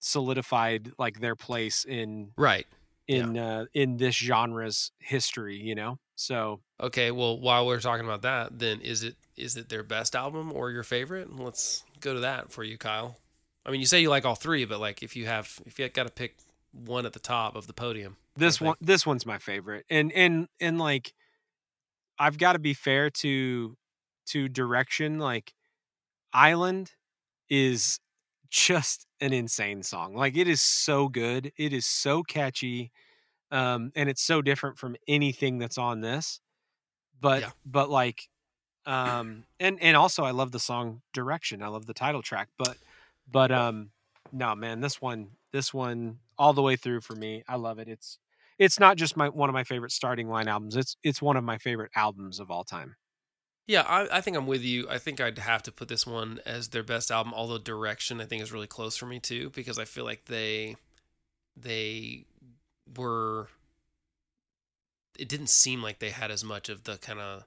[0.00, 2.66] solidified like their place in Right.
[3.08, 5.98] in uh in this genre's history, you know?
[6.16, 10.14] So Okay, well, while we're talking about that, then is it is it their best
[10.16, 11.34] album or your favorite?
[11.34, 13.16] Let's go to that for you, Kyle.
[13.64, 15.88] I mean, you say you like all three, but like if you have if you
[15.88, 16.36] got to pick
[16.72, 19.84] one at the top of the podium, this one this one's my favorite.
[19.88, 21.12] And and and like
[22.18, 23.76] I've got to be fair to
[24.26, 25.54] to direction like
[26.32, 26.92] Island
[27.50, 28.00] is
[28.50, 30.14] just an insane song.
[30.14, 31.52] Like it is so good.
[31.56, 32.92] It is so catchy.
[33.50, 36.40] Um and it's so different from anything that's on this.
[37.20, 37.52] But Yeah.
[37.64, 38.28] but like
[38.86, 41.62] um and and also I love the song Direction.
[41.62, 42.78] I love the title track, but
[43.28, 43.92] but um
[44.32, 47.44] no man, this one this one all the way through for me.
[47.48, 47.88] I love it.
[47.88, 48.18] It's
[48.58, 50.76] it's not just my one of my favorite starting line albums.
[50.76, 52.96] It's it's one of my favorite albums of all time.
[53.66, 54.88] Yeah, I, I think I'm with you.
[54.90, 57.32] I think I'd have to put this one as their best album.
[57.34, 60.76] Although direction, I think is really close for me too, because I feel like they
[61.56, 62.24] they
[62.96, 63.48] were.
[65.18, 67.44] It didn't seem like they had as much of the kind of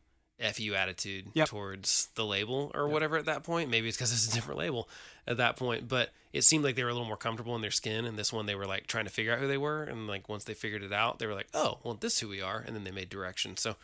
[0.53, 1.47] fu attitude Yep.
[1.47, 2.93] towards the label or Yep.
[2.93, 3.69] whatever at that point.
[3.69, 4.87] Maybe it's because it's a different label
[5.27, 7.71] at that point, but it seemed like they were a little more comfortable in their
[7.71, 8.05] skin.
[8.05, 10.29] And this one, they were like trying to figure out who they were, and like
[10.29, 12.59] once they figured it out, they were like, "Oh, well, this is who we are,"
[12.59, 13.57] and then they made direction.
[13.57, 13.75] So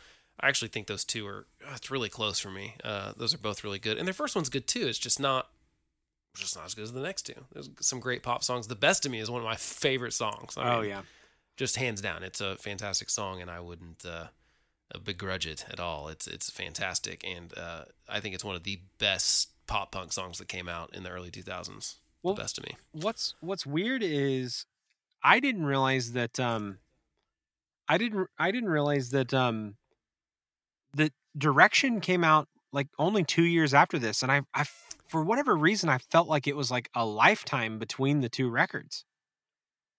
[0.42, 2.74] I actually think those two are oh, it's really close for me.
[2.82, 4.86] Uh, those are both really good, and their first one's good too.
[4.86, 5.48] It's just not
[6.34, 7.44] just not as good as the next two.
[7.52, 8.66] There's some great pop songs.
[8.66, 10.56] The best of me is one of my favorite songs.
[10.56, 11.02] I oh mean, yeah.
[11.56, 14.26] just hands down, it's a fantastic song, and I wouldn't uh,
[15.04, 16.08] begrudge it at all.
[16.08, 20.38] It's it's fantastic, and uh, I think it's one of the best pop punk songs
[20.38, 21.96] that came out in the early 2000s.
[22.22, 22.76] Well, the best of me.
[22.92, 24.66] what's what's weird is
[25.22, 26.78] I didn't realize that um
[27.88, 29.81] I didn't I didn't realize that um that
[31.36, 34.64] direction came out like only 2 years after this and I I
[35.12, 39.04] for whatever reason I felt like it was like a lifetime between the two records.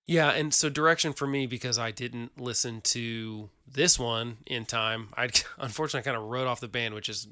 [0.07, 5.09] Yeah, and so direction for me because I didn't listen to this one in time.
[5.17, 5.29] I
[5.59, 7.27] unfortunately kind of wrote off the band, which is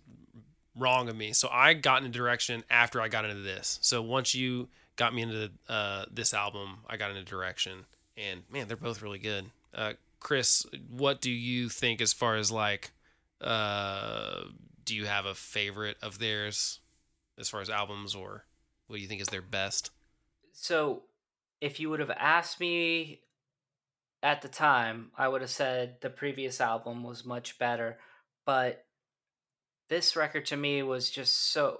[0.78, 1.34] wrong of me.
[1.34, 3.80] So I got into direction after I got into this.
[3.82, 8.68] So once you got me into uh, this album, I got into direction, and man,
[8.68, 9.45] they're both really good.
[9.73, 12.91] Uh, Chris, what do you think as far as like,
[13.41, 14.43] uh,
[14.84, 16.80] do you have a favorite of theirs
[17.38, 18.45] as far as albums, or
[18.88, 19.91] what do you think is their best?
[20.53, 21.03] So,
[21.59, 23.22] if you would have asked me
[24.23, 27.97] at the time, I would have said the previous album was much better,
[28.45, 28.85] but
[29.89, 31.80] this record to me was just so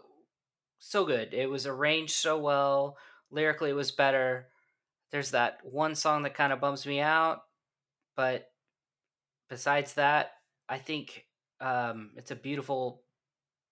[0.80, 1.34] so good.
[1.34, 2.98] It was arranged so well,
[3.30, 4.48] lyrically it was better.
[5.12, 7.44] There's that one song that kind of bums me out,
[8.16, 8.48] but
[9.50, 10.32] besides that,
[10.68, 11.26] I think
[11.62, 13.04] um, it's a beautiful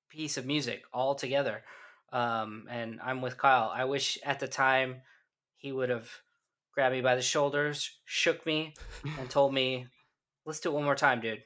[0.10, 1.64] piece of music altogether.
[2.12, 3.72] Um, and I'm with Kyle.
[3.74, 5.02] I wish at the time
[5.58, 6.10] he would have
[6.74, 8.74] grabbed me by the shoulders, shook me,
[9.20, 9.88] and told me,
[10.46, 11.44] "Let's do it one more time, dude."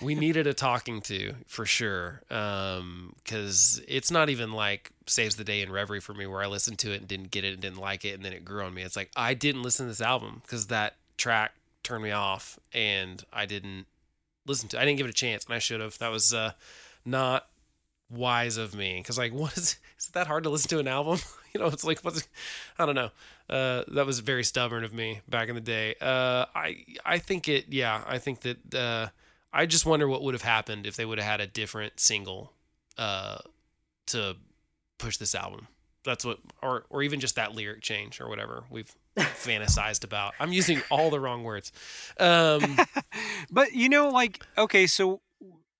[0.00, 5.60] we needed a talking to for sure because it's not even like saves the day
[5.60, 7.78] in reverie for me where i listened to it and didn't get it and didn't
[7.78, 10.00] like it and then it grew on me it's like i didn't listen to this
[10.00, 11.52] album because that track
[11.82, 13.86] turned me off and i didn't
[14.46, 15.98] listen to i didn't give it a chance and i should have.
[15.98, 16.52] That was uh,
[17.04, 17.46] not
[18.10, 18.98] wise of me.
[18.98, 21.18] Because like what is is it that hard to listen to an album?
[21.54, 22.26] You know it's like what's
[22.78, 23.10] i don't know.
[23.50, 25.94] Uh, that was very stubborn of me back in the day.
[26.00, 29.08] Uh, i i think it yeah i think that uh,
[29.52, 32.54] I just wonder what would have happened if they would have had a different single
[32.96, 33.38] uh,
[34.06, 34.36] to
[34.96, 35.68] push this album.
[36.04, 40.34] That's what, or or even just that lyric change or whatever we've fantasized about.
[40.40, 41.72] I'm using all the wrong words.
[42.18, 42.78] Um,
[43.50, 45.20] but you know like okay, so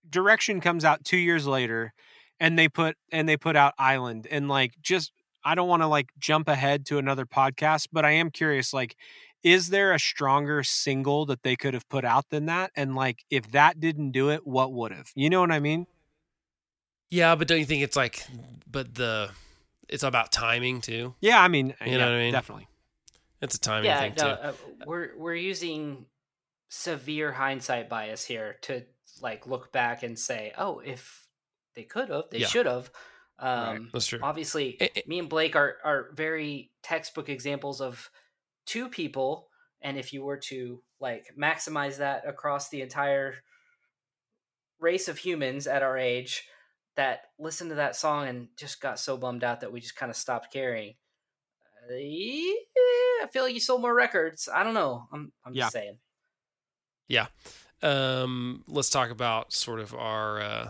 [0.08, 1.92] direction comes out 2 years later
[2.38, 5.12] and they put and they put out Island and like just
[5.44, 8.96] I don't want to like jump ahead to another podcast, but I am curious like
[9.42, 13.24] is there a stronger single that they could have put out than that and like
[13.28, 15.10] if that didn't do it what would have?
[15.16, 15.86] You know what I mean?
[17.12, 18.24] yeah, but don't you think it's like,
[18.70, 19.28] but the
[19.92, 21.14] it's about timing too.
[21.20, 22.32] Yeah, I mean, You know what I mean?
[22.32, 22.68] definitely.
[23.40, 24.40] It's a timing yeah, thing no, too.
[24.42, 24.52] uh,
[24.86, 26.06] we're we're using
[26.68, 28.84] severe hindsight bias here to
[29.20, 31.26] like look back and say, oh, if
[31.74, 32.46] they could have, they Yeah.
[32.46, 32.90] should have.
[33.40, 33.72] Right.
[33.76, 34.20] Um, That's true.
[34.22, 35.02] obviously, Eh, eh.
[35.06, 38.10] me and Blake are are very textbook examples of
[38.66, 39.48] two people,
[39.80, 43.34] and if you were to like maximize that across the entire
[44.78, 46.44] race of humans at our age
[46.96, 50.10] that listened to that song and just got so bummed out that we just kind
[50.10, 50.94] of stopped caring.
[51.90, 52.52] Uh, yeah,
[53.22, 54.48] I feel like you sold more records.
[54.52, 55.06] I don't know.
[55.12, 55.64] I'm I'm Yeah.
[55.64, 55.98] just saying.
[57.08, 57.26] Yeah.
[57.82, 60.68] Um, let's talk about sort of our uh,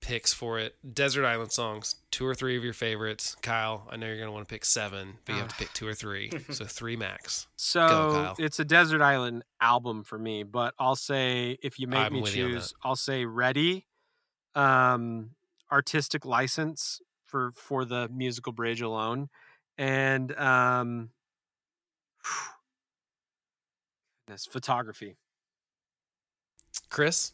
[0.00, 0.74] picks for it.
[0.94, 3.36] Desert Island songs, two or three of your favorites.
[3.42, 5.58] Kyle, I know you're going to want to pick seven, but you have to Ah.
[5.58, 6.30] pick two or three.
[6.50, 7.46] so three max.
[7.56, 8.34] So Kyle.
[8.38, 12.22] it's a Desert Island album for me, but I'll say if you make I'm me
[12.22, 13.86] with you on choose, I'll say Ready,
[14.54, 15.30] um,
[15.70, 19.28] artistic license for for the musical bridge alone,
[19.78, 21.10] and um,
[24.26, 25.16] goodness, photography.
[26.88, 27.32] Chris?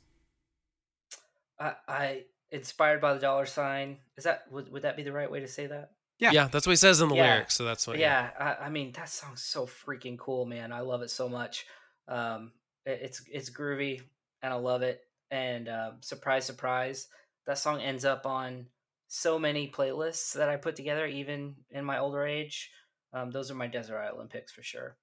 [1.59, 3.99] I, I inspired by the dollar sign.
[4.17, 5.93] Is that would, would that be the right way to say that?
[6.19, 6.31] Yeah.
[6.33, 7.35] Yeah, that's what he says in the Yeah.
[7.35, 7.55] lyrics.
[7.55, 7.99] So that's what.
[7.99, 10.73] yeah, I, I mean that song's so freaking cool, man.
[10.73, 11.67] I love it so much.
[12.09, 12.53] Um,
[12.87, 14.03] it- it's it's groovy
[14.43, 15.03] and I love it.
[15.31, 17.09] And um, surprise, surprise,
[17.47, 18.67] that song ends up on
[19.09, 22.71] so many playlists that I put together, even in my older age.
[23.13, 24.97] Um, those are my desert island picks for sure.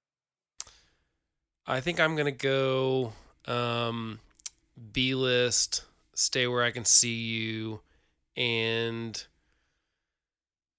[1.66, 3.12] I think I'm gonna go
[3.46, 4.18] um,
[4.92, 5.84] B list,
[6.14, 7.82] stay where I can see you,
[8.36, 9.24] and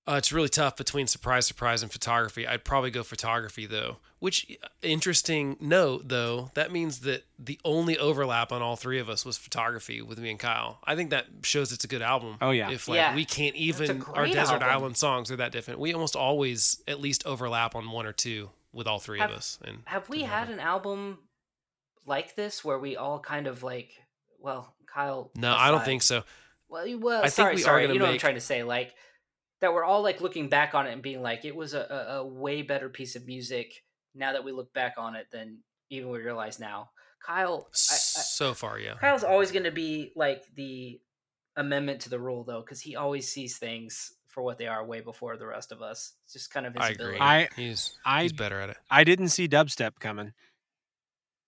[0.08, 2.48] uh, it's really tough between surprise, surprise, and photography.
[2.48, 3.98] I'd probably go photography though.
[4.20, 9.26] Which interesting note though, that means that the only overlap on all three of us
[9.26, 10.80] was photography with me and Kyle.
[10.84, 12.38] I think that shows it's a good album.
[12.42, 12.70] Oh, yeah.
[12.72, 13.16] if like Yeah.
[13.16, 14.70] we can't even our desert album.
[14.70, 15.80] island songs are that different.
[15.80, 19.38] We almost always at least overlap on one or two with all three Have- of
[19.38, 19.58] us.
[19.64, 21.18] And Have we had an album
[22.06, 23.90] like this where we all kind of like,
[24.40, 25.32] well, Kyle?
[25.36, 26.24] No, I don't think so.
[26.70, 27.82] Well, you- well, I think sorry, we are sorry.
[27.84, 28.94] gonna you know what I'm trying to say, like
[29.62, 32.16] that we're all like looking back on it and being like, it was a, a,
[32.18, 33.84] a way better piece of music
[34.14, 35.60] now that we look back on it than
[35.90, 36.90] even we realize now.
[37.26, 38.96] Kyle, I, I, so far, yeah.
[38.96, 41.00] Kyle's always going to be like the
[41.56, 45.02] amendment to the rule, though, because he always sees things for what they are way
[45.02, 46.14] before the rest of us.
[46.24, 47.18] It's just kind of his I agree.
[47.20, 48.78] I- he's I- he's better at it.
[48.90, 50.34] I didn't see dubstep coming.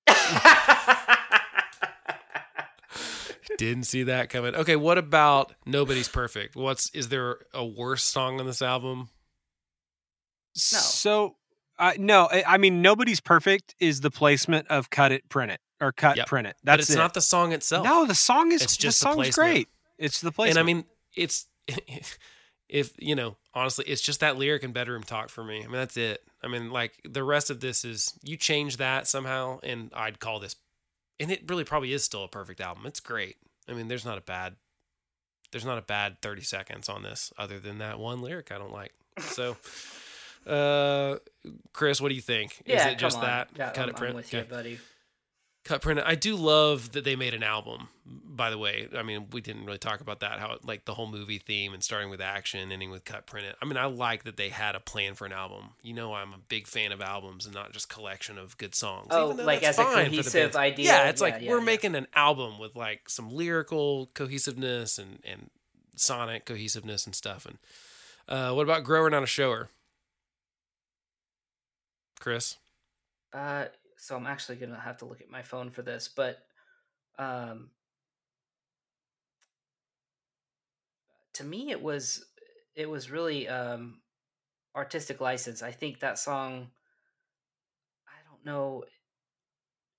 [3.57, 4.55] Didn't see that coming.
[4.55, 6.55] Okay, what about Nobody's Perfect?
[6.55, 9.09] What's is there a worse song on this album?
[10.55, 10.79] No.
[10.79, 11.35] So,
[11.79, 15.59] uh, no, I, I mean, nobody's perfect is the placement of cut it, print it,
[15.81, 16.27] or cut, Yep.
[16.27, 16.55] print it.
[16.63, 16.97] But That's it's it.
[16.99, 17.85] not the song itself.
[17.85, 19.35] No, the song is It's the just the song's placement.
[19.53, 19.67] great.
[19.97, 20.57] It's the placement.
[20.59, 20.85] and I mean,
[21.15, 21.47] it's
[22.69, 25.59] if you know, honestly, it's just that lyric and bedroom talk for me.
[25.59, 26.21] I mean, that's it.
[26.43, 30.39] I mean, like the rest of this is you change that somehow, and I'd call
[30.39, 30.55] this,
[31.23, 32.85] and it really probably is still a perfect album.
[32.85, 33.37] It's great.
[33.69, 34.57] I mean, there's not a bad,
[35.51, 38.73] there's not a bad 30 seconds on this, other than that one lyric I don't
[38.73, 38.93] like.
[39.19, 39.55] So,
[40.45, 41.19] uh,
[41.71, 42.61] Chris, what do you think?
[42.65, 43.23] yeah, is it just on.
[43.23, 44.11] that Yeah, cut I'm, it print?
[44.11, 44.79] I'm with you, buddy.
[45.63, 45.99] Cut print.
[46.03, 48.87] I do love that they made an album by the way.
[48.97, 51.83] I mean we didn't really talk about that how like the whole movie theme and
[51.83, 53.45] starting with action ending with cut print.
[53.45, 55.69] It i mean i like that they had a plan for an album.
[55.81, 59.07] You know i'm a big fan of albums and not just collection of good songs
[59.11, 60.85] Oh, like as a cohesive idea?
[60.85, 61.63] yeah it's Yeah, like yeah, we're yeah.
[61.65, 65.49] making an album with like some lyrical cohesiveness and and
[65.95, 67.45] sonic cohesiveness and stuff.
[67.45, 67.57] And
[68.27, 69.69] uh what about grower not a shower?
[72.19, 72.57] Chris?
[73.33, 73.65] Uh,
[74.03, 76.39] so I'm actually gonna have to look at my phone for this, but
[77.17, 77.69] um,
[81.35, 82.25] to me it was
[82.75, 84.01] it was really um
[84.75, 85.63] artistic license.
[85.63, 86.67] I think that song.
[88.05, 88.83] I don't know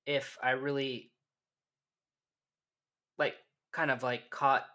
[0.05, 1.11] if I really
[3.17, 3.37] like
[3.73, 4.67] kind of like caught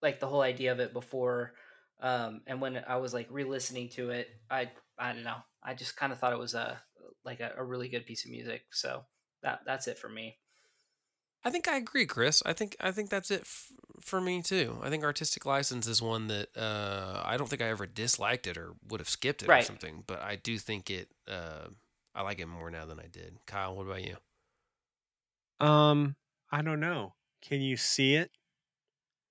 [0.00, 1.54] like the whole idea of it before
[2.00, 5.96] um and when i was like re-listening to it i i don't know i just
[5.96, 6.80] kind of thought it was a
[7.24, 9.04] like a, a really good piece of music so
[9.42, 10.36] that that's it for me
[11.44, 12.42] I think I agree, Chris.
[12.44, 13.68] I think I think that's it f-
[14.00, 14.80] for me too.
[14.82, 18.58] I think artistic license is one that uh, I don't think I ever disliked it
[18.58, 21.08] or would have skipped it or something, but I do think it.
[21.28, 21.68] Uh,
[22.12, 23.38] I like it more now than I did.
[23.46, 24.16] Kyle, what about you?
[25.64, 26.16] um,
[26.50, 27.14] I don't know.
[27.40, 28.30] Can you see it?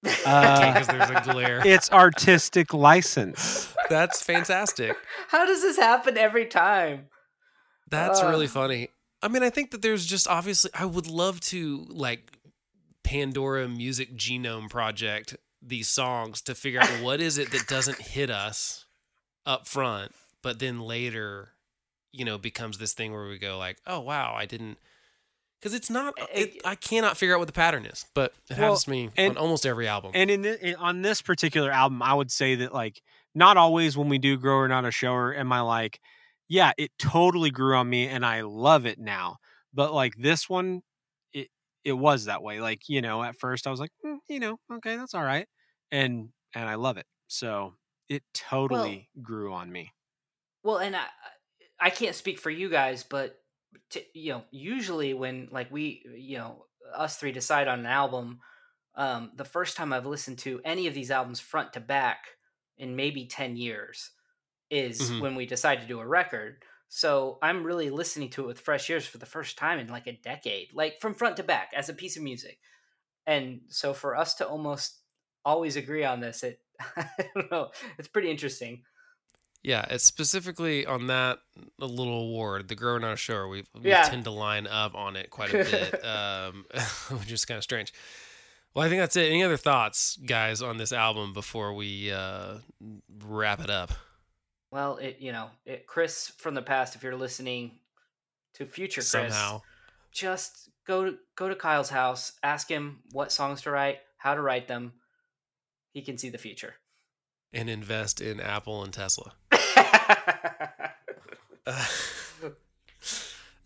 [0.03, 1.61] Because Uh, there's a glare.
[1.65, 3.73] it's artistic license.
[3.89, 4.95] That's fantastic.
[5.29, 7.07] how does this happen every time
[7.87, 8.49] That's really Uh.
[8.49, 8.89] funny.
[9.21, 12.37] I mean, I think that there's just obviously I would love to like
[13.03, 18.29] Pandora Music Genome Project these songs to figure out what is it that doesn't hit
[18.29, 18.85] us
[19.45, 21.49] up front, but then later,
[22.11, 24.77] you know, becomes this thing where we go like, "Oh wow, I didn't."
[25.59, 28.59] Because it's not, it, I cannot figure out what the pattern is, but it Well,
[28.59, 30.11] happens to me and- on almost every album.
[30.13, 33.01] And in, thi- in on this particular album, I would say that like
[33.33, 35.99] not always when we do grower not a shower am I like,
[36.49, 39.37] yeah, it totally grew on me and I love it now.
[39.73, 40.81] but like this one,
[41.33, 41.49] it
[41.83, 42.59] it was that way.
[42.61, 45.47] Like you know, at first I was like, "Mm, you know, okay, that's all right,
[45.91, 47.05] and and I love it.
[47.27, 47.75] So
[48.09, 49.91] it totally grew on me.
[50.63, 51.07] Well, and I
[51.79, 53.41] I can't speak for you guys, but
[53.89, 58.41] t you know, usually when like we, you know, us three decide on an album,
[58.95, 62.27] um, the first time I've listened to any of these albums front to back
[62.77, 64.11] in maybe ten years
[64.69, 65.21] is Mhm.
[65.21, 66.63] when we decide to do a record.
[66.89, 70.07] So I'm really listening to it with fresh ears for the first time in like
[70.07, 72.59] a decade, like from front to back as a piece of music.
[73.25, 74.99] And so for us to almost
[75.43, 76.61] always agree on this, it
[76.95, 78.83] I don't know, it's pretty interesting.
[79.63, 81.39] Yeah, it's specifically on that
[81.79, 83.47] little award, the Grower Not a Shower.
[83.49, 84.03] We, we Yeah.
[84.03, 86.65] tend to line up on it quite a bit, um,
[87.19, 87.91] which is kind of strange.
[88.73, 89.29] Well, I think that's it.
[89.29, 92.59] Any other thoughts, guys, on this album before we uh,
[93.25, 93.91] wrap it up?
[94.71, 97.79] Well, it you know, it, Chris from the past, if you're listening
[98.55, 99.61] to future Chris, Somehow,
[100.11, 104.41] just go to go to Kyle's house, ask him what songs to write, how to
[104.41, 104.93] write them.
[105.93, 106.75] He can see the future.
[107.53, 109.33] and invest in Apple and Tesla.
[111.69, 111.85] Uh,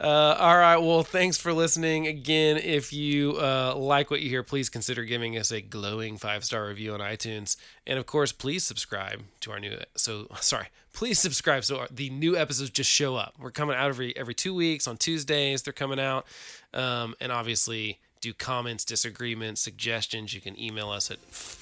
[0.10, 0.78] all right.
[0.78, 2.08] Well, thanks for listening.
[2.08, 6.44] Again, if you uh, like what you hear, please consider giving us a glowing five
[6.44, 7.56] star review on iTunes,
[7.86, 9.78] and of course, please subscribe to our new.
[9.96, 13.36] So sorry, please subscribe so the new episodes just show up.
[13.40, 15.62] We're coming out every every two weeks on Tuesdays.
[15.62, 16.26] They're coming out,
[16.74, 18.00] um, and obviously.
[18.20, 20.32] Do comments, disagreements, suggestions.
[20.32, 21.18] You can email us at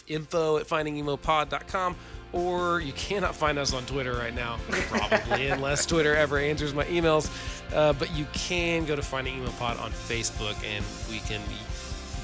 [0.09, 1.95] info at findingemopod.com
[2.31, 6.85] or you cannot find us on Twitter right now, probably, unless Twitter ever answers my
[6.85, 7.29] emails.
[7.73, 11.41] Uh, but you can go to Finding Emo Pod on Facebook, and we can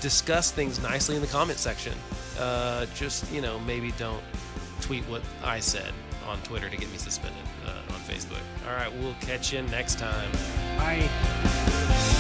[0.02, 1.94] discuss things nicely in the comment section.
[2.40, 4.24] Uh, just you know, maybe don't
[4.82, 5.92] tweet what I said
[6.28, 8.42] on Twitter to get me suspended uh, on Facebook.
[8.68, 10.32] All right, we'll catch you next time.
[10.78, 12.12] Bye.